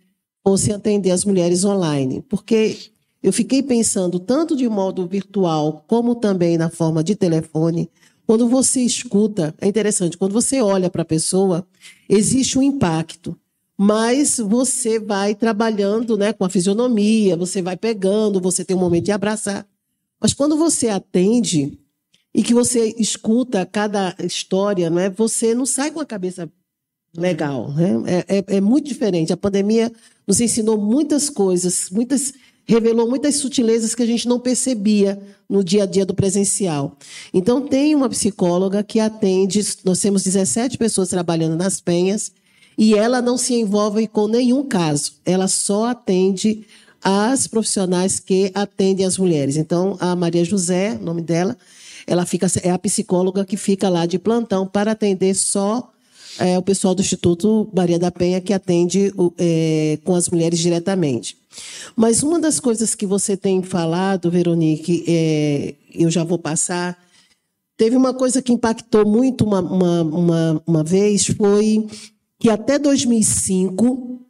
fossem 0.43 0.75
atender 0.75 1.11
as 1.11 1.25
mulheres 1.25 1.65
online, 1.65 2.23
porque 2.29 2.92
eu 3.23 3.33
fiquei 3.33 3.63
pensando 3.63 4.19
tanto 4.19 4.57
de 4.57 4.69
modo 4.69 5.07
virtual 5.07 5.85
como 5.87 6.15
também 6.15 6.59
na 6.59 6.69
forma 6.69 7.05
de 7.05 7.15
telefone. 7.15 7.89
Quando 8.27 8.49
você 8.49 8.81
escuta, 8.81 9.55
é 9.61 9.69
interessante, 9.69 10.19
quando 10.19 10.33
você 10.33 10.61
olha 10.61 10.91
para 10.91 11.03
a 11.03 11.05
pessoa, 11.05 11.67
existe 12.09 12.59
um 12.59 12.63
impacto, 12.63 13.39
mas 13.77 14.39
você 14.39 14.99
vai 14.99 15.35
trabalhando 15.35 16.17
né, 16.17 16.33
com 16.33 16.45
a 16.45 16.51
fisionomia, 16.51 17.37
você 17.37 17.63
vai 17.63 17.77
pegando, 17.77 18.41
você 18.41 18.65
tem 18.65 18.77
um 18.77 18.81
momento 18.81 19.05
de 19.05 19.13
abraçar. 19.13 19.67
Mas 20.21 20.33
quando 20.33 20.57
você 20.57 20.89
atende 20.89 21.79
e 22.35 22.43
que 22.43 22.55
você 22.55 22.95
escuta 22.99 23.67
cada 23.67 24.15
história, 24.21 24.89
né, 24.89 25.11
você 25.11 25.55
não 25.55 25.67
sai 25.67 25.91
com 25.91 26.01
a 26.01 26.07
cabeça 26.07 26.51
legal. 27.17 27.73
Né? 27.73 27.91
É, 28.07 28.39
é, 28.39 28.45
é 28.57 28.61
muito 28.61 28.89
diferente. 28.89 29.33
A 29.33 29.37
pandemia 29.37 29.93
nos 30.27 30.41
ensinou 30.41 30.79
muitas 30.79 31.29
coisas, 31.29 31.91
muitas 31.91 32.33
revelou 32.67 33.09
muitas 33.09 33.37
sutilezas 33.37 33.95
que 33.95 34.03
a 34.03 34.07
gente 34.07 34.29
não 34.29 34.39
percebia 34.39 35.21
no 35.49 35.63
dia 35.63 35.83
a 35.83 35.87
dia 35.87 36.07
do 36.07 36.15
presencial. 36.15 36.97
Então, 37.33 37.61
tem 37.61 37.95
uma 37.95 38.09
psicóloga 38.09 38.83
que 38.83 39.01
atende, 39.01 39.61
nós 39.85 40.01
temos 40.01 40.23
17 40.23 40.79
pessoas 40.79 41.09
trabalhando 41.09 41.57
nas 41.57 41.81
penhas, 41.81 42.33
e 42.77 42.95
ela 42.95 43.21
não 43.21 43.37
se 43.37 43.55
envolve 43.55 44.07
com 44.07 44.27
nenhum 44.27 44.65
caso, 44.65 45.13
ela 45.27 45.47
só 45.47 45.87
atende 45.87 46.65
as 47.03 47.47
profissionais 47.47 48.21
que 48.21 48.51
atendem 48.55 49.05
as 49.05 49.19
mulheres. 49.19 49.57
Então, 49.57 49.97
a 50.01 50.15
Maria 50.15 50.45
José, 50.45 50.95
nome 50.95 51.21
dela, 51.21 51.57
ela 52.07 52.25
fica, 52.25 52.47
é 52.63 52.71
a 52.71 52.79
psicóloga 52.79 53.45
que 53.45 53.57
fica 53.57 53.89
lá 53.89 54.07
de 54.07 54.19
plantão 54.19 54.67
para 54.67 54.93
atender 54.93 55.35
só 55.35 55.91
é, 56.39 56.57
o 56.57 56.63
pessoal 56.63 56.95
do 56.95 57.03
Instituto 57.03 57.69
Maria 57.75 57.99
da 57.99 58.11
Penha 58.11 58.41
que 58.41 58.53
atende 58.53 59.13
é, 59.39 59.99
com 60.05 60.15
as 60.15 60.29
mulheres 60.29 60.59
diretamente. 60.59 61.37
Mas 61.97 62.23
uma 62.23 62.41
das 62.41 62.59
coisas 62.59 62.95
que 62.95 63.07
você 63.07 63.37
tem 63.37 63.63
falado, 63.63 64.31
Veronique, 64.31 65.05
é, 65.07 65.75
eu 65.95 66.11
já 66.11 66.25
vou 66.25 66.39
passar. 66.39 66.99
Teve 67.77 67.97
uma 67.97 68.15
coisa 68.15 68.41
que 68.41 68.53
impactou 68.53 69.07
muito 69.07 69.45
uma, 69.45 69.61
uma, 69.61 70.03
uma, 70.03 70.63
uma 70.67 70.85
vez, 70.85 71.27
foi 71.27 71.87
que 72.39 72.51
até 72.51 72.79
2005, 72.79 74.21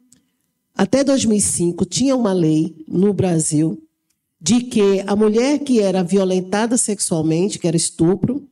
até 0.75 1.03
2005 1.03 1.85
tinha 1.85 2.15
uma 2.15 2.33
lei 2.33 2.75
no 2.87 3.13
Brasil 3.13 3.81
de 4.39 4.61
que 4.61 5.03
a 5.07 5.15
mulher 5.15 5.59
que 5.59 5.79
era 5.79 6.03
violentada 6.03 6.77
sexualmente, 6.77 7.57
que 7.57 7.67
era 7.67 7.77
estupro, 7.77 8.45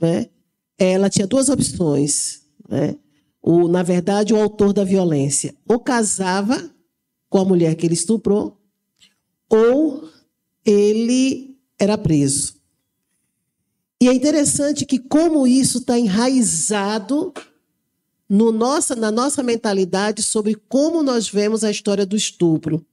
né, 0.00 0.28
ela 0.78 1.10
tinha 1.10 1.26
duas 1.26 1.48
opções. 1.48 2.42
Né? 2.68 2.94
O, 3.42 3.66
na 3.66 3.82
verdade, 3.82 4.32
o 4.32 4.40
autor 4.40 4.72
da 4.72 4.84
violência 4.84 5.54
ou 5.66 5.80
casava 5.80 6.70
com 7.28 7.38
a 7.38 7.44
mulher 7.44 7.74
que 7.74 7.86
ele 7.86 7.94
estuprou, 7.94 8.60
ou 9.48 10.08
ele 10.64 11.56
era 11.78 11.96
preso. 11.96 12.54
E 14.00 14.08
é 14.08 14.14
interessante 14.14 14.84
que, 14.84 14.98
como 14.98 15.46
isso 15.46 15.78
está 15.78 15.98
enraizado 15.98 17.32
no 18.28 18.52
nossa, 18.52 18.94
na 18.94 19.10
nossa 19.10 19.42
mentalidade 19.42 20.22
sobre 20.22 20.54
como 20.54 21.02
nós 21.02 21.28
vemos 21.28 21.64
a 21.64 21.70
história 21.70 22.04
do 22.04 22.16
estupro. 22.16 22.84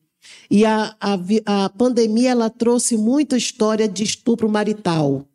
E 0.49 0.65
a, 0.65 0.95
a, 0.99 1.19
a 1.65 1.69
pandemia 1.69 2.31
ela 2.31 2.49
trouxe 2.49 2.97
muita 2.97 3.37
história 3.37 3.87
de 3.87 4.03
estupro 4.03 4.49
marital. 4.49 5.27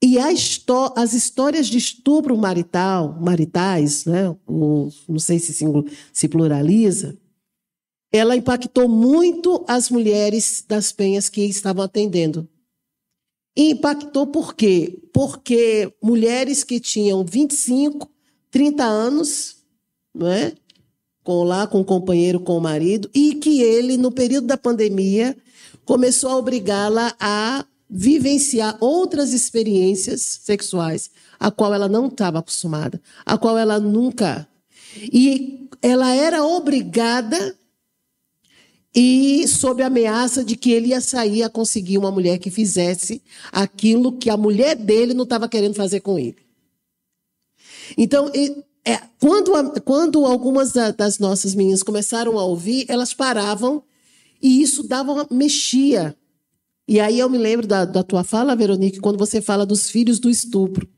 E 0.00 0.16
as 0.18 1.12
histórias 1.12 1.66
de 1.66 1.76
estupro 1.76 2.36
marital, 2.38 3.18
maritais, 3.20 4.04
né, 4.04 4.30
o, 4.46 4.90
não 5.08 5.18
sei 5.18 5.40
se, 5.40 5.66
se 6.12 6.28
pluraliza, 6.28 7.18
ela 8.12 8.36
impactou 8.36 8.88
muito 8.88 9.64
as 9.68 9.90
mulheres 9.90 10.64
das 10.66 10.92
penhas 10.92 11.28
que 11.28 11.42
estavam 11.42 11.84
atendendo. 11.84 12.48
E 13.56 13.70
impactou 13.70 14.26
por 14.26 14.54
quê? 14.54 14.98
Porque 15.12 15.92
mulheres 16.02 16.62
que 16.62 16.78
tinham 16.78 17.24
25, 17.24 18.08
30 18.50 18.84
anos, 18.84 19.56
não 20.14 20.28
é? 20.28 20.54
com 21.28 21.44
lá 21.44 21.66
com 21.66 21.80
o 21.80 21.84
companheiro, 21.84 22.40
com 22.40 22.56
o 22.56 22.60
marido, 22.60 23.10
e 23.12 23.34
que 23.34 23.60
ele, 23.60 23.98
no 23.98 24.10
período 24.10 24.46
da 24.46 24.56
pandemia, 24.56 25.36
começou 25.84 26.30
a 26.30 26.36
obrigá-la 26.38 27.14
a 27.20 27.66
vivenciar 27.90 28.78
outras 28.80 29.34
experiências 29.34 30.22
sexuais, 30.22 31.10
a 31.38 31.50
qual 31.50 31.74
ela 31.74 31.86
não 31.86 32.06
estava 32.06 32.38
acostumada, 32.38 32.98
a 33.26 33.36
qual 33.36 33.58
ela 33.58 33.78
nunca. 33.78 34.48
E 35.12 35.68
ela 35.82 36.14
era 36.14 36.42
obrigada 36.42 37.54
e 38.94 39.46
sob 39.46 39.82
a 39.82 39.86
ameaça 39.86 40.44
de 40.44 40.56
que 40.56 40.72
ele 40.72 40.88
ia 40.88 41.00
sair 41.00 41.42
a 41.42 41.50
conseguir 41.50 41.98
uma 41.98 42.10
mulher 42.10 42.38
que 42.38 42.50
fizesse 42.50 43.22
aquilo 43.52 44.12
que 44.12 44.30
a 44.30 44.36
mulher 44.36 44.76
dele 44.76 45.14
não 45.14 45.24
estava 45.24 45.48
querendo 45.48 45.74
fazer 45.74 46.00
com 46.00 46.18
ele. 46.18 46.38
Então, 47.96 48.30
é, 48.84 49.00
quando, 49.20 49.80
quando 49.82 50.24
algumas 50.24 50.72
das 50.72 51.18
nossas 51.18 51.54
meninas 51.54 51.82
começaram 51.82 52.38
a 52.38 52.44
ouvir, 52.44 52.86
elas 52.88 53.12
paravam 53.12 53.82
e 54.42 54.62
isso 54.62 54.82
dava 54.82 55.12
uma, 55.12 55.26
mexia. 55.30 56.16
E 56.86 56.98
aí 56.98 57.18
eu 57.18 57.28
me 57.28 57.36
lembro 57.36 57.66
da, 57.66 57.84
da 57.84 58.02
tua 58.02 58.24
fala, 58.24 58.56
Veronique, 58.56 59.00
quando 59.00 59.18
você 59.18 59.42
fala 59.42 59.66
dos 59.66 59.90
filhos 59.90 60.18
do 60.18 60.30
estupro. 60.30 60.88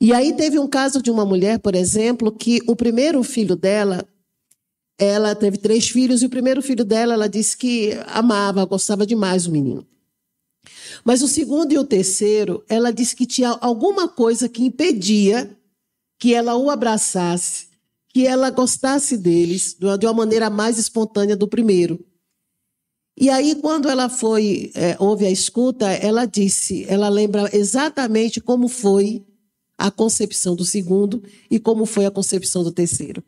E 0.00 0.12
aí 0.12 0.32
teve 0.34 0.58
um 0.58 0.66
caso 0.66 1.00
de 1.00 1.10
uma 1.10 1.24
mulher, 1.24 1.58
por 1.58 1.74
exemplo, 1.74 2.32
que 2.32 2.60
o 2.66 2.74
primeiro 2.74 3.22
filho 3.22 3.56
dela 3.56 4.06
ela 5.02 5.34
teve 5.34 5.58
três 5.58 5.88
filhos 5.88 6.22
e 6.22 6.26
o 6.26 6.30
primeiro 6.30 6.62
filho 6.62 6.84
dela, 6.84 7.14
ela 7.14 7.28
disse 7.28 7.56
que 7.56 7.90
amava, 8.06 8.64
gostava 8.64 9.04
demais 9.04 9.44
do 9.44 9.52
menino. 9.52 9.84
Mas 11.04 11.22
o 11.22 11.28
segundo 11.28 11.72
e 11.72 11.78
o 11.78 11.84
terceiro, 11.84 12.64
ela 12.68 12.92
disse 12.92 13.16
que 13.16 13.26
tinha 13.26 13.50
alguma 13.60 14.08
coisa 14.08 14.48
que 14.48 14.62
impedia 14.62 15.56
que 16.18 16.32
ela 16.32 16.56
o 16.56 16.70
abraçasse, 16.70 17.66
que 18.08 18.24
ela 18.26 18.50
gostasse 18.50 19.16
deles 19.16 19.76
de 19.98 20.06
uma 20.06 20.14
maneira 20.14 20.48
mais 20.48 20.78
espontânea 20.78 21.36
do 21.36 21.48
primeiro. 21.48 21.98
E 23.18 23.28
aí, 23.28 23.56
quando 23.56 23.88
ela 23.88 24.08
foi, 24.08 24.70
é, 24.74 24.96
houve 25.00 25.26
a 25.26 25.30
escuta, 25.30 25.90
ela 25.90 26.24
disse, 26.24 26.84
ela 26.88 27.08
lembra 27.08 27.50
exatamente 27.52 28.40
como 28.40 28.68
foi 28.68 29.24
a 29.76 29.90
concepção 29.90 30.54
do 30.54 30.64
segundo 30.64 31.22
e 31.50 31.58
como 31.58 31.84
foi 31.86 32.06
a 32.06 32.10
concepção 32.10 32.62
do 32.62 32.70
terceiro. 32.70 33.22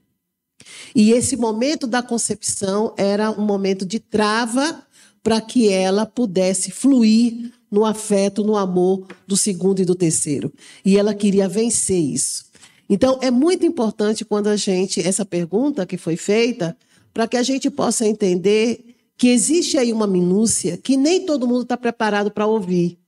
E 0.94 1.12
esse 1.12 1.36
momento 1.36 1.86
da 1.86 2.02
concepção 2.02 2.94
era 2.96 3.30
um 3.30 3.44
momento 3.44 3.84
de 3.84 3.98
trava 3.98 4.86
para 5.22 5.40
que 5.40 5.68
ela 5.68 6.04
pudesse 6.04 6.70
fluir 6.70 7.52
no 7.70 7.84
afeto, 7.84 8.44
no 8.44 8.56
amor 8.56 9.06
do 9.26 9.36
segundo 9.36 9.80
e 9.80 9.84
do 9.84 9.94
terceiro. 9.94 10.52
E 10.84 10.96
ela 10.96 11.14
queria 11.14 11.48
vencer 11.48 11.98
isso. 11.98 12.44
Então, 12.88 13.18
é 13.22 13.30
muito 13.30 13.64
importante 13.64 14.24
quando 14.24 14.48
a 14.48 14.56
gente, 14.56 15.00
essa 15.00 15.24
pergunta 15.24 15.86
que 15.86 15.96
foi 15.96 16.16
feita, 16.16 16.76
para 17.12 17.26
que 17.26 17.36
a 17.36 17.42
gente 17.42 17.70
possa 17.70 18.06
entender 18.06 18.94
que 19.16 19.28
existe 19.28 19.78
aí 19.78 19.92
uma 19.92 20.06
minúcia 20.06 20.76
que 20.76 20.96
nem 20.96 21.24
todo 21.24 21.46
mundo 21.46 21.62
está 21.62 21.76
preparado 21.76 22.30
para 22.30 22.46
ouvir. 22.46 22.98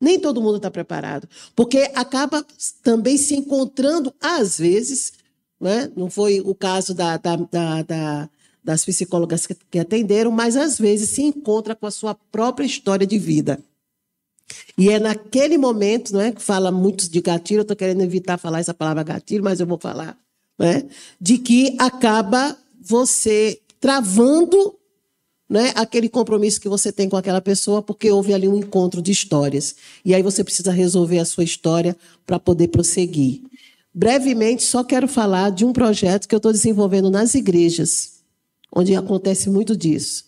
Nem 0.00 0.20
todo 0.20 0.40
mundo 0.40 0.58
está 0.58 0.70
preparado. 0.70 1.28
Porque 1.56 1.90
acaba 1.94 2.46
também 2.82 3.16
se 3.16 3.34
encontrando, 3.34 4.14
às 4.20 4.58
vezes, 4.58 5.14
né? 5.60 5.90
Não 5.96 6.08
foi 6.10 6.40
o 6.40 6.54
caso 6.54 6.94
da, 6.94 7.16
da, 7.16 7.36
da, 7.36 7.82
da 7.82 8.30
das 8.62 8.84
psicólogas 8.84 9.46
que, 9.46 9.56
que 9.70 9.78
atenderam, 9.78 10.30
mas 10.30 10.54
às 10.54 10.78
vezes 10.78 11.08
se 11.08 11.22
encontra 11.22 11.74
com 11.74 11.86
a 11.86 11.90
sua 11.90 12.14
própria 12.14 12.66
história 12.66 13.06
de 13.06 13.18
vida. 13.18 13.58
E 14.76 14.90
é 14.90 14.98
naquele 14.98 15.56
momento, 15.56 16.12
não 16.12 16.20
é, 16.20 16.32
que 16.32 16.42
fala 16.42 16.70
muito 16.70 17.10
de 17.10 17.20
gatilho, 17.20 17.60
eu 17.60 17.62
estou 17.62 17.76
querendo 17.76 18.02
evitar 18.02 18.36
falar 18.36 18.60
essa 18.60 18.74
palavra 18.74 19.02
gatilho, 19.02 19.42
mas 19.42 19.58
eu 19.58 19.66
vou 19.66 19.78
falar, 19.78 20.18
né, 20.58 20.84
de 21.18 21.38
que 21.38 21.76
acaba 21.78 22.56
você 22.80 23.58
travando 23.80 24.74
né, 25.48 25.72
aquele 25.74 26.08
compromisso 26.08 26.60
que 26.60 26.68
você 26.68 26.92
tem 26.92 27.08
com 27.08 27.16
aquela 27.16 27.40
pessoa, 27.40 27.82
porque 27.82 28.10
houve 28.10 28.34
ali 28.34 28.46
um 28.46 28.56
encontro 28.56 29.00
de 29.00 29.10
histórias. 29.10 29.76
E 30.04 30.14
aí 30.14 30.22
você 30.22 30.44
precisa 30.44 30.70
resolver 30.70 31.18
a 31.18 31.24
sua 31.24 31.42
história 31.42 31.96
para 32.26 32.38
poder 32.38 32.68
prosseguir. 32.68 33.40
Brevemente, 33.98 34.62
só 34.62 34.84
quero 34.84 35.08
falar 35.08 35.50
de 35.50 35.64
um 35.64 35.72
projeto 35.72 36.28
que 36.28 36.32
eu 36.32 36.36
estou 36.36 36.52
desenvolvendo 36.52 37.10
nas 37.10 37.34
igrejas, 37.34 38.20
onde 38.72 38.94
acontece 38.94 39.50
muito 39.50 39.76
disso. 39.76 40.26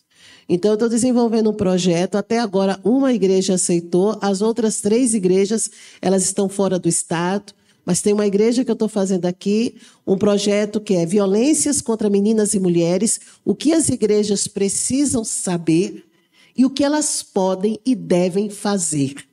Então, 0.49 0.73
eu 0.73 0.75
estou 0.75 0.89
desenvolvendo 0.89 1.51
um 1.51 1.55
projeto. 1.55 2.17
Até 2.17 2.41
agora, 2.41 2.81
uma 2.83 3.13
igreja 3.13 3.55
aceitou, 3.55 4.19
as 4.21 4.43
outras 4.43 4.81
três 4.81 5.15
igrejas 5.15 5.71
elas 6.03 6.25
estão 6.25 6.49
fora 6.49 6.81
do 6.81 6.89
estado. 6.89 7.53
Mas 7.87 8.03
tem 8.03 8.13
uma 8.13 8.27
igreja 8.27 8.65
que 8.65 8.73
eu 8.73 8.75
estou 8.75 8.89
fazendo 8.89 9.27
aqui, 9.27 9.77
um 10.05 10.19
projeto 10.19 10.81
que 10.81 10.95
é 10.95 11.07
violências 11.07 11.81
contra 11.81 12.11
meninas 12.11 12.55
e 12.55 12.59
mulheres, 12.59 13.21
o 13.45 13.55
que 13.55 13.73
as 13.73 13.89
igrejas 13.89 14.49
precisam 14.49 15.23
saber 15.23 16.05
e 16.57 16.67
o 16.67 16.71
que 16.71 16.83
elas 16.83 17.23
podem 17.23 17.79
e 17.87 17.95
devem 17.95 18.51
fazer. 18.51 19.30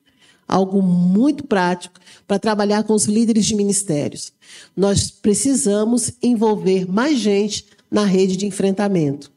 Algo 0.47 0.81
muito 0.81 1.45
prático 1.45 1.99
para 2.25 2.39
trabalhar 2.39 2.83
com 2.83 2.93
os 2.93 3.05
líderes 3.05 3.45
de 3.45 3.55
ministérios. 3.55 4.31
Nós 4.75 5.11
precisamos 5.11 6.13
envolver 6.21 6.89
mais 6.89 7.19
gente 7.19 7.65
na 7.91 8.03
rede 8.05 8.37
de 8.37 8.45
enfrentamento. 8.45 9.31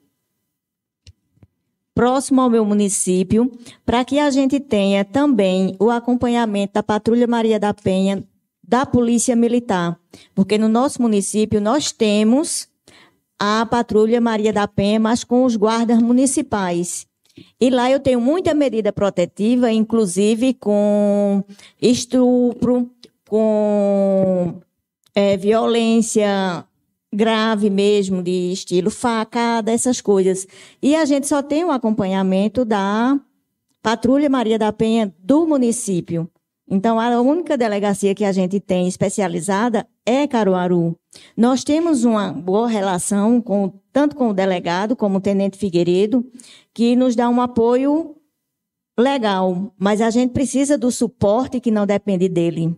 Próximo 1.94 2.40
ao 2.40 2.48
meu 2.48 2.64
município, 2.64 3.50
para 3.84 4.04
que 4.04 4.18
a 4.18 4.30
gente 4.30 4.60
tenha 4.60 5.04
também 5.04 5.76
o 5.78 5.90
acompanhamento 5.90 6.74
da 6.74 6.82
Patrulha 6.82 7.26
Maria 7.26 7.58
da 7.58 7.74
Penha, 7.74 8.24
da 8.66 8.86
Polícia 8.86 9.34
Militar, 9.34 9.98
porque 10.34 10.56
no 10.56 10.68
nosso 10.68 11.02
município 11.02 11.60
nós 11.60 11.90
temos 11.90 12.68
a 13.38 13.66
Patrulha 13.66 14.20
Maria 14.20 14.52
da 14.52 14.68
Penha, 14.68 15.00
mas 15.00 15.24
com 15.24 15.44
os 15.44 15.56
guardas 15.56 15.98
municipais. 16.00 17.09
E 17.60 17.70
lá 17.70 17.90
eu 17.90 18.00
tenho 18.00 18.20
muita 18.20 18.54
medida 18.54 18.92
protetiva, 18.92 19.70
inclusive 19.70 20.54
com 20.54 21.44
estupro, 21.80 22.90
com 23.28 24.54
é, 25.14 25.36
violência 25.36 26.64
grave 27.12 27.68
mesmo, 27.68 28.22
de 28.22 28.52
estilo 28.52 28.90
facada, 28.90 29.72
essas 29.72 30.00
coisas. 30.00 30.46
E 30.82 30.94
a 30.94 31.04
gente 31.04 31.26
só 31.26 31.42
tem 31.42 31.64
o 31.64 31.68
um 31.68 31.70
acompanhamento 31.70 32.64
da 32.64 33.18
Patrulha 33.82 34.28
Maria 34.28 34.58
da 34.58 34.72
Penha 34.72 35.12
do 35.18 35.46
município. 35.46 36.30
Então, 36.68 37.00
a 37.00 37.20
única 37.20 37.56
delegacia 37.56 38.14
que 38.14 38.24
a 38.24 38.30
gente 38.30 38.60
tem 38.60 38.86
especializada 38.86 39.86
é 40.10 40.26
Caruaru. 40.26 40.96
Nós 41.36 41.62
temos 41.62 42.04
uma 42.04 42.32
boa 42.32 42.68
relação 42.68 43.40
com, 43.40 43.72
tanto 43.92 44.16
com 44.16 44.30
o 44.30 44.34
delegado 44.34 44.96
como 44.96 45.18
o 45.18 45.20
tenente 45.20 45.56
Figueiredo, 45.56 46.24
que 46.74 46.96
nos 46.96 47.14
dá 47.14 47.28
um 47.28 47.40
apoio 47.40 48.16
legal, 48.98 49.72
mas 49.78 50.00
a 50.00 50.10
gente 50.10 50.32
precisa 50.32 50.76
do 50.76 50.90
suporte 50.90 51.60
que 51.60 51.70
não 51.70 51.86
depende 51.86 52.28
dele, 52.28 52.76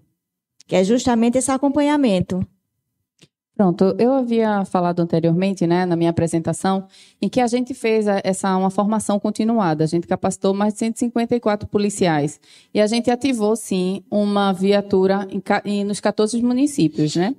que 0.66 0.76
é 0.76 0.84
justamente 0.84 1.38
esse 1.38 1.50
acompanhamento. 1.50 2.46
Pronto, 3.55 3.95
eu 3.99 4.12
havia 4.12 4.65
falado 4.65 5.01
anteriormente, 5.01 5.66
né, 5.66 5.85
na 5.85 5.95
minha 5.95 6.09
apresentação, 6.09 6.87
em 7.20 7.29
que 7.29 7.39
a 7.41 7.47
gente 7.47 7.74
fez 7.74 8.07
essa 8.24 8.57
uma 8.57 8.70
formação 8.70 9.20
continuada. 9.20 9.85
A 9.85 9.87
gente 9.87 10.07
capacitou 10.07 10.55
mais 10.55 10.73
de 10.73 10.79
154 10.81 11.69
policiais 11.69 12.41
e 12.73 12.81
a 12.81 12.87
gente 12.87 13.11
ativou 13.11 13.55
sim 13.55 14.03
uma 14.11 14.53
viatura 14.53 15.29
em, 15.65 15.85
nos 15.85 16.01
14 16.01 16.43
municípios, 16.43 17.15
né? 17.15 17.35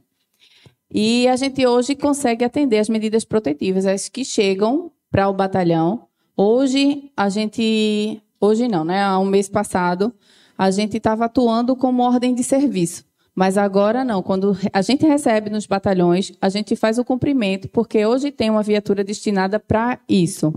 E 0.91 1.27
a 1.27 1.35
gente 1.35 1.65
hoje 1.65 1.95
consegue 1.95 2.45
atender 2.45 2.77
as 2.77 2.87
medidas 2.87 3.25
protetivas, 3.25 3.87
as 3.87 4.07
que 4.07 4.23
chegam 4.23 4.91
para 5.09 5.27
o 5.27 5.33
batalhão. 5.33 6.07
Hoje 6.37 7.11
a 7.17 7.27
gente, 7.29 8.21
hoje 8.39 8.67
não, 8.67 8.85
né? 8.85 9.03
Há 9.03 9.17
um 9.17 9.25
mês 9.25 9.49
passado 9.49 10.13
a 10.55 10.69
gente 10.69 10.97
estava 10.97 11.25
atuando 11.25 11.75
como 11.75 12.03
ordem 12.03 12.35
de 12.35 12.43
serviço. 12.43 13.03
Mas 13.35 13.57
agora 13.57 14.03
não, 14.05 14.21
quando 14.21 14.55
a 14.71 14.81
gente 14.81 15.05
recebe 15.05 15.49
nos 15.49 15.65
batalhões, 15.65 16.31
a 16.39 16.49
gente 16.49 16.75
faz 16.75 16.99
o 16.99 17.05
cumprimento, 17.05 17.67
porque 17.69 18.05
hoje 18.05 18.31
tem 18.31 18.49
uma 18.49 18.61
viatura 18.61 19.03
destinada 19.03 19.59
para 19.59 19.99
isso, 20.07 20.53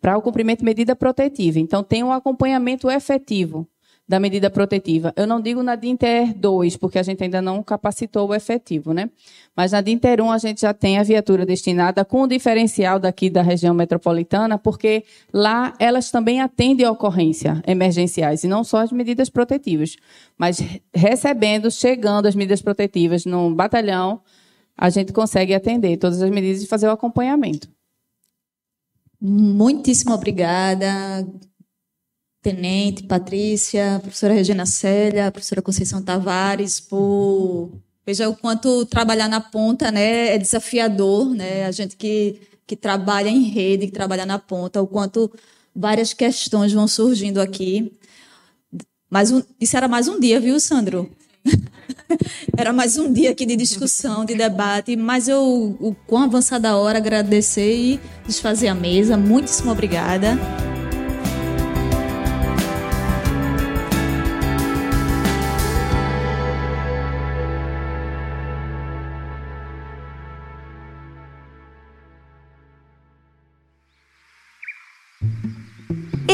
para 0.00 0.16
o 0.16 0.22
cumprimento 0.22 0.60
de 0.60 0.64
medida 0.64 0.96
protetiva. 0.96 1.58
Então, 1.58 1.82
tem 1.82 2.02
um 2.02 2.12
acompanhamento 2.12 2.90
efetivo 2.90 3.68
da 4.06 4.20
medida 4.20 4.50
protetiva. 4.50 5.12
Eu 5.16 5.26
não 5.26 5.40
digo 5.40 5.62
na 5.62 5.74
DINTER 5.76 6.34
2, 6.34 6.76
porque 6.76 6.98
a 6.98 7.02
gente 7.02 7.24
ainda 7.24 7.40
não 7.40 7.62
capacitou 7.62 8.28
o 8.28 8.34
efetivo, 8.34 8.92
né? 8.92 9.10
Mas 9.56 9.72
na 9.72 9.80
DINTER 9.80 10.20
1 10.20 10.30
a 10.30 10.38
gente 10.38 10.60
já 10.60 10.74
tem 10.74 10.98
a 10.98 11.02
viatura 11.02 11.46
destinada 11.46 12.04
com 12.04 12.22
o 12.22 12.26
diferencial 12.26 12.98
daqui 12.98 13.30
da 13.30 13.40
região 13.40 13.72
metropolitana, 13.72 14.58
porque 14.58 15.04
lá 15.32 15.74
elas 15.78 16.10
também 16.10 16.42
atendem 16.42 16.84
a 16.84 16.90
ocorrência 16.90 17.62
emergenciais, 17.66 18.44
e 18.44 18.48
não 18.48 18.62
só 18.62 18.78
as 18.78 18.92
medidas 18.92 19.30
protetivas. 19.30 19.96
Mas 20.36 20.58
recebendo, 20.94 21.70
chegando 21.70 22.26
as 22.26 22.34
medidas 22.34 22.60
protetivas 22.60 23.24
no 23.24 23.54
batalhão, 23.54 24.20
a 24.76 24.90
gente 24.90 25.12
consegue 25.12 25.54
atender 25.54 25.96
todas 25.96 26.20
as 26.20 26.30
medidas 26.30 26.62
e 26.62 26.66
fazer 26.66 26.88
o 26.88 26.90
acompanhamento. 26.90 27.68
Muitíssimo 29.18 30.12
obrigada. 30.12 30.86
Tenente, 32.44 33.04
Patrícia, 33.04 33.98
professora 34.02 34.34
Regina 34.34 34.66
Célia, 34.66 35.32
professora 35.32 35.62
Conceição 35.62 36.02
Tavares, 36.02 36.78
por 36.78 37.72
veja 38.04 38.28
o 38.28 38.36
quanto 38.36 38.84
trabalhar 38.84 39.28
na 39.28 39.40
ponta, 39.40 39.90
né, 39.90 40.34
é 40.34 40.38
desafiador, 40.38 41.34
né? 41.34 41.64
A 41.64 41.72
gente 41.72 41.96
que 41.96 42.38
que 42.66 42.76
trabalha 42.76 43.28
em 43.28 43.42
rede, 43.42 43.86
que 43.86 43.92
trabalha 43.92 44.24
na 44.24 44.38
ponta, 44.38 44.80
o 44.80 44.86
quanto 44.86 45.30
várias 45.74 46.12
questões 46.12 46.72
vão 46.72 46.88
surgindo 46.88 47.40
aqui. 47.40 47.92
Mas 49.10 49.30
um, 49.30 49.42
isso 49.60 49.76
era 49.76 49.86
mais 49.86 50.08
um 50.08 50.18
dia, 50.18 50.40
viu, 50.40 50.58
Sandro? 50.58 51.10
era 52.56 52.72
mais 52.72 52.96
um 52.96 53.12
dia 53.12 53.30
aqui 53.30 53.44
de 53.44 53.56
discussão, 53.56 54.24
de 54.24 54.34
debate, 54.34 54.96
mas 54.96 55.28
eu, 55.28 55.76
o 55.78 55.94
quão 56.06 56.22
avançada 56.22 56.70
a 56.70 56.76
hora, 56.76 56.98
agradecer 56.98 57.76
e 57.76 58.00
desfazer 58.26 58.68
a 58.68 58.74
mesa. 58.74 59.16
Muitíssimo 59.16 59.70
obrigada. 59.70 60.38